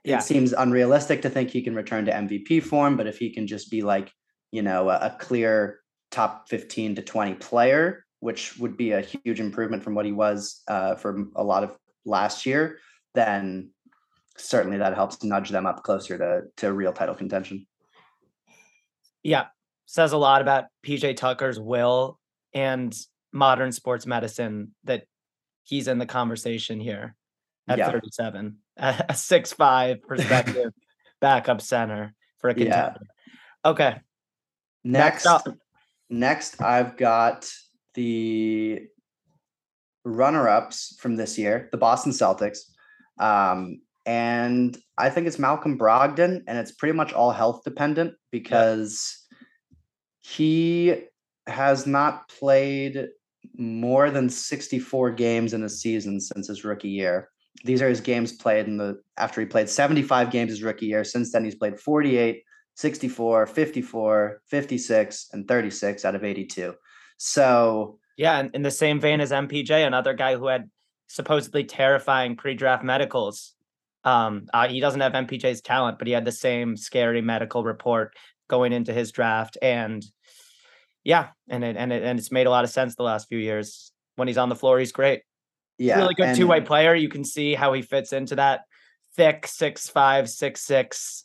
yeah. 0.04 0.18
it 0.18 0.22
seems 0.22 0.52
unrealistic 0.52 1.22
to 1.22 1.30
think 1.30 1.50
he 1.50 1.62
can 1.62 1.74
return 1.74 2.04
to 2.06 2.12
MVP 2.12 2.62
form, 2.62 2.96
but 2.96 3.06
if 3.06 3.18
he 3.18 3.30
can 3.30 3.46
just 3.46 3.70
be 3.70 3.82
like, 3.82 4.10
you 4.50 4.62
know, 4.62 4.88
a, 4.88 4.96
a 4.96 5.16
clear 5.18 5.80
top 6.10 6.48
15 6.48 6.96
to 6.96 7.02
20 7.02 7.34
player, 7.34 8.04
which 8.20 8.56
would 8.58 8.76
be 8.76 8.92
a 8.92 9.00
huge 9.00 9.40
improvement 9.40 9.82
from 9.82 9.94
what 9.94 10.06
he 10.06 10.12
was 10.12 10.62
uh, 10.68 10.94
for 10.94 11.26
a 11.36 11.44
lot 11.44 11.64
of 11.64 11.76
last 12.04 12.46
year, 12.46 12.78
then 13.14 13.70
certainly 14.36 14.78
that 14.78 14.94
helps 14.94 15.22
nudge 15.22 15.50
them 15.50 15.66
up 15.66 15.82
closer 15.82 16.16
to 16.16 16.42
to 16.56 16.72
real 16.72 16.92
title 16.92 17.14
contention. 17.14 17.66
Yeah, 19.22 19.46
says 19.86 20.12
a 20.12 20.18
lot 20.18 20.40
about 20.40 20.64
PJ 20.84 21.16
Tucker's 21.16 21.60
will 21.60 22.18
and 22.54 22.96
modern 23.32 23.70
sports 23.70 24.06
medicine 24.06 24.74
that 24.84 25.04
he's 25.62 25.88
in 25.88 25.98
the 25.98 26.06
conversation 26.06 26.80
here 26.80 27.16
at 27.70 27.78
yeah. 27.78 27.90
37 27.90 28.56
a 28.76 29.14
six 29.14 29.52
five 29.52 30.02
perspective 30.08 30.72
backup 31.20 31.60
center 31.60 32.14
for 32.38 32.50
a 32.50 32.54
contender. 32.54 33.00
Yeah. 33.00 33.70
Okay. 33.70 33.96
Next, 34.82 35.24
next, 35.24 35.48
next, 36.08 36.62
I've 36.62 36.96
got 36.96 37.46
the 37.94 38.80
runner-ups 40.04 40.96
from 40.98 41.16
this 41.16 41.36
year, 41.38 41.68
the 41.70 41.76
Boston 41.76 42.12
Celtics. 42.12 42.60
Um, 43.18 43.82
and 44.06 44.76
I 44.96 45.10
think 45.10 45.26
it's 45.26 45.38
Malcolm 45.38 45.78
Brogdon, 45.78 46.42
and 46.46 46.58
it's 46.58 46.72
pretty 46.72 46.94
much 46.94 47.12
all 47.12 47.30
health 47.30 47.60
dependent 47.62 48.14
because 48.32 49.26
yeah. 49.30 49.36
he 50.20 51.02
has 51.46 51.86
not 51.86 52.26
played 52.30 53.08
more 53.54 54.10
than 54.10 54.30
64 54.30 55.10
games 55.10 55.52
in 55.52 55.62
a 55.62 55.68
season 55.68 56.20
since 56.20 56.48
his 56.48 56.64
rookie 56.64 56.88
year 56.88 57.29
these 57.64 57.82
are 57.82 57.88
his 57.88 58.00
games 58.00 58.32
played 58.32 58.66
in 58.66 58.76
the 58.76 59.00
after 59.16 59.40
he 59.40 59.46
played 59.46 59.68
75 59.68 60.30
games 60.30 60.50
his 60.50 60.62
rookie 60.62 60.86
year. 60.86 61.04
Since 61.04 61.32
then, 61.32 61.44
he's 61.44 61.54
played 61.54 61.78
48, 61.78 62.42
64, 62.74 63.46
54, 63.46 64.42
56, 64.46 65.28
and 65.32 65.46
36 65.46 66.04
out 66.04 66.14
of 66.14 66.24
82. 66.24 66.74
So 67.18 67.98
yeah, 68.16 68.46
in 68.52 68.62
the 68.62 68.70
same 68.70 69.00
vein 69.00 69.20
as 69.20 69.30
MPJ, 69.30 69.86
another 69.86 70.14
guy 70.14 70.36
who 70.36 70.46
had 70.46 70.70
supposedly 71.08 71.64
terrifying 71.64 72.36
pre-draft 72.36 72.84
medicals. 72.84 73.54
Um, 74.04 74.46
uh, 74.54 74.68
he 74.68 74.80
doesn't 74.80 75.00
have 75.00 75.12
MPJ's 75.12 75.60
talent, 75.60 75.98
but 75.98 76.06
he 76.06 76.14
had 76.14 76.24
the 76.24 76.32
same 76.32 76.76
scary 76.76 77.20
medical 77.20 77.64
report 77.64 78.14
going 78.48 78.72
into 78.72 78.92
his 78.92 79.12
draft, 79.12 79.58
and 79.60 80.04
yeah, 81.04 81.28
and 81.48 81.64
it 81.64 81.76
and 81.76 81.92
it 81.92 82.02
and 82.02 82.18
it's 82.18 82.32
made 82.32 82.46
a 82.46 82.50
lot 82.50 82.64
of 82.64 82.70
sense 82.70 82.94
the 82.94 83.02
last 83.02 83.28
few 83.28 83.38
years. 83.38 83.92
When 84.16 84.28
he's 84.28 84.38
on 84.38 84.48
the 84.48 84.56
floor, 84.56 84.78
he's 84.78 84.92
great. 84.92 85.22
Yeah, 85.80 85.98
really 85.98 86.14
good 86.14 86.34
two 86.36 86.46
way 86.46 86.60
player. 86.60 86.94
You 86.94 87.08
can 87.08 87.24
see 87.24 87.54
how 87.54 87.72
he 87.72 87.80
fits 87.80 88.12
into 88.12 88.36
that 88.36 88.60
thick 89.16 89.46
six 89.46 89.88
five 89.88 90.28
six 90.28 90.60
six 90.60 91.24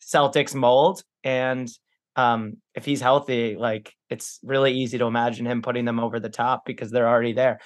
Celtics 0.00 0.54
mold, 0.54 1.02
and 1.24 1.68
um, 2.14 2.58
if 2.76 2.84
he's 2.84 3.00
healthy, 3.00 3.56
like 3.58 3.92
it's 4.08 4.38
really 4.44 4.72
easy 4.72 4.98
to 4.98 5.06
imagine 5.06 5.44
him 5.44 5.60
putting 5.60 5.84
them 5.84 5.98
over 5.98 6.20
the 6.20 6.28
top 6.28 6.64
because 6.64 6.92
they're 6.92 7.08
already 7.08 7.32
there. 7.32 7.58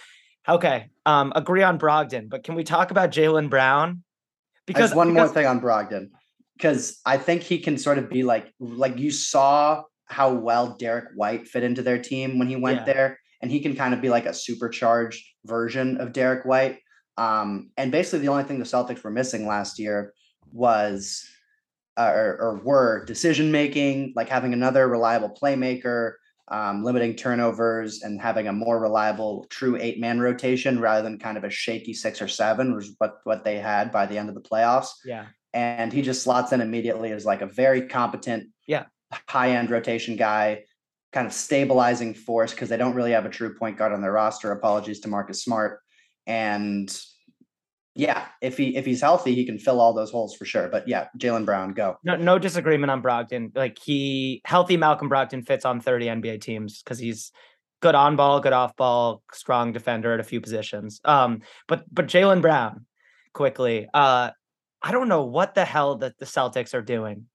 Okay, 0.49 0.89
um, 1.05 1.33
agree 1.37 1.63
on 1.63 1.79
Brogdon, 1.79 2.31
but 2.31 2.43
can 2.43 2.55
we 2.55 2.65
talk 2.65 2.91
about 2.91 3.11
Jaylen 3.11 3.51
Brown? 3.51 4.03
Because 4.67 4.95
one 4.95 5.13
more 5.13 5.29
thing 5.29 5.47
on 5.47 5.61
Brogdon, 5.61 6.09
because 6.57 7.01
I 7.05 7.19
think 7.19 7.43
he 7.43 7.59
can 7.59 7.77
sort 7.77 7.99
of 7.99 8.09
be 8.09 8.23
like 8.23 8.51
like 8.59 8.99
you 8.99 9.11
saw 9.11 9.83
how 10.07 10.33
well 10.33 10.77
Derrick 10.79 11.11
White 11.15 11.47
fit 11.47 11.63
into 11.63 11.83
their 11.83 11.99
team 11.99 12.39
when 12.39 12.49
he 12.49 12.57
went 12.57 12.81
Yeah. 12.81 12.93
there, 12.93 13.20
and 13.41 13.51
he 13.51 13.61
can 13.61 13.75
kind 13.77 13.95
of 13.95 14.01
be 14.01 14.09
like 14.11 14.27
a 14.27 14.35
supercharged 14.35 15.25
version 15.45 15.99
of 16.01 16.13
Derrick 16.13 16.45
White. 16.45 16.79
Um, 17.17 17.71
and 17.77 17.91
basically, 17.93 18.21
the 18.21 18.29
only 18.29 18.45
thing 18.45 18.59
the 18.59 18.65
Celtics 18.65 19.03
were 19.03 19.11
missing 19.11 19.47
last 19.47 19.79
year 19.79 20.13
was 20.53 21.25
uh, 21.97 22.13
or, 22.15 22.39
or 22.41 22.61
were 22.65 23.05
decision 23.05 23.51
making, 23.53 24.13
like 24.17 24.29
having 24.29 24.53
another 24.53 24.89
reliable 24.89 25.29
playmaker, 25.31 26.13
um, 26.49 26.83
limiting 26.83 27.15
turnovers, 27.15 28.03
and 28.03 28.21
having 28.21 28.49
a 28.49 28.53
more 28.53 28.81
reliable 28.81 29.47
true 29.51 29.77
eight 29.81 30.01
man 30.01 30.19
rotation 30.21 30.81
rather 30.81 31.03
than 31.03 31.19
kind 31.19 31.37
of 31.37 31.45
a 31.45 31.51
shaky 31.51 31.93
six 31.93 32.23
or 32.23 32.29
seven, 32.29 32.75
was 32.75 32.95
what 32.99 33.19
what 33.25 33.45
they 33.45 33.59
had 33.59 33.93
by 33.93 34.07
the 34.07 34.17
end 34.17 34.29
of 34.29 34.35
the 34.35 34.41
playoffs. 34.41 34.89
yeah, 35.05 35.27
And 35.53 35.93
he 35.93 36.01
just 36.03 36.23
slots 36.23 36.53
in 36.53 36.61
immediately 36.61 37.13
as 37.13 37.25
like 37.27 37.43
a 37.43 37.47
very 37.47 37.83
competent, 37.89 38.49
Yeah. 38.67 38.85
high 39.29 39.51
end 39.51 39.71
rotation 39.71 40.17
guy, 40.17 40.65
kind 41.13 41.27
of 41.27 41.33
stabilizing 41.33 42.15
force 42.15 42.53
because 42.53 42.69
they 42.69 42.77
don't 42.77 42.95
really 42.95 43.13
have 43.13 43.27
a 43.27 43.31
true 43.31 43.55
point 43.55 43.77
guard 43.77 43.93
on 43.93 44.01
their 44.01 44.13
roster. 44.13 44.53
Apologies 44.53 45.01
to 45.01 45.09
Marcus 45.09 45.43
Smart, 45.43 45.81
and 46.27 46.97
yeah, 47.95 48.27
if 48.41 48.57
he 48.57 48.77
if 48.77 48.87
he's 48.87 49.01
healthy, 49.01 49.35
he 49.35 49.45
can 49.45 49.59
fill 49.59 49.81
all 49.81 49.93
those 49.93 50.11
holes 50.11 50.37
for 50.37 50.45
sure. 50.45 50.69
But 50.69 50.87
yeah, 50.87 51.09
Jaylen 51.19 51.45
Brown, 51.45 51.73
go. 51.73 51.99
no, 52.05 52.17
no 52.17 52.39
disagreement 52.39 52.91
on 52.91 53.03
Brogdon. 53.03 53.55
Like 53.57 53.79
he 53.79 54.41
healthy 54.45 54.77
Malcolm 54.77 55.11
Brogdon 55.11 55.45
fits 55.47 55.65
on 55.65 55.81
30 55.81 56.07
NBA 56.07 56.41
teams 56.41 56.83
because 56.83 56.99
he's 56.99 57.33
good 57.81 57.95
on 57.95 58.15
ball, 58.15 58.41
good 58.41 58.53
off 58.53 58.77
ball, 58.77 59.23
strong 59.33 59.73
defender 59.73 60.15
at 60.15 60.21
a 60.21 60.25
few 60.25 60.41
positions. 60.41 61.01
Um, 61.05 61.43
but 61.67 61.85
but 61.93 62.07
Jaylen 62.07 62.41
Brown, 62.41 62.87
quickly, 63.35 63.89
uh, 63.93 64.31
I 64.83 64.93
don't 64.93 65.09
know 65.09 65.25
what 65.25 65.55
the 65.55 65.65
hell 65.65 65.97
that 65.97 66.19
the 66.19 66.27
Celtics 66.27 66.75
are 66.75 66.83
doing. 66.83 67.27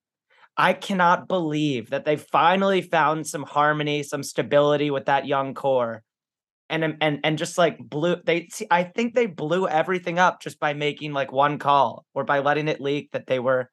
I 0.56 0.72
cannot 0.72 1.28
believe 1.28 1.90
that 1.90 2.04
they 2.04 2.16
finally 2.16 2.80
found 2.80 3.26
some 3.26 3.42
harmony, 3.42 4.02
some 4.02 4.22
stability 4.22 4.90
with 4.90 5.06
that 5.06 5.26
young 5.26 5.54
core. 5.54 6.02
And 6.68 6.82
um, 6.82 6.96
and 7.00 7.20
and 7.22 7.38
just 7.38 7.58
like 7.58 7.78
blew 7.78 8.16
they 8.24 8.48
see, 8.50 8.66
I 8.70 8.82
think 8.82 9.14
they 9.14 9.26
blew 9.26 9.68
everything 9.68 10.18
up 10.18 10.40
just 10.40 10.58
by 10.58 10.74
making 10.74 11.12
like 11.12 11.30
one 11.30 11.58
call 11.58 12.04
or 12.12 12.24
by 12.24 12.40
letting 12.40 12.66
it 12.66 12.80
leak 12.80 13.10
that 13.12 13.28
they 13.28 13.38
were 13.38 13.70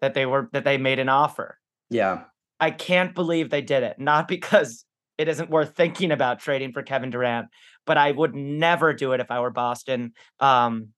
that 0.00 0.14
they 0.14 0.26
were 0.26 0.48
that 0.52 0.64
they 0.64 0.76
made 0.76 0.98
an 0.98 1.08
offer. 1.08 1.58
Yeah, 1.90 2.24
I 2.58 2.72
can't 2.72 3.14
believe 3.14 3.50
they 3.50 3.62
did 3.62 3.84
it. 3.84 4.00
Not 4.00 4.26
because 4.26 4.84
it 5.16 5.28
isn't 5.28 5.50
worth 5.50 5.76
thinking 5.76 6.10
about 6.10 6.40
trading 6.40 6.72
for 6.72 6.82
Kevin 6.82 7.10
Durant, 7.10 7.46
but 7.86 7.98
I 7.98 8.10
would 8.10 8.34
never 8.34 8.92
do 8.92 9.12
it 9.12 9.20
if 9.20 9.30
I 9.30 9.38
were 9.38 9.50
Boston. 9.50 10.12
Um, 10.40 10.88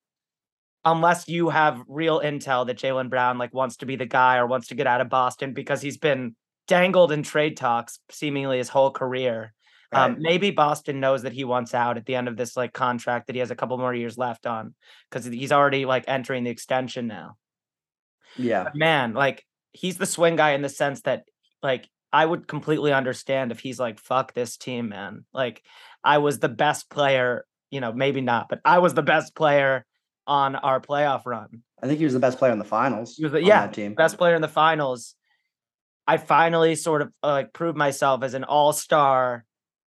unless 0.87 1.29
you 1.29 1.51
have 1.51 1.83
real 1.87 2.21
intel 2.21 2.67
that 2.67 2.79
Jaylen 2.79 3.11
Brown 3.11 3.37
like 3.37 3.53
wants 3.53 3.77
to 3.79 3.87
be 3.87 3.97
the 3.97 4.07
guy 4.07 4.39
or 4.39 4.47
wants 4.47 4.69
to 4.69 4.75
get 4.75 4.87
out 4.87 5.03
of 5.03 5.11
Boston 5.11 5.53
because 5.53 5.83
he's 5.83 5.99
been 5.99 6.35
dangled 6.67 7.13
in 7.13 7.23
trade 7.23 7.59
talks 7.59 7.99
seemingly 8.11 8.57
his 8.57 8.71
whole 8.71 8.91
career. 8.91 9.53
Um, 9.93 10.17
maybe 10.19 10.51
Boston 10.51 11.01
knows 11.01 11.23
that 11.23 11.33
he 11.33 11.45
wants 11.45 11.73
out 11.73 11.97
at 11.97 12.07
the 12.07 12.17
end 12.17 12.29
of 12.29 12.37
this 12.37 12.57
like 12.57 12.73
contract 12.73 13.27
that 13.27 13.37
he 13.37 13.41
has 13.41 13.51
a 13.51 13.57
couple 13.57 13.79
more 13.79 13.95
years 13.95 14.19
left 14.19 14.47
on 14.47 14.75
because 15.11 15.25
he's 15.27 15.53
already 15.53 15.85
like 15.85 16.05
entering 16.07 16.45
the 16.45 16.51
extension 16.51 17.07
now 17.07 17.37
yeah, 18.39 18.65
but 18.65 18.75
man, 18.75 19.15
like 19.15 19.45
he's 19.73 19.99
the 19.99 20.07
swing 20.07 20.37
guy 20.37 20.53
in 20.53 20.63
the 20.63 20.69
sense 20.69 21.03
that 21.03 21.25
like 21.63 21.89
I 22.13 22.25
would 22.25 22.49
completely 22.49 22.93
understand 22.93 23.53
if 23.53 23.61
he's 23.61 23.79
like, 23.79 23.99
fuck 23.99 24.35
this 24.35 24.57
team, 24.57 24.89
man. 24.89 25.25
Like 25.33 25.63
I 26.05 26.19
was 26.19 26.39
the 26.39 26.49
best 26.49 26.91
player, 26.91 27.45
you 27.71 27.81
know, 27.81 27.93
maybe 27.93 28.21
not, 28.21 28.49
but 28.49 28.61
I 28.65 28.79
was 28.79 28.95
the 28.95 29.03
best 29.03 29.35
player 29.35 29.85
on 30.27 30.57
our 30.57 30.81
playoff 30.81 31.27
run. 31.27 31.63
I 31.83 31.87
think 31.87 31.99
he 31.99 32.05
was 32.05 32.15
the 32.15 32.21
best 32.21 32.39
player 32.39 32.53
in 32.53 32.59
the 32.59 32.65
finals. 32.65 33.17
He 33.17 33.25
was 33.25 33.33
the- 33.33 33.43
yeah, 33.43 33.67
team. 33.67 33.95
Best 33.95 34.19
player 34.19 34.35
in 34.35 34.43
the 34.43 34.49
finals. 34.49 35.15
I 36.07 36.17
finally 36.19 36.75
sort 36.77 37.03
of 37.03 37.13
uh, 37.23 37.33
like 37.33 37.53
proved 37.53 37.77
myself 37.77 38.23
as 38.23 38.35
an 38.35 38.45
all-star, 38.45 39.45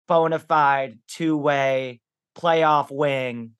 bona 0.08 0.38
fide, 0.38 0.98
two-way 1.08 2.00
playoff 2.36 2.90
wing. 2.90 3.52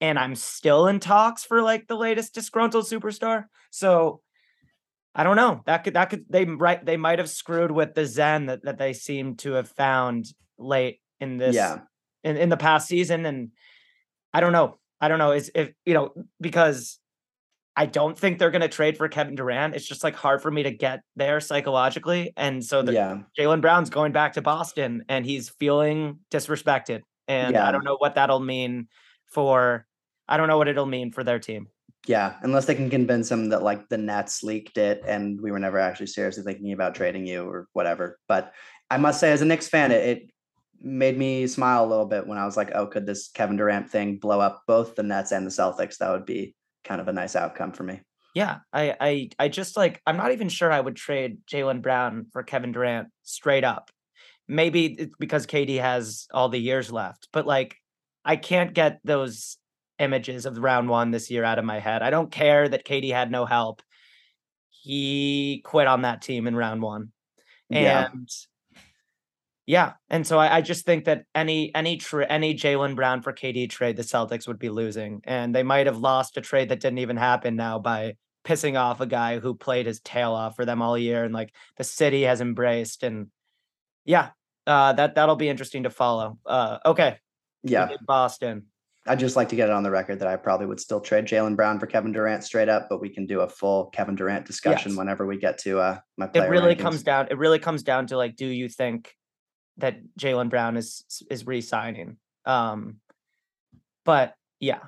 And 0.00 0.18
I'm 0.18 0.34
still 0.34 0.86
in 0.86 0.98
talks 0.98 1.44
for 1.44 1.60
like 1.60 1.86
the 1.86 1.96
latest 1.96 2.34
disgruntled 2.34 2.86
superstar. 2.86 3.44
So 3.70 4.22
I 5.14 5.24
don't 5.24 5.36
know. 5.36 5.62
That 5.66 5.84
could 5.84 5.94
that 5.94 6.08
could 6.08 6.24
they 6.30 6.44
right 6.46 6.82
they 6.84 6.96
might 6.96 7.18
have 7.18 7.28
screwed 7.28 7.70
with 7.70 7.94
the 7.94 8.06
zen 8.06 8.46
that, 8.46 8.64
that 8.64 8.78
they 8.78 8.92
seem 8.94 9.36
to 9.38 9.52
have 9.52 9.68
found 9.68 10.26
late 10.56 11.00
in 11.20 11.36
this 11.36 11.54
Yeah, 11.54 11.80
in, 12.24 12.36
in 12.38 12.48
the 12.48 12.56
past 12.56 12.88
season. 12.88 13.26
And 13.26 13.50
I 14.32 14.40
don't 14.40 14.52
know. 14.52 14.78
I 15.00 15.08
don't 15.08 15.18
know. 15.18 15.32
Is 15.32 15.50
if 15.54 15.70
you 15.84 15.94
know, 15.94 16.12
because 16.40 16.98
I 17.76 17.86
don't 17.86 18.18
think 18.18 18.38
they're 18.38 18.50
gonna 18.50 18.68
trade 18.68 18.96
for 18.96 19.08
Kevin 19.08 19.34
Durant. 19.34 19.74
It's 19.74 19.86
just 19.86 20.04
like 20.04 20.14
hard 20.14 20.42
for 20.42 20.50
me 20.50 20.62
to 20.64 20.70
get 20.70 21.00
there 21.16 21.40
psychologically. 21.40 22.32
And 22.36 22.64
so 22.64 22.82
the 22.82 22.92
yeah, 22.92 23.18
Jaylen 23.38 23.60
Brown's 23.60 23.90
going 23.90 24.12
back 24.12 24.34
to 24.34 24.42
Boston 24.42 25.04
and 25.08 25.24
he's 25.24 25.48
feeling 25.48 26.18
disrespected. 26.30 27.00
And 27.28 27.56
I 27.56 27.70
don't 27.72 27.84
know 27.84 27.96
what 27.96 28.16
that'll 28.16 28.40
mean 28.40 28.88
for 29.26 29.86
I 30.28 30.36
don't 30.36 30.48
know 30.48 30.58
what 30.58 30.68
it'll 30.68 30.86
mean 30.86 31.12
for 31.12 31.24
their 31.24 31.38
team. 31.38 31.68
yeah. 32.06 32.34
Unless 32.42 32.66
they 32.66 32.74
can 32.74 32.90
convince 32.90 33.30
him 33.30 33.48
that 33.50 33.62
like 33.62 33.88
the 33.88 33.98
Nets 33.98 34.42
leaked 34.42 34.78
it 34.78 35.02
and 35.06 35.40
we 35.40 35.50
were 35.50 35.58
never 35.58 35.78
actually 35.78 36.06
seriously 36.06 36.42
thinking 36.42 36.72
about 36.72 36.94
trading 36.94 37.26
you 37.26 37.44
or 37.44 37.68
whatever. 37.72 38.18
But 38.28 38.52
I 38.90 38.96
must 38.96 39.20
say, 39.20 39.32
as 39.32 39.42
a 39.42 39.44
Knicks 39.44 39.68
fan, 39.68 39.92
it, 39.92 40.04
it 40.04 40.30
made 40.80 41.18
me 41.18 41.46
smile 41.46 41.84
a 41.84 41.88
little 41.88 42.06
bit 42.06 42.26
when 42.26 42.38
I 42.38 42.44
was 42.44 42.56
like, 42.56 42.70
oh, 42.74 42.86
could 42.86 43.06
this 43.06 43.28
Kevin 43.28 43.56
Durant 43.56 43.90
thing 43.90 44.16
blow 44.16 44.40
up 44.40 44.62
both 44.66 44.94
the 44.94 45.02
Nets 45.02 45.32
and 45.32 45.46
the 45.46 45.50
Celtics? 45.50 45.98
That 45.98 46.10
would 46.10 46.26
be 46.26 46.54
kind 46.84 47.00
of 47.00 47.08
a 47.08 47.12
nice 47.12 47.36
outcome 47.36 47.72
for 47.72 47.82
me. 47.82 48.00
Yeah, 48.34 48.58
I 48.72 48.96
I 49.00 49.30
I 49.38 49.48
just 49.48 49.76
like 49.76 50.00
I'm 50.06 50.16
not 50.16 50.32
even 50.32 50.48
sure 50.48 50.70
I 50.70 50.80
would 50.80 50.96
trade 50.96 51.38
Jaylen 51.50 51.82
Brown 51.82 52.26
for 52.32 52.42
Kevin 52.42 52.72
Durant 52.72 53.08
straight 53.22 53.64
up. 53.64 53.90
Maybe 54.46 54.86
it's 54.86 55.14
because 55.18 55.46
KD 55.46 55.80
has 55.80 56.26
all 56.32 56.48
the 56.48 56.58
years 56.58 56.92
left, 56.92 57.28
but 57.32 57.46
like 57.46 57.76
I 58.24 58.36
can't 58.36 58.72
get 58.72 59.00
those 59.04 59.56
images 59.98 60.46
of 60.46 60.58
round 60.58 60.88
one 60.88 61.10
this 61.10 61.30
year 61.30 61.44
out 61.44 61.58
of 61.58 61.64
my 61.64 61.78
head. 61.78 62.02
I 62.02 62.10
don't 62.10 62.30
care 62.30 62.68
that 62.68 62.86
KD 62.86 63.12
had 63.12 63.30
no 63.30 63.44
help. 63.44 63.82
He 64.70 65.62
quit 65.64 65.86
on 65.86 66.02
that 66.02 66.22
team 66.22 66.46
in 66.46 66.56
round 66.56 66.82
one. 66.82 67.12
And 67.70 67.84
yeah, 67.84 68.08
and 69.66 70.26
so 70.26 70.38
I, 70.38 70.56
I 70.56 70.60
just 70.60 70.84
think 70.84 71.04
that 71.04 71.24
any 71.34 71.74
any 71.74 71.96
tra- 71.96 72.26
any 72.26 72.54
Jaylen 72.54 72.96
Brown 72.96 73.22
for 73.22 73.32
KD 73.32 73.68
trade, 73.70 73.96
the 73.96 74.02
Celtics 74.02 74.48
would 74.48 74.58
be 74.58 74.68
losing, 74.68 75.20
and 75.24 75.54
they 75.54 75.62
might 75.62 75.86
have 75.86 75.98
lost 75.98 76.36
a 76.36 76.40
trade 76.40 76.68
that 76.70 76.80
didn't 76.80 76.98
even 76.98 77.16
happen 77.16 77.56
now 77.56 77.78
by 77.78 78.16
pissing 78.44 78.78
off 78.80 79.00
a 79.00 79.06
guy 79.06 79.38
who 79.38 79.54
played 79.54 79.86
his 79.86 80.00
tail 80.00 80.32
off 80.32 80.56
for 80.56 80.64
them 80.64 80.82
all 80.82 80.96
year, 80.98 81.24
and 81.24 81.34
like 81.34 81.54
the 81.76 81.84
city 81.84 82.22
has 82.22 82.40
embraced, 82.40 83.02
and 83.02 83.28
yeah, 84.04 84.30
uh, 84.66 84.92
that 84.94 85.14
that'll 85.14 85.36
be 85.36 85.48
interesting 85.48 85.84
to 85.84 85.90
follow. 85.90 86.38
Uh, 86.46 86.78
okay, 86.86 87.18
Yeah. 87.62 87.88
Boston. 88.06 88.66
I'd 89.06 89.18
just 89.18 89.34
like 89.34 89.48
to 89.48 89.56
get 89.56 89.68
it 89.70 89.72
on 89.72 89.82
the 89.82 89.90
record 89.90 90.18
that 90.18 90.28
I 90.28 90.36
probably 90.36 90.66
would 90.66 90.78
still 90.78 91.00
trade 91.00 91.24
Jaylen 91.24 91.56
Brown 91.56 91.78
for 91.80 91.86
Kevin 91.86 92.12
Durant 92.12 92.44
straight 92.44 92.68
up, 92.68 92.88
but 92.90 93.00
we 93.00 93.08
can 93.08 93.26
do 93.26 93.40
a 93.40 93.48
full 93.48 93.86
Kevin 93.86 94.14
Durant 94.14 94.44
discussion 94.46 94.90
Yes. 94.92 94.98
whenever 94.98 95.26
we 95.26 95.38
get 95.38 95.56
to 95.60 95.78
uh, 95.80 95.98
my 96.18 96.28
It 96.34 96.40
really 96.50 96.74
rankings. 96.74 96.80
comes 96.80 97.02
down. 97.02 97.28
It 97.30 97.38
really 97.38 97.58
comes 97.58 97.82
down 97.82 98.06
to 98.08 98.18
like, 98.18 98.36
do 98.36 98.46
you 98.46 98.68
think 98.68 99.14
that 99.80 99.98
Jaylen 100.18 100.48
Brown 100.50 100.76
is 100.76 101.04
is 101.30 101.46
re-signing? 101.46 102.16
Um, 102.46 102.96
but 104.04 104.34
yeah, 104.60 104.80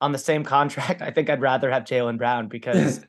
on 0.00 0.12
the 0.12 0.18
same 0.18 0.44
contract, 0.44 1.02
I 1.08 1.10
think 1.10 1.30
I'd 1.30 1.40
rather 1.40 1.70
have 1.70 1.84
Jaylen 1.84 2.18
Brown 2.18 2.48
because 2.48 3.04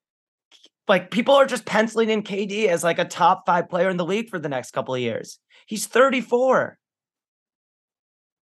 like 0.88 1.10
people 1.10 1.34
are 1.34 1.46
just 1.46 1.64
penciling 1.64 2.10
in 2.10 2.22
KD 2.22 2.66
as 2.66 2.84
like 2.84 2.98
a 2.98 3.04
top 3.04 3.44
five 3.46 3.68
player 3.68 3.88
in 3.88 3.96
the 3.96 4.04
league 4.04 4.28
for 4.28 4.38
the 4.38 4.48
next 4.48 4.72
couple 4.72 4.94
of 4.94 5.00
years. 5.00 5.38
He's 5.66 5.86
34. 5.86 6.78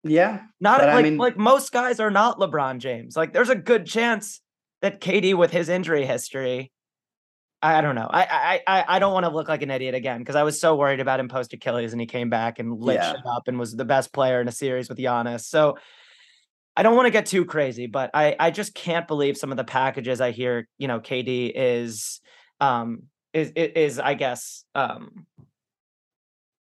Yeah, 0.07 0.41
Not 0.59 0.81
But 0.81 0.89
I 0.89 0.93
like 0.93 1.03
mean- 1.03 1.17
like 1.17 1.35
most 1.37 1.71
guys 1.71 1.99
are 1.99 2.11
not 2.11 2.37
LeBron 2.39 2.77
James. 2.77 3.17
Like 3.17 3.33
there's 3.33 3.49
a 3.49 3.55
good 3.55 3.87
chance 3.87 4.39
that 4.83 5.01
KD 5.01 5.33
with 5.33 5.49
his 5.49 5.67
injury 5.67 6.05
history. 6.05 6.71
I, 7.73 7.81
don't 7.81 7.95
know. 7.95 8.07
I 8.09 8.23
I 8.67 8.79
I, 8.79 8.85
I 8.95 8.99
don't 8.99 9.13
want 9.13 9.25
to 9.25 9.31
look 9.31 9.47
like 9.47 9.61
an 9.61 9.71
idiot 9.71 9.95
again 9.95 10.19
because 10.19 10.35
I 10.35 10.43
was 10.43 10.59
so 10.59 10.75
worried 10.75 10.99
about 10.99 11.19
him 11.19 11.27
post 11.27 11.53
Achilles 11.53 11.91
and 11.93 11.99
he 12.01 12.07
came 12.07 12.29
back 12.29 12.59
and 12.59 12.79
lit 12.81 12.95
Yeah. 12.95 13.11
shit 13.11 13.25
up 13.25 13.47
and 13.47 13.57
was 13.59 13.75
the 13.75 13.85
best 13.85 14.13
player 14.13 14.41
in 14.41 14.47
a 14.47 14.51
series 14.51 14.89
with 14.89 14.97
Giannis. 14.97 15.41
So 15.45 15.77
I 16.75 16.83
don't 16.83 16.95
want 16.95 17.05
to 17.05 17.11
get 17.11 17.25
too 17.25 17.45
crazy, 17.45 17.87
but 17.87 18.11
I 18.13 18.35
I 18.39 18.51
just 18.51 18.73
can't 18.73 19.07
believe 19.07 19.37
some 19.37 19.51
of 19.51 19.57
the 19.57 19.63
packages 19.63 20.19
I 20.21 20.31
hear. 20.31 20.67
You 20.77 20.87
know, 20.87 20.99
KD 20.99 21.51
is 21.55 22.19
um 22.59 23.03
is 23.33 23.51
is, 23.55 23.99
I 23.99 24.13
guess 24.13 24.63
um 24.75 25.25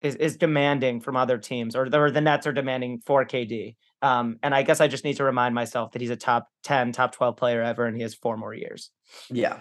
is 0.02 0.16
is 0.16 0.36
demanding 0.36 1.00
from 1.00 1.16
other 1.16 1.38
teams, 1.38 1.76
or 1.76 1.88
the, 1.88 1.98
or 2.00 2.10
the 2.10 2.20
Nets 2.20 2.46
are 2.46 2.52
demanding 2.52 3.00
for 3.04 3.24
KD. 3.24 3.76
Um, 4.02 4.38
and 4.42 4.54
I 4.54 4.62
guess 4.62 4.80
I 4.80 4.88
just 4.88 5.04
need 5.04 5.16
to 5.18 5.24
remind 5.24 5.54
myself 5.54 5.92
that 5.92 6.00
he's 6.00 6.10
a 6.10 6.16
top 6.16 6.48
ten, 6.62 6.90
top 6.92 7.12
twelve 7.12 7.36
player 7.36 7.62
ever, 7.62 7.84
and 7.86 7.94
he 7.94 8.02
has 8.02 8.14
four 8.14 8.36
more 8.36 8.54
years. 8.54 8.90
Yeah, 9.30 9.60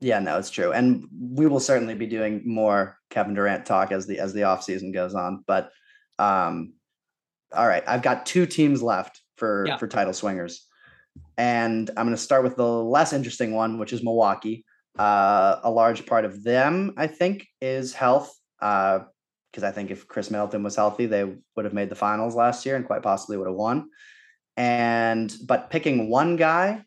yeah, 0.00 0.18
no, 0.18 0.38
it's 0.38 0.50
true, 0.50 0.72
and 0.72 1.06
we 1.18 1.46
will 1.46 1.60
certainly 1.60 1.94
be 1.94 2.06
doing 2.06 2.42
more 2.44 2.98
Kevin 3.10 3.34
Durant 3.34 3.66
talk 3.66 3.92
as 3.92 4.06
the 4.06 4.18
as 4.18 4.32
the 4.32 4.44
off 4.44 4.62
season 4.62 4.92
goes 4.92 5.14
on. 5.14 5.44
But 5.46 5.70
um, 6.18 6.74
all 7.52 7.66
right, 7.66 7.84
I've 7.86 8.02
got 8.02 8.26
two 8.26 8.46
teams 8.46 8.82
left 8.82 9.20
for 9.36 9.66
Yeah. 9.66 9.76
for 9.78 9.86
title 9.88 10.12
swingers, 10.12 10.66
and 11.36 11.88
I'm 11.96 12.06
going 12.06 12.16
to 12.16 12.22
start 12.22 12.44
with 12.44 12.56
the 12.56 12.66
less 12.66 13.12
interesting 13.12 13.52
one, 13.54 13.78
which 13.78 13.92
is 13.92 14.02
Milwaukee. 14.02 14.64
Uh, 14.98 15.60
a 15.62 15.70
large 15.70 16.06
part 16.06 16.24
of 16.24 16.42
them, 16.42 16.94
I 16.96 17.06
think, 17.06 17.46
is 17.60 17.92
health. 17.92 18.34
Uh, 18.60 19.00
because 19.52 19.64
I 19.64 19.70
think 19.72 19.90
if 19.90 20.06
Khris 20.06 20.30
Middleton 20.30 20.62
was 20.62 20.76
healthy, 20.76 21.06
they 21.06 21.24
would 21.24 21.64
have 21.64 21.72
made 21.72 21.88
the 21.88 21.94
finals 21.94 22.34
last 22.34 22.66
year 22.66 22.76
and 22.76 22.84
quite 22.84 23.02
possibly 23.02 23.38
would 23.38 23.46
have 23.46 23.56
won. 23.56 23.88
And 24.58 25.34
but 25.46 25.70
picking 25.70 26.10
one 26.10 26.36
guy, 26.36 26.82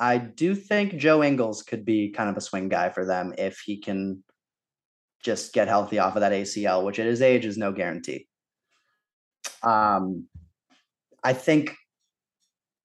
I 0.00 0.18
do 0.18 0.54
think 0.54 0.96
Joe 0.96 1.22
Ingles 1.22 1.62
could 1.62 1.84
be 1.84 2.10
kind 2.10 2.30
of 2.30 2.36
a 2.36 2.40
swing 2.40 2.68
guy 2.68 2.90
for 2.90 3.04
them 3.04 3.34
if 3.36 3.60
he 3.64 3.78
can 3.78 4.22
just 5.22 5.52
get 5.52 5.68
healthy 5.68 5.98
off 5.98 6.14
of 6.14 6.20
that 6.20 6.32
ACL, 6.32 6.84
which 6.84 6.98
at 6.98 7.06
his 7.06 7.22
age 7.22 7.44
is 7.44 7.58
no 7.58 7.72
guarantee. 7.72 8.28
Um, 9.62 10.26
I 11.24 11.32
think 11.32 11.74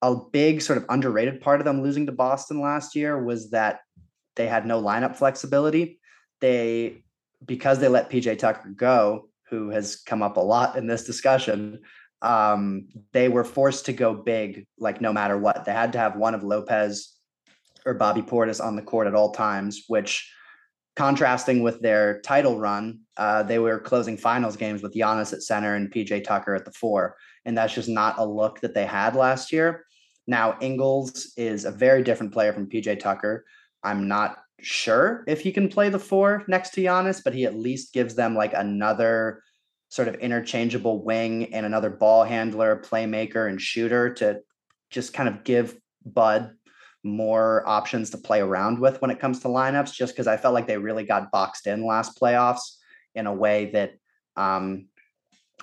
a 0.02 0.16
big 0.16 0.62
sort 0.62 0.78
of 0.78 0.86
underrated 0.90 1.42
part 1.42 1.62
of 1.62 1.66
them 1.66 1.82
losing 1.82 2.08
to 2.08 2.12
Boston 2.12 2.60
last 2.60 2.96
year 2.96 3.24
was 3.24 3.52
that 3.52 3.80
they 4.36 4.48
had 4.48 4.66
no 4.66 4.82
lineup 4.82 5.16
flexibility. 5.16 6.00
They 6.42 7.04
because 7.46 7.80
they 7.80 7.88
let 7.88 8.10
PJ 8.10 8.40
Tucker 8.40 8.70
go, 8.70 9.30
who 9.50 9.70
has 9.70 9.98
come 9.98 10.22
up 10.22 10.38
a 10.38 10.42
lot 10.42 10.78
in 10.78 10.88
this 10.88 11.06
discussion, 11.06 11.80
um, 12.24 12.88
they 13.12 13.28
were 13.28 13.44
forced 13.44 13.86
to 13.86 13.94
go 13.94 14.14
big, 14.14 14.66
like 14.80 15.02
no 15.02 15.12
matter 15.12 15.38
what. 15.38 15.66
They 15.66 15.74
had 15.74 15.92
to 15.94 16.00
have 16.00 16.16
one 16.16 16.34
of 16.34 16.44
Lopez 16.44 17.14
or 17.86 17.94
Bobby 17.94 18.22
Portis 18.22 18.64
on 18.64 18.76
the 18.76 18.82
court 18.82 19.08
at 19.08 19.14
all 19.14 19.32
times, 19.32 19.84
which 19.88 20.32
contrasting 20.96 21.62
with 21.64 21.82
their 21.82 22.22
title 22.22 22.58
run, 22.58 23.02
uh, 23.18 23.44
they 23.44 23.60
were 23.60 23.80
closing 23.80 24.16
finals 24.16 24.56
games 24.56 24.82
with 24.82 24.96
Giannis 24.96 25.34
at 25.34 25.44
center 25.44 25.76
and 25.76 25.92
PJ 25.92 26.24
Tucker 26.24 26.56
at 26.56 26.64
the 26.66 26.72
four. 26.72 27.18
And 27.46 27.58
that's 27.58 27.74
just 27.74 27.90
not 27.90 28.20
a 28.20 28.26
look 28.26 28.62
that 28.62 28.74
they 28.74 28.86
had 28.86 29.16
last 29.16 29.52
year. 29.52 29.86
Now, 30.26 30.58
Ingles 30.62 31.34
is 31.36 31.66
a 31.66 31.72
very 31.72 32.04
different 32.04 32.32
player 32.32 32.54
from 32.54 32.70
PJ 32.70 33.02
Tucker. 33.02 33.44
I'm 33.84 34.08
not 34.08 34.38
sure 34.62 35.26
if 35.28 35.42
he 35.42 35.52
can 35.52 35.68
play 35.68 35.90
the 35.90 36.00
four 36.00 36.46
next 36.48 36.70
to 36.72 36.82
Giannis, 36.82 37.22
but 37.22 37.34
he 37.34 37.44
at 37.44 37.56
least 37.56 37.92
gives 37.92 38.16
them 38.16 38.34
like 38.34 38.54
another 38.54 39.42
sort 39.94 40.08
of 40.08 40.16
interchangeable 40.16 41.04
wing 41.04 41.54
and 41.54 41.68
another 41.68 41.92
ball 41.92 42.24
handler, 42.24 42.82
playmaker, 42.84 43.48
and 43.48 43.62
shooter 43.62 44.12
to 44.12 44.40
just 44.90 45.14
kind 45.14 45.30
of 45.30 45.44
give 45.44 45.78
Bud 46.04 46.52
more 47.04 47.64
options 47.68 48.10
to 48.10 48.18
play 48.18 48.42
around 48.42 48.80
with 48.80 49.00
when 49.04 49.12
it 49.12 49.20
comes 49.20 49.42
to 49.42 49.50
lineups, 49.50 49.94
just 49.94 50.14
because 50.14 50.26
I 50.26 50.36
felt 50.36 50.56
like 50.56 50.66
they 50.66 50.80
really 50.80 51.04
got 51.04 51.30
boxed 51.30 51.68
in 51.68 51.86
last 51.86 52.20
playoffs 52.20 52.78
in 53.14 53.28
a 53.28 53.34
way 53.34 53.70
that 53.74 53.92
um 54.36 54.88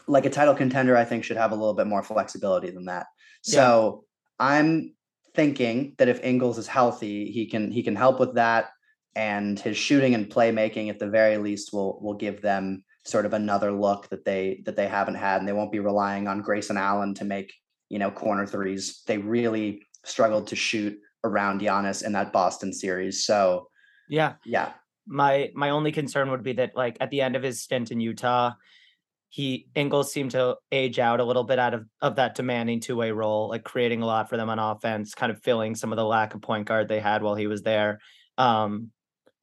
like 0.07 0.27
a 0.27 0.31
title 0.31 0.55
contender, 0.55 0.97
I 0.97 1.05
think 1.05 1.25
should 1.25 1.37
have 1.37 1.51
a 1.51 1.57
little 1.57 1.75
bit 1.75 1.89
more 1.89 2.05
flexibility 2.05 2.71
than 2.71 2.85
that. 2.85 3.07
So 3.43 4.05
I'm 4.39 4.95
thinking 5.35 5.97
that 5.99 6.09
if 6.09 6.23
Ingles 6.23 6.57
is 6.57 6.69
healthy, 6.69 7.33
he 7.33 7.47
can 7.47 7.73
he 7.73 7.83
can 7.83 7.97
help 7.97 8.21
with 8.21 8.35
that 8.35 8.69
and 9.17 9.59
his 9.59 9.77
shooting 9.77 10.15
and 10.15 10.31
playmaking 10.31 10.89
at 10.89 11.01
the 11.01 11.11
very 11.11 11.37
least 11.37 11.73
will 11.73 12.01
will 12.01 12.15
give 12.15 12.43
them 12.43 12.85
sort 13.05 13.27
of 13.27 13.33
another 13.33 13.73
look 13.73 14.09
that 14.11 14.25
they 14.25 14.63
that 14.67 14.77
they 14.77 14.87
haven't 14.87 15.15
had 15.15 15.39
and 15.39 15.49
they 15.49 15.53
won't 15.53 15.73
be 15.73 15.81
relying 15.81 16.29
on 16.29 16.43
Grayson 16.43 16.77
Allen 16.77 17.15
to 17.15 17.25
make 17.25 17.53
you 17.89 17.99
know 17.99 18.11
corner 18.11 18.47
threes. 18.47 19.03
They 19.07 19.19
really 19.19 19.87
struggled 20.05 20.47
to 20.49 20.57
shoot 20.57 20.99
around 21.25 21.61
Giannis 21.61 22.05
in 22.05 22.13
that 22.13 22.33
Boston 22.33 22.73
series 22.73 23.25
so 23.25 23.69
Yeah, 24.09 24.35
yeah. 24.45 24.73
My 25.07 25.51
my 25.55 25.71
only 25.71 25.93
concern 25.93 26.31
would 26.31 26.43
be 26.43 26.53
that 26.55 26.77
like 26.77 26.97
at 27.01 27.11
the 27.11 27.21
end 27.21 27.37
of 27.37 27.43
his 27.43 27.63
stint 27.63 27.91
in 27.91 28.01
Utah, 28.01 28.53
he 29.29 29.69
Ingles 29.75 30.13
seemed 30.13 30.33
to 30.33 30.57
age 30.71 30.99
out 30.99 31.21
a 31.21 31.25
little 31.25 31.45
bit 31.45 31.59
out 31.59 31.75
of 31.75 31.87
of 32.01 32.17
that 32.17 32.35
demanding 32.35 32.81
two 32.81 32.97
way 32.97 33.11
role, 33.11 33.49
like 33.49 33.65
creating 33.65 34.03
a 34.03 34.07
lot 34.07 34.29
for 34.29 34.37
them 34.37 34.51
on 34.51 34.59
offense, 34.59 35.15
kind 35.15 35.33
of 35.33 35.43
filling 35.43 35.75
some 35.75 35.93
of 35.93 35.97
the 35.97 36.05
lack 36.05 36.35
of 36.35 36.43
point 36.43 36.67
guard 36.67 36.89
they 36.89 37.01
had 37.01 37.23
while 37.23 37.35
he 37.35 37.47
was 37.47 37.63
there. 37.63 38.01
Um, 38.39 38.91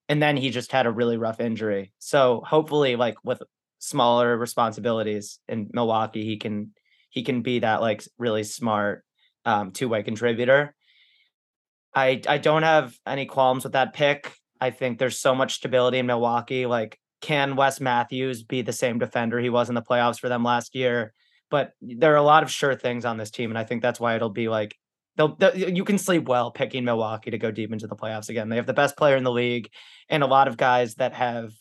and 0.09 0.21
then 0.21 0.37
he 0.37 0.49
just 0.49 0.71
had 0.71 0.85
a 0.85 0.91
really 0.91 1.17
rough 1.17 1.39
injury. 1.39 1.93
So 1.99 2.41
hopefully, 2.45 2.95
like 2.95 3.15
with 3.23 3.41
smaller 3.79 4.37
responsibilities 4.37 5.39
in 5.47 5.69
Milwaukee, 5.73 6.25
he 6.25 6.37
can 6.37 6.71
he 7.09 7.23
can 7.23 7.41
be 7.41 7.59
that 7.59 7.81
like 7.81 8.03
really 8.17 8.43
smart 8.43 9.03
um, 9.45 9.71
two 9.71 9.89
way 9.89 10.03
contributor. 10.03 10.75
I 11.93 12.21
I 12.27 12.37
don't 12.37 12.63
have 12.63 12.95
any 13.05 13.25
qualms 13.25 13.63
with 13.63 13.73
that 13.73 13.93
pick. 13.93 14.31
I 14.59 14.71
think 14.71 14.97
there's 14.97 15.19
so 15.19 15.35
much 15.35 15.55
stability 15.55 15.99
in 15.99 16.05
Milwaukee. 16.05 16.65
Like, 16.65 16.99
can 17.21 17.55
Wes 17.55 17.79
Matthews 17.79 18.43
be 18.43 18.61
the 18.61 18.73
same 18.73 18.99
defender 18.99 19.39
he 19.39 19.49
was 19.49 19.69
in 19.69 19.75
the 19.75 19.81
playoffs 19.81 20.19
for 20.19 20.29
them 20.29 20.43
last 20.43 20.75
year? 20.75 21.13
But 21.49 21.71
there 21.81 22.13
are 22.13 22.17
a 22.17 22.23
lot 22.23 22.43
of 22.43 22.51
sure 22.51 22.75
things 22.75 23.05
on 23.05 23.17
this 23.17 23.31
team, 23.31 23.51
and 23.51 23.57
I 23.57 23.63
think 23.63 23.81
that's 23.81 23.99
why 23.99 24.15
it'll 24.15 24.29
be 24.29 24.49
like 24.49 24.75
they'll, 25.17 25.35
they'll 25.35 25.55
you 25.57 25.83
can 25.83 25.97
sleep 25.97 26.27
well 26.29 26.51
picking 26.51 26.85
Milwaukee 26.85 27.31
to 27.31 27.37
go 27.37 27.51
deep 27.51 27.73
into 27.73 27.87
the 27.87 27.95
playoffs 27.95 28.29
again. 28.29 28.47
They 28.49 28.55
have 28.55 28.65
the 28.67 28.73
best 28.73 28.95
player 28.95 29.17
in 29.17 29.23
the 29.23 29.31
league, 29.31 29.69
and 30.09 30.23
a 30.23 30.27
lot 30.27 30.47
of 30.47 30.55
guys 30.55 30.95
that 30.95 31.13
have 31.13 31.51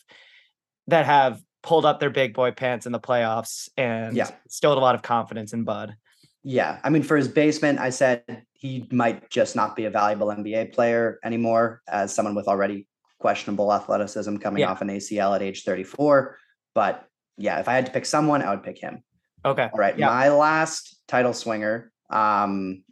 that 0.87 1.05
have 1.05 1.41
pulled 1.63 1.85
up 1.85 1.99
their 1.99 2.09
big 2.09 2.33
boy 2.33 2.51
pants 2.51 2.85
in 2.85 2.91
the 2.93 2.99
playoffs 2.99 3.67
and 3.75 4.15
Yeah. 4.15 4.29
stilled 4.47 4.77
a 4.77 4.81
lot 4.81 4.95
of 4.95 5.01
confidence 5.01 5.51
in 5.53 5.63
Bud. 5.65 5.95
yeah 6.43 6.79
I 6.83 6.89
mean 6.89 7.03
for 7.03 7.17
his 7.17 7.27
basement 7.27 7.79
I 7.79 7.89
said 7.89 8.23
he 8.53 8.87
might 8.91 9.29
just 9.29 9.55
not 9.55 9.75
be 9.75 9.83
a 9.85 9.89
valuable 9.89 10.27
NBA 10.27 10.71
player 10.73 11.19
anymore 11.25 11.81
as 11.89 12.13
someone 12.15 12.35
with 12.35 12.47
already 12.47 12.87
questionable 13.19 13.73
athleticism 13.73 14.37
coming 14.37 14.61
Yeah. 14.61 14.69
off 14.71 14.81
an 14.81 14.87
ACL 14.89 15.35
at 15.35 15.41
age 15.41 15.63
34 15.63 16.37
but 16.73 17.05
yeah 17.37 17.59
if 17.59 17.67
I 17.67 17.73
had 17.73 17.85
to 17.87 17.91
pick 17.91 18.05
someone 18.05 18.41
I 18.43 18.51
would 18.51 18.63
pick 18.63 18.77
him 18.77 19.03
Okay. 19.43 19.63
All 19.73 19.79
right, 19.79 19.97
Yeah. 19.97 20.07
my 20.07 20.29
last 20.29 21.01
title 21.07 21.33
swinger 21.33 21.91
um, 22.09 22.83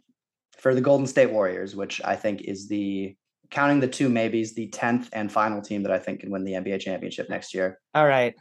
for 0.66 0.74
the 0.74 0.80
Golden 0.80 1.06
State 1.06 1.30
Warriors, 1.30 1.76
which 1.76 2.00
I 2.04 2.16
think 2.16 2.40
is 2.42 2.66
the 2.66 3.14
counting 3.52 3.78
the 3.78 3.86
two 3.86 4.08
maybes, 4.08 4.52
the 4.52 4.66
tenth 4.66 5.08
and 5.12 5.30
final 5.30 5.62
team 5.62 5.84
that 5.84 5.92
I 5.92 5.98
think 6.00 6.18
can 6.18 6.30
win 6.32 6.42
the 6.42 6.54
NBA 6.54 6.80
championship 6.80 7.30
next 7.30 7.54
year. 7.54 7.78
All 7.94 8.04
right. 8.04 8.34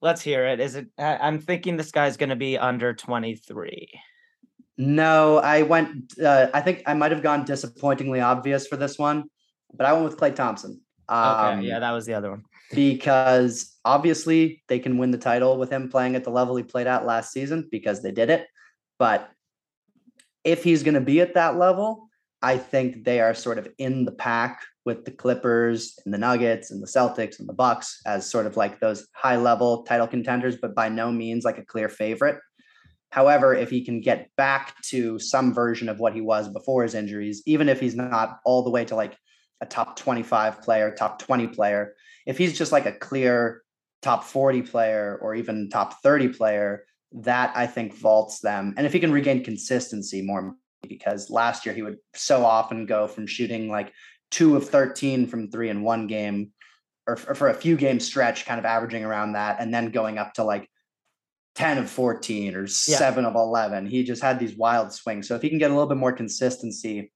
Let's 0.00 0.22
hear 0.22 0.46
it. 0.46 0.60
Is 0.60 0.76
it 0.76 0.86
I'm 0.96 1.40
thinking 1.40 1.76
this 1.76 1.90
guy's 1.90 2.16
gonna 2.16 2.36
be 2.36 2.56
under 2.56 2.94
23. 2.94 3.88
No, 4.78 5.38
I 5.38 5.62
went. 5.62 6.16
Uh, 6.20 6.46
I 6.54 6.60
think 6.60 6.84
I 6.86 6.94
might 6.94 7.10
have 7.10 7.20
gone 7.20 7.44
disappointingly 7.44 8.20
obvious 8.20 8.68
for 8.68 8.76
this 8.76 8.96
one, 8.96 9.24
but 9.74 9.84
I 9.84 9.92
went 9.92 10.04
with 10.04 10.16
Klay 10.16 10.36
Thompson. 10.36 10.80
Okay, 11.10 11.18
Um, 11.18 11.62
yeah, 11.62 11.80
that 11.80 11.90
was 11.90 12.06
the 12.06 12.14
other 12.14 12.30
one. 12.30 12.44
because 12.72 13.76
obviously 13.84 14.62
they 14.68 14.78
can 14.78 14.98
win 14.98 15.10
the 15.10 15.18
title 15.18 15.58
with 15.58 15.70
him 15.72 15.90
playing 15.90 16.14
at 16.14 16.22
the 16.22 16.30
level 16.30 16.54
he 16.54 16.62
played 16.62 16.86
at 16.86 17.04
last 17.04 17.32
season 17.32 17.66
because 17.72 18.04
they 18.04 18.12
did 18.12 18.30
it. 18.30 18.46
But 19.00 19.28
if 20.44 20.64
he's 20.64 20.82
going 20.82 20.94
to 20.94 21.00
be 21.00 21.20
at 21.20 21.34
that 21.34 21.56
level, 21.56 22.08
I 22.42 22.58
think 22.58 23.04
they 23.04 23.20
are 23.20 23.34
sort 23.34 23.58
of 23.58 23.68
in 23.78 24.04
the 24.04 24.12
pack 24.12 24.62
with 24.84 25.04
the 25.04 25.12
Clippers 25.12 25.96
and 26.04 26.12
the 26.12 26.18
Nuggets 26.18 26.72
and 26.72 26.82
the 26.82 26.88
Celtics 26.88 27.38
and 27.38 27.48
the 27.48 27.52
Bucks 27.52 28.00
as 28.04 28.28
sort 28.28 28.46
of 28.46 28.56
like 28.56 28.80
those 28.80 29.06
high 29.14 29.36
level 29.36 29.84
title 29.84 30.08
contenders, 30.08 30.56
but 30.60 30.74
by 30.74 30.88
no 30.88 31.12
means 31.12 31.44
like 31.44 31.58
a 31.58 31.64
clear 31.64 31.88
favorite. 31.88 32.38
However, 33.10 33.54
if 33.54 33.70
he 33.70 33.84
can 33.84 34.00
get 34.00 34.30
back 34.36 34.80
to 34.84 35.18
some 35.18 35.54
version 35.54 35.88
of 35.88 36.00
what 36.00 36.14
he 36.14 36.20
was 36.20 36.48
before 36.48 36.82
his 36.82 36.94
injuries, 36.94 37.42
even 37.46 37.68
if 37.68 37.78
he's 37.78 37.94
not 37.94 38.38
all 38.44 38.64
the 38.64 38.70
way 38.70 38.84
to 38.86 38.96
like 38.96 39.16
a 39.60 39.66
top 39.66 39.96
25 39.96 40.62
player, 40.62 40.92
top 40.92 41.20
20 41.20 41.48
player, 41.48 41.94
if 42.26 42.38
he's 42.38 42.56
just 42.56 42.72
like 42.72 42.86
a 42.86 42.92
clear 42.92 43.62
top 44.00 44.24
40 44.24 44.62
player 44.62 45.18
or 45.22 45.34
even 45.34 45.68
top 45.70 46.02
30 46.02 46.28
player, 46.28 46.84
that 47.14 47.52
I 47.54 47.66
think 47.66 47.94
vaults 47.94 48.40
them. 48.40 48.74
And 48.76 48.86
if 48.86 48.92
he 48.92 49.00
can 49.00 49.12
regain 49.12 49.44
consistency 49.44 50.22
more, 50.22 50.54
because 50.88 51.30
last 51.30 51.64
year 51.64 51.74
he 51.74 51.82
would 51.82 51.98
so 52.14 52.44
often 52.44 52.86
go 52.86 53.06
from 53.06 53.26
shooting 53.26 53.68
like 53.68 53.92
two 54.30 54.56
of 54.56 54.68
13 54.68 55.26
from 55.26 55.50
three 55.50 55.68
in 55.68 55.82
one 55.82 56.06
game 56.06 56.52
or, 57.06 57.18
or 57.28 57.34
for 57.34 57.48
a 57.48 57.54
few 57.54 57.76
game 57.76 58.00
stretch, 58.00 58.46
kind 58.46 58.58
of 58.58 58.64
averaging 58.64 59.04
around 59.04 59.32
that, 59.32 59.60
and 59.60 59.72
then 59.72 59.90
going 59.90 60.18
up 60.18 60.34
to 60.34 60.44
like 60.44 60.68
10 61.54 61.78
of 61.78 61.90
14 61.90 62.54
or 62.54 62.66
seven 62.66 63.24
of 63.24 63.34
11. 63.34 63.86
He 63.86 64.04
just 64.04 64.22
had 64.22 64.38
these 64.38 64.56
wild 64.56 64.92
swings. 64.92 65.28
So 65.28 65.34
if 65.34 65.42
he 65.42 65.48
can 65.48 65.58
get 65.58 65.70
a 65.70 65.74
little 65.74 65.88
bit 65.88 65.98
more 65.98 66.12
consistency 66.12 67.12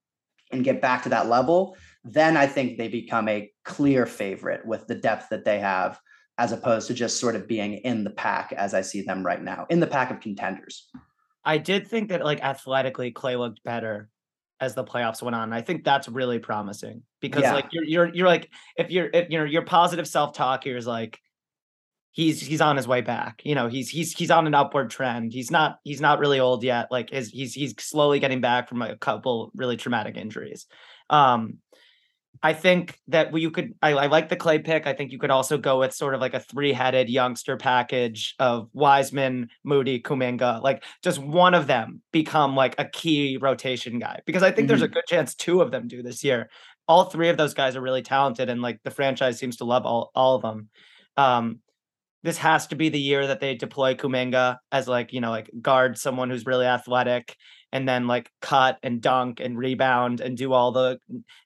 and 0.53 0.65
get 0.65 0.83
back 0.83 1.05
to 1.05 1.09
that 1.11 1.29
level, 1.29 1.77
then 2.05 2.37
I 2.37 2.47
think 2.47 2.77
they 2.77 2.89
become 2.89 3.29
a 3.29 3.51
clear 3.65 4.07
favorite 4.07 4.67
with 4.67 4.87
the 4.87 4.95
depth 4.95 5.31
that 5.31 5.45
they 5.45 5.59
have, 5.59 5.99
as 6.39 6.53
opposed 6.53 6.87
to 6.89 6.95
just 6.95 7.19
sort 7.19 7.35
of 7.35 7.49
being 7.49 7.75
in 7.79 8.05
the 8.05 8.11
pack 8.11 8.53
as 8.53 8.75
I 8.75 8.83
see 8.83 9.03
them 9.03 9.25
right 9.25 9.43
now, 9.43 9.67
in 9.71 9.81
the 9.81 9.87
pack 9.87 10.11
of 10.11 10.21
contenders. 10.21 10.89
I 11.45 11.59
did 11.59 11.87
think 11.87 12.09
that 12.11 12.25
like 12.25 12.41
athletically 12.43 13.13
Klay 13.13 13.39
looked 13.39 13.63
better 13.63 14.11
as 14.61 14.75
the 14.75 14.85
playoffs 14.85 15.23
went 15.23 15.35
on. 15.35 15.53
I 15.53 15.63
think 15.63 15.85
that's 15.85 16.09
really 16.09 16.39
promising 16.39 17.03
because 17.21 17.43
Yeah. 17.43 17.55
like 17.55 17.67
you're 17.73 17.85
you're 17.85 18.15
you're 18.15 18.27
like 18.27 18.51
if 18.77 18.91
you're 18.91 19.09
if 19.13 19.31
you're 19.31 19.47
your 19.47 19.63
positive 19.63 20.09
self-talk 20.09 20.65
here 20.65 20.77
is 20.77 20.87
like 20.87 21.21
he's 22.13 22.41
he's 22.41 22.61
on 22.63 22.77
his 22.77 22.89
way 22.89 23.01
back. 23.03 23.43
You 23.45 23.55
know, 23.55 23.69
he's 23.69 23.89
he's 23.91 24.13
he's 24.13 24.31
on 24.31 24.47
an 24.47 24.55
upward 24.55 24.91
trend. 24.91 25.33
He's 25.33 25.51
not 25.51 25.79
he's 25.85 26.01
not 26.01 26.19
really 26.19 26.41
old 26.41 26.65
yet. 26.65 26.89
Like 26.91 27.11
his 27.11 27.29
he's 27.29 27.55
he's 27.55 27.75
slowly 27.79 28.19
getting 28.19 28.41
back 28.41 28.69
from 28.69 28.83
a 28.83 28.97
couple 28.97 29.53
really 29.55 29.77
traumatic 29.77 30.17
injuries. 30.17 30.67
Um 31.11 31.59
I 32.43 32.53
think 32.53 32.99
that 33.09 33.37
you 33.37 33.51
could 33.51 33.75
I, 33.83 33.93
I 33.93 34.07
like 34.07 34.29
the 34.29 34.37
Klay 34.37 34.65
pick. 34.65 34.87
I 34.87 34.93
think 34.93 35.13
you 35.13 35.19
could 35.19 35.31
also 35.31 35.59
go 35.59 35.81
with 35.81 35.93
sort 35.93 36.15
of 36.15 36.21
like 36.21 36.35
a 36.35 36.41
three-headed 36.41 37.09
youngster 37.09 37.57
package 37.57 38.35
of 38.39 38.69
Wiseman, 38.73 39.49
Moody, 39.65 40.01
Kuminga, 40.01 40.63
like 40.63 40.85
just 41.03 41.19
one 41.19 41.55
of 41.55 41.67
them 41.67 42.03
become 42.13 42.55
like 42.55 42.75
a 42.79 42.85
key 42.85 43.39
rotation 43.41 43.99
guy 43.99 44.21
because 44.27 44.43
I 44.43 44.51
think 44.51 44.61
mm-hmm. 44.61 44.69
there's 44.69 44.83
a 44.83 44.89
good 44.89 45.07
chance 45.07 45.35
two 45.35 45.61
of 45.61 45.71
them 45.71 45.89
do 45.89 46.03
this 46.03 46.23
year. 46.25 46.49
All 46.89 47.05
three 47.05 47.29
of 47.29 47.37
those 47.37 47.55
guys 47.55 47.77
are 47.77 47.81
really 47.81 48.03
talented 48.03 48.49
and 48.49 48.63
like 48.63 48.81
the 48.85 48.91
franchise 48.91 49.39
seems 49.39 49.57
to 49.59 49.65
love 49.65 49.87
all 49.87 50.11
all 50.15 50.37
of 50.37 50.43
them. 50.43 50.69
Um, 51.17 51.61
this 52.23 52.39
has 52.39 52.67
to 52.67 52.77
be 52.77 52.89
the 52.89 53.01
year 53.01 53.29
that 53.29 53.41
they 53.41 53.55
deploy 53.55 53.95
Kuminga 53.95 54.59
as 54.73 54.89
like, 54.89 55.13
you 55.13 55.21
know, 55.21 55.31
like 55.31 55.49
guard 55.63 55.97
someone 55.97 56.29
who's 56.29 56.45
really 56.45 56.67
athletic 56.67 57.37
and 57.77 57.87
then 57.87 58.07
like 58.07 58.33
cut 58.41 58.79
and 58.83 59.03
dunk 59.03 59.39
and 59.39 59.59
rebound 59.59 60.23
and 60.23 60.35
do 60.35 60.55
all 60.55 60.73
the 60.73 60.99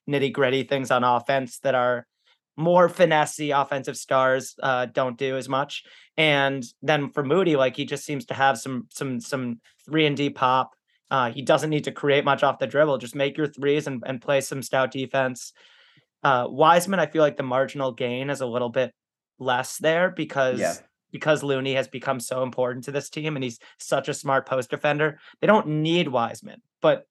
nitty 0.09 0.31
gritty 0.31 0.63
things 0.63 0.89
on 0.89 1.03
offense 1.03 1.59
that 1.59 1.75
are 1.75 2.07
more 2.55 2.87
finessey 2.87 3.51
offensive 3.53 3.97
stars 3.97 4.55
uh, 4.63 4.85
don't 4.85 5.17
do 5.17 5.35
as 5.35 5.49
much. 5.49 5.83
And 6.15 6.63
then 6.81 7.11
for 7.11 7.21
Moody, 7.21 7.57
like 7.57 7.75
he 7.75 7.83
just 7.83 8.05
seems 8.05 8.25
to 8.27 8.33
have 8.33 8.57
some 8.57 8.87
some 8.89 9.19
some 9.19 9.59
three 9.85 10.05
and 10.05 10.15
D 10.15 10.29
pop. 10.29 10.71
Uh, 11.09 11.31
he 11.31 11.41
doesn't 11.41 11.69
need 11.69 11.83
to 11.83 11.91
create 11.91 12.23
much 12.23 12.43
off 12.43 12.59
the 12.59 12.67
dribble. 12.67 12.97
Just 12.97 13.15
make 13.15 13.37
your 13.37 13.47
threes 13.47 13.87
and, 13.87 14.01
and 14.05 14.21
play 14.21 14.39
some 14.39 14.61
stout 14.61 14.91
defense. 14.91 15.51
Uh, 16.23 16.45
Wiseman, 16.47 17.01
I 17.01 17.07
feel 17.07 17.23
like 17.23 17.35
the 17.35 17.43
marginal 17.43 17.91
gain 17.91 18.29
is 18.29 18.39
a 18.39 18.45
little 18.45 18.69
bit 18.69 18.93
less 19.37 19.77
there 19.79 20.09
because 20.09 20.59
yeah. 20.61 20.75
Because 21.11 21.43
Looney 21.43 21.73
has 21.73 21.87
become 21.87 22.19
so 22.19 22.43
important 22.43 22.85
to 22.85 22.91
this 22.91 23.09
team 23.09 23.35
and 23.35 23.43
he's 23.43 23.59
such 23.79 24.09
a 24.09 24.13
smart 24.13 24.47
post 24.47 24.69
defender. 24.69 25.19
They 25.39 25.47
don't 25.47 25.67
need 25.67 26.07
Wiseman, 26.07 26.61
but 26.81 27.05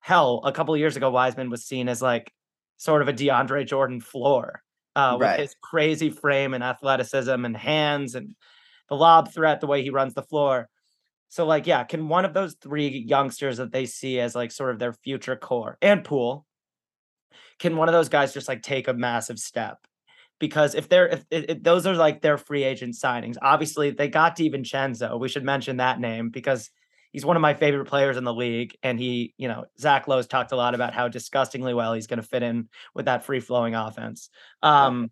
hell, 0.00 0.40
a 0.44 0.52
couple 0.52 0.76
years 0.76 0.96
ago, 0.96 1.10
Wiseman 1.10 1.50
was 1.50 1.66
seen 1.66 1.88
as 1.88 2.00
like 2.00 2.32
sort 2.76 3.02
of 3.02 3.08
a 3.08 3.12
DeAndre 3.12 3.66
Jordan 3.66 4.00
floor 4.00 4.62
uh, 4.94 5.16
with 5.18 5.28
right. 5.28 5.40
his 5.40 5.54
crazy 5.62 6.10
frame 6.10 6.54
and 6.54 6.62
athleticism 6.62 7.44
and 7.44 7.56
hands 7.56 8.14
and 8.14 8.34
the 8.88 8.94
lob 8.94 9.32
threat, 9.32 9.60
the 9.60 9.66
way 9.66 9.82
he 9.82 9.90
runs 9.90 10.14
the 10.14 10.22
floor. 10.22 10.68
So, 11.28 11.44
like, 11.44 11.66
yeah, 11.66 11.82
can 11.84 12.08
one 12.08 12.24
of 12.24 12.34
those 12.34 12.54
three 12.54 13.04
youngsters 13.06 13.56
that 13.56 13.72
they 13.72 13.84
see 13.86 14.20
as 14.20 14.34
like 14.34 14.52
sort 14.52 14.70
of 14.70 14.78
their 14.78 14.92
future 14.92 15.36
core 15.36 15.76
and 15.82 16.04
pool, 16.04 16.46
can 17.58 17.76
one 17.76 17.88
of 17.88 17.92
those 17.92 18.08
guys 18.08 18.32
just 18.32 18.48
like 18.48 18.62
take 18.62 18.88
a 18.88 18.94
massive 18.94 19.38
step 19.38 19.78
because 20.38 20.74
if 20.74 20.88
they're 20.88 21.08
if, 21.08 21.24
if, 21.30 21.62
those 21.62 21.86
are 21.86 21.94
like 21.94 22.20
their 22.20 22.38
free 22.38 22.64
agent 22.64 22.94
signings, 22.94 23.36
obviously 23.40 23.90
they 23.90 24.08
got 24.08 24.36
DiVincenzo. 24.36 25.18
We 25.18 25.28
should 25.28 25.44
mention 25.44 25.78
that 25.78 26.00
name 26.00 26.30
because 26.30 26.70
he's 27.12 27.24
one 27.24 27.36
of 27.36 27.42
my 27.42 27.54
favorite 27.54 27.86
players 27.86 28.16
in 28.16 28.24
the 28.24 28.34
league, 28.34 28.76
and 28.82 28.98
he, 28.98 29.34
you 29.38 29.48
know, 29.48 29.64
Zach 29.78 30.08
Lowe's 30.08 30.26
talked 30.26 30.52
a 30.52 30.56
lot 30.56 30.74
about 30.74 30.94
how 30.94 31.08
disgustingly 31.08 31.74
well 31.74 31.94
he's 31.94 32.06
going 32.06 32.20
to 32.20 32.28
fit 32.28 32.42
in 32.42 32.68
with 32.94 33.06
that 33.06 33.24
free 33.24 33.40
flowing 33.40 33.74
offense. 33.74 34.28
Um, 34.62 35.10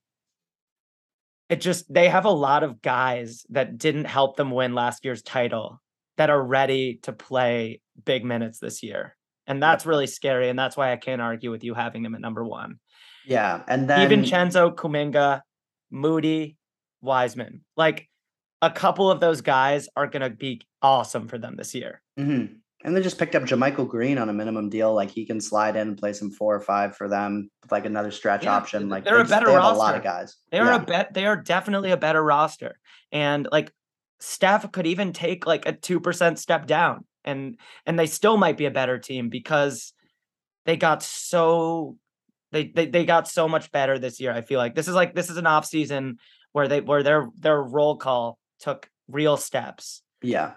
it 1.49 1.61
just 1.61 1.93
they 1.93 2.09
have 2.09 2.25
a 2.25 2.31
lot 2.31 2.63
of 2.63 2.83
guys 2.83 3.45
that 3.51 3.79
didn't 3.79 4.07
help 4.07 4.37
them 4.37 4.51
win 4.51 4.75
last 4.75 5.05
year's 5.05 5.23
title 5.23 5.81
that 6.17 6.31
are 6.31 6.43
ready 6.43 7.01
to 7.03 7.13
play 7.13 7.81
big 8.05 8.25
minutes 8.25 8.59
this 8.59 8.83
year. 8.83 9.17
And 9.47 9.63
that's 9.63 9.85
really 9.85 10.07
scary. 10.07 10.49
And 10.49 10.59
that's 10.59 10.77
why 10.77 10.93
I 10.93 10.97
can't 10.97 11.21
argue 11.21 11.51
with 11.51 11.65
you 11.65 11.75
having 11.75 12.03
them 12.03 12.15
at 12.15 12.21
number 12.21 12.45
one. 12.45 12.79
Yeah, 13.27 13.63
and 13.69 13.89
then 13.89 14.11
DiVincenzo, 14.11 14.75
Kuminga, 14.75 15.41
Moody, 15.91 16.57
Wiseman. 17.01 17.65
Like 17.77 18.09
a 18.63 18.71
couple 18.71 19.11
of 19.11 19.21
those 19.21 19.41
guys 19.41 19.89
are 19.97 20.07
going 20.07 20.23
to 20.23 20.31
be 20.31 20.63
awesome 20.83 21.29
for 21.29 21.39
them 21.39 21.57
this 21.57 21.75
year. 21.75 22.01
Mm-hmm. 22.19 22.55
And 22.85 22.95
they 22.95 23.01
just 23.01 23.19
picked 23.19 23.35
up 23.35 23.45
JaMychal 23.45 23.89
Green 23.89 24.19
on 24.19 24.29
a 24.29 24.33
minimum 24.33 24.69
deal. 24.69 24.93
Like 24.93 25.11
he 25.11 25.25
can 25.25 25.41
slide 25.41 25.75
in 25.75 25.89
and 25.89 25.99
play 25.99 26.13
some 26.13 26.31
four 26.31 26.55
or 26.55 26.61
five 26.61 26.95
for 26.95 27.09
them, 27.09 27.51
like 27.71 27.87
another 27.87 28.11
stretch 28.11 28.45
yeah, 28.45 28.55
option. 28.55 28.91
Like 28.91 29.05
they're 29.05 29.17
they 29.17 29.23
a 29.23 29.25
better 29.25 29.47
they 29.47 29.57
roster. 29.57 29.75
a 29.75 29.79
lot 29.79 29.95
of 29.95 30.03
guys. 30.03 30.37
They 30.51 30.59
are 30.59 30.67
yeah. 30.67 30.77
a 30.77 30.85
bet. 30.85 31.15
They 31.15 31.25
are 31.25 31.37
definitely 31.37 31.93
a 31.93 31.97
better 31.97 32.23
roster. 32.23 32.79
And 33.11 33.49
like 33.51 33.73
Steph 34.21 34.71
could 34.71 34.87
even 34.87 35.15
take 35.15 35.47
like 35.47 35.67
a 35.67 35.73
two 35.73 35.99
percent 35.99 36.39
step 36.39 36.67
down, 36.67 37.07
and 37.25 37.59
and 37.87 37.99
they 37.99 38.07
still 38.07 38.37
might 38.37 38.59
be 38.59 38.67
a 38.67 38.71
better 38.71 38.99
team 38.99 39.31
because 39.31 39.95
they 40.67 40.77
got 40.77 41.03
so 41.03 41.97
they, 42.55 42.69
they 42.69 42.87
they 42.87 43.05
got 43.05 43.29
so 43.29 43.49
much 43.49 43.73
better 43.73 43.99
this 43.99 44.21
year. 44.21 44.33
I 44.33 44.41
feel 44.41 44.59
like 44.59 44.75
this 44.75 44.87
is 44.87 44.95
like 44.95 45.15
this 45.15 45.29
is 45.29 45.37
an 45.37 45.47
off 45.47 45.67
season 45.67 46.19
where 46.53 46.69
they 46.69 46.81
where 46.81 47.03
their 47.03 47.29
their 47.39 47.61
roll 47.61 47.97
call 47.97 48.39
took 48.61 48.89
real 49.09 49.37
steps. 49.37 50.03
Yeah. 50.23 50.53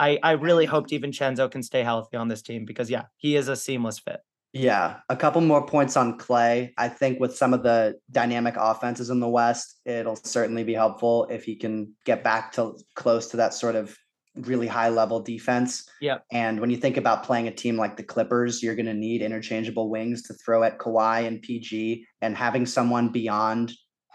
I 0.00 0.18
I 0.22 0.32
really 0.32 0.64
hope 0.64 0.88
DiVincenzo 0.88 1.50
can 1.50 1.62
stay 1.62 1.82
healthy 1.82 2.16
on 2.16 2.28
this 2.28 2.42
team 2.42 2.64
because 2.64 2.90
yeah, 2.90 3.04
he 3.18 3.36
is 3.36 3.48
a 3.48 3.54
seamless 3.54 3.98
fit. 3.98 4.20
Yeah, 4.52 5.00
a 5.10 5.16
couple 5.16 5.42
more 5.42 5.66
points 5.66 5.98
on 5.98 6.16
Klay. 6.16 6.72
I 6.78 6.88
think 6.88 7.20
with 7.20 7.36
some 7.36 7.52
of 7.52 7.62
the 7.62 7.96
dynamic 8.10 8.54
offenses 8.56 9.10
in 9.10 9.20
the 9.20 9.28
West, 9.28 9.78
it'll 9.84 10.16
certainly 10.16 10.64
be 10.64 10.72
helpful 10.72 11.26
if 11.30 11.44
he 11.44 11.56
can 11.56 11.92
get 12.06 12.24
back 12.24 12.52
to 12.52 12.78
close 12.94 13.26
to 13.28 13.36
that 13.36 13.52
sort 13.52 13.74
of 13.74 13.94
really 14.36 14.66
high 14.66 14.88
level 14.88 15.20
defense. 15.20 15.88
Yeah. 16.00 16.18
And 16.30 16.60
when 16.60 16.70
you 16.70 16.76
think 16.76 16.96
about 16.96 17.24
playing 17.24 17.48
a 17.48 17.54
team 17.54 17.76
like 17.76 17.96
the 17.96 18.02
Clippers, 18.02 18.62
you're 18.62 18.74
going 18.74 18.86
to 18.86 18.94
need 18.94 19.22
interchangeable 19.22 19.90
wings 19.90 20.22
to 20.24 20.34
throw 20.34 20.62
at 20.62 20.78
Kawhi 20.78 21.26
and 21.26 21.42
PG, 21.42 22.06
and 22.20 22.36
having 22.36 22.66
someone 22.66 23.08
beyond 23.08 23.72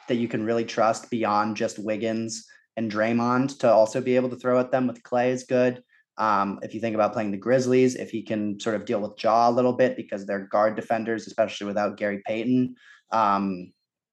that 0.08 0.16
you 0.16 0.28
can 0.28 0.44
really 0.44 0.66
trust 0.66 1.10
beyond 1.10 1.56
just 1.56 1.80
Wiggins 1.80 2.46
and 2.78 2.92
Draymond 2.92 3.60
to 3.60 3.72
also 3.72 4.02
be 4.02 4.16
able 4.16 4.30
to 4.30 4.36
throw 4.36 4.60
at 4.60 4.72
them 4.72 4.88
with 4.88 5.04
Klay 5.04 5.30
is 5.30 5.44
good. 5.44 5.84
Um, 6.18 6.60
if 6.62 6.74
you 6.74 6.82
think 6.82 6.96
about 6.96 7.14
playing 7.14 7.32
the 7.32 7.38
Grizzlies, 7.38 7.96
if 7.96 8.12
he 8.12 8.22
can 8.22 8.60
sort 8.60 8.76
of 8.76 8.86
deal 8.86 9.00
with 9.00 9.22
Ja 9.24 9.50
a 9.50 9.52
little 9.52 9.74
bit 9.74 9.96
because 9.96 10.26
they're 10.26 10.48
guard 10.48 10.76
defenders, 10.76 11.28
especially 11.28 11.68
without 11.68 11.98
Gary 11.98 12.22
Payton. 12.26 12.76
Um, 13.12 13.72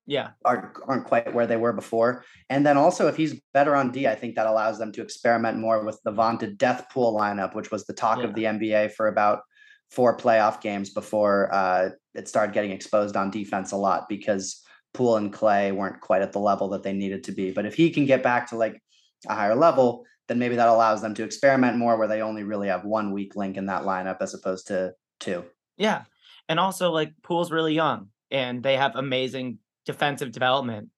yeah 0.08 0.30
aren't 0.44 0.64
aren't 0.86 1.04
quite 1.04 1.32
where 1.34 1.46
they 1.46 1.56
were 1.56 1.72
before. 1.72 2.24
And 2.50 2.66
then 2.66 2.76
also 2.76 3.06
if 3.06 3.16
he's 3.16 3.40
better 3.52 3.76
on 3.76 3.92
D, 3.92 4.08
I 4.08 4.14
think 4.14 4.34
that 4.34 4.46
allows 4.46 4.78
them 4.78 4.90
to 4.92 5.02
experiment 5.02 5.58
more 5.58 5.84
with 5.84 6.00
the 6.02 6.10
vaunted 6.10 6.58
death 6.58 6.88
pool 6.90 7.14
lineup, 7.16 7.54
which 7.54 7.70
was 7.70 7.84
the 7.84 7.92
talk 7.92 8.18
yeah. 8.18 8.24
of 8.24 8.34
the 8.34 8.44
NBA 8.44 8.92
for 8.92 9.06
about 9.06 9.42
four 9.90 10.16
playoff 10.16 10.60
games 10.60 10.90
before 10.90 11.52
uh, 11.52 11.90
it 12.14 12.26
started 12.26 12.54
getting 12.54 12.72
exposed 12.72 13.16
on 13.16 13.30
defense 13.30 13.72
a 13.72 13.76
lot 13.76 14.08
because 14.08 14.62
Poole 14.94 15.16
and 15.16 15.32
Klay 15.32 15.74
weren't 15.74 16.00
quite 16.00 16.22
at 16.22 16.32
the 16.32 16.40
level 16.40 16.70
that 16.70 16.82
they 16.82 16.92
needed 16.92 17.24
to 17.24 17.32
be. 17.32 17.52
But 17.52 17.66
if 17.66 17.74
he 17.74 17.90
can 17.90 18.06
get 18.06 18.22
back 18.22 18.48
to 18.48 18.56
like 18.56 18.82
a 19.28 19.34
higher 19.34 19.54
level, 19.54 20.04
then 20.26 20.38
maybe 20.38 20.56
that 20.56 20.68
allows 20.68 21.02
them 21.02 21.14
to 21.14 21.24
experiment 21.24 21.76
more 21.76 21.96
where 21.96 22.08
they 22.08 22.22
only 22.22 22.44
really 22.44 22.68
have 22.68 22.84
one 22.84 23.12
weak 23.12 23.36
link 23.36 23.56
in 23.56 23.66
that 23.66 23.82
lineup 23.82 24.18
as 24.20 24.34
opposed 24.34 24.68
to 24.68 24.94
two. 25.20 25.44
Yeah. 25.76 26.04
And 26.48 26.58
also 26.58 26.90
like 26.90 27.12
Poole's 27.22 27.50
really 27.50 27.74
young 27.74 28.08
and 28.30 28.62
they 28.62 28.76
have 28.76 28.96
amazing 28.96 29.58
defensive 29.88 30.32
development 30.32 30.90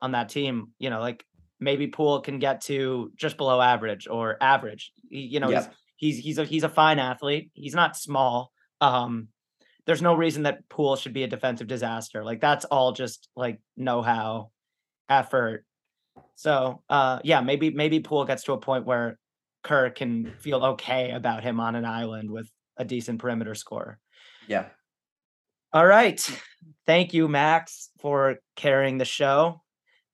on 0.00 0.12
that 0.12 0.28
team, 0.28 0.68
you 0.78 0.88
know, 0.88 1.00
like 1.00 1.24
maybe 1.58 1.88
Poole 1.88 2.20
can 2.20 2.38
get 2.38 2.60
to 2.62 3.10
just 3.16 3.36
below 3.36 3.60
average 3.60 4.06
or 4.06 4.36
average. 4.40 4.92
You 5.08 5.40
know, 5.40 5.50
yep. 5.50 5.74
he's 5.98 6.14
he's 6.14 6.24
he's 6.24 6.38
a 6.38 6.44
he's 6.44 6.62
a 6.62 6.68
fine 6.68 7.00
athlete. 7.00 7.50
He's 7.54 7.74
not 7.74 7.96
small. 7.96 8.52
Um, 8.80 9.28
there's 9.84 10.00
no 10.00 10.14
reason 10.14 10.44
that 10.44 10.68
Poole 10.68 10.94
should 10.94 11.12
be 11.12 11.24
a 11.24 11.28
defensive 11.28 11.66
disaster. 11.66 12.22
Like 12.22 12.40
that's 12.40 12.64
all 12.66 12.92
just 12.92 13.28
like 13.34 13.60
know-how, 13.76 14.52
effort. 15.08 15.64
So 16.36 16.82
uh 16.88 17.18
yeah, 17.24 17.40
maybe 17.40 17.70
maybe 17.70 17.98
Poole 17.98 18.26
gets 18.26 18.44
to 18.44 18.52
a 18.52 18.60
point 18.60 18.86
where 18.86 19.18
Kerr 19.64 19.90
can 19.90 20.34
feel 20.38 20.64
okay 20.64 21.10
about 21.10 21.42
him 21.42 21.58
on 21.58 21.74
an 21.74 21.84
island 21.84 22.30
with 22.30 22.48
a 22.76 22.84
decent 22.84 23.18
perimeter 23.18 23.56
score. 23.56 23.98
Yeah. 24.46 24.66
All 25.76 25.86
right. 25.86 26.18
Thank 26.86 27.12
you, 27.12 27.28
Max, 27.28 27.90
for 28.00 28.36
carrying 28.56 28.96
the 28.96 29.04
show. 29.04 29.60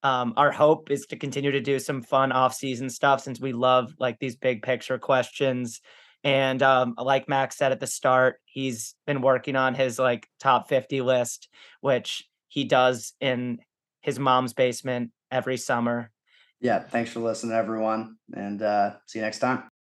Um, 0.02 0.34
our 0.36 0.50
hope 0.50 0.90
is 0.90 1.06
to 1.06 1.16
continue 1.16 1.52
to 1.52 1.60
do 1.60 1.78
some 1.78 2.02
fun 2.02 2.32
off-season 2.32 2.90
stuff 2.90 3.20
since 3.20 3.40
we 3.40 3.52
love 3.52 3.94
like 4.00 4.18
these 4.18 4.34
big 4.34 4.62
picture 4.62 4.98
questions. 4.98 5.80
And 6.24 6.60
um, 6.64 6.94
like 6.98 7.28
Max 7.28 7.56
said 7.56 7.70
at 7.70 7.78
the 7.78 7.86
start, 7.86 8.40
he's 8.44 8.96
been 9.06 9.22
working 9.22 9.54
on 9.54 9.76
his 9.76 10.00
like 10.00 10.26
top 10.40 10.68
50 10.68 11.00
list, 11.00 11.48
which 11.80 12.24
he 12.48 12.64
does 12.64 13.12
in 13.20 13.60
his 14.00 14.18
mom's 14.18 14.54
basement 14.54 15.12
every 15.30 15.58
summer. 15.58 16.10
Yeah. 16.60 16.80
Thanks 16.80 17.12
for 17.12 17.20
listening, 17.20 17.54
everyone. 17.54 18.16
And 18.34 18.60
uh, 18.62 18.94
see 19.06 19.20
you 19.20 19.24
next 19.24 19.38
time. 19.38 19.71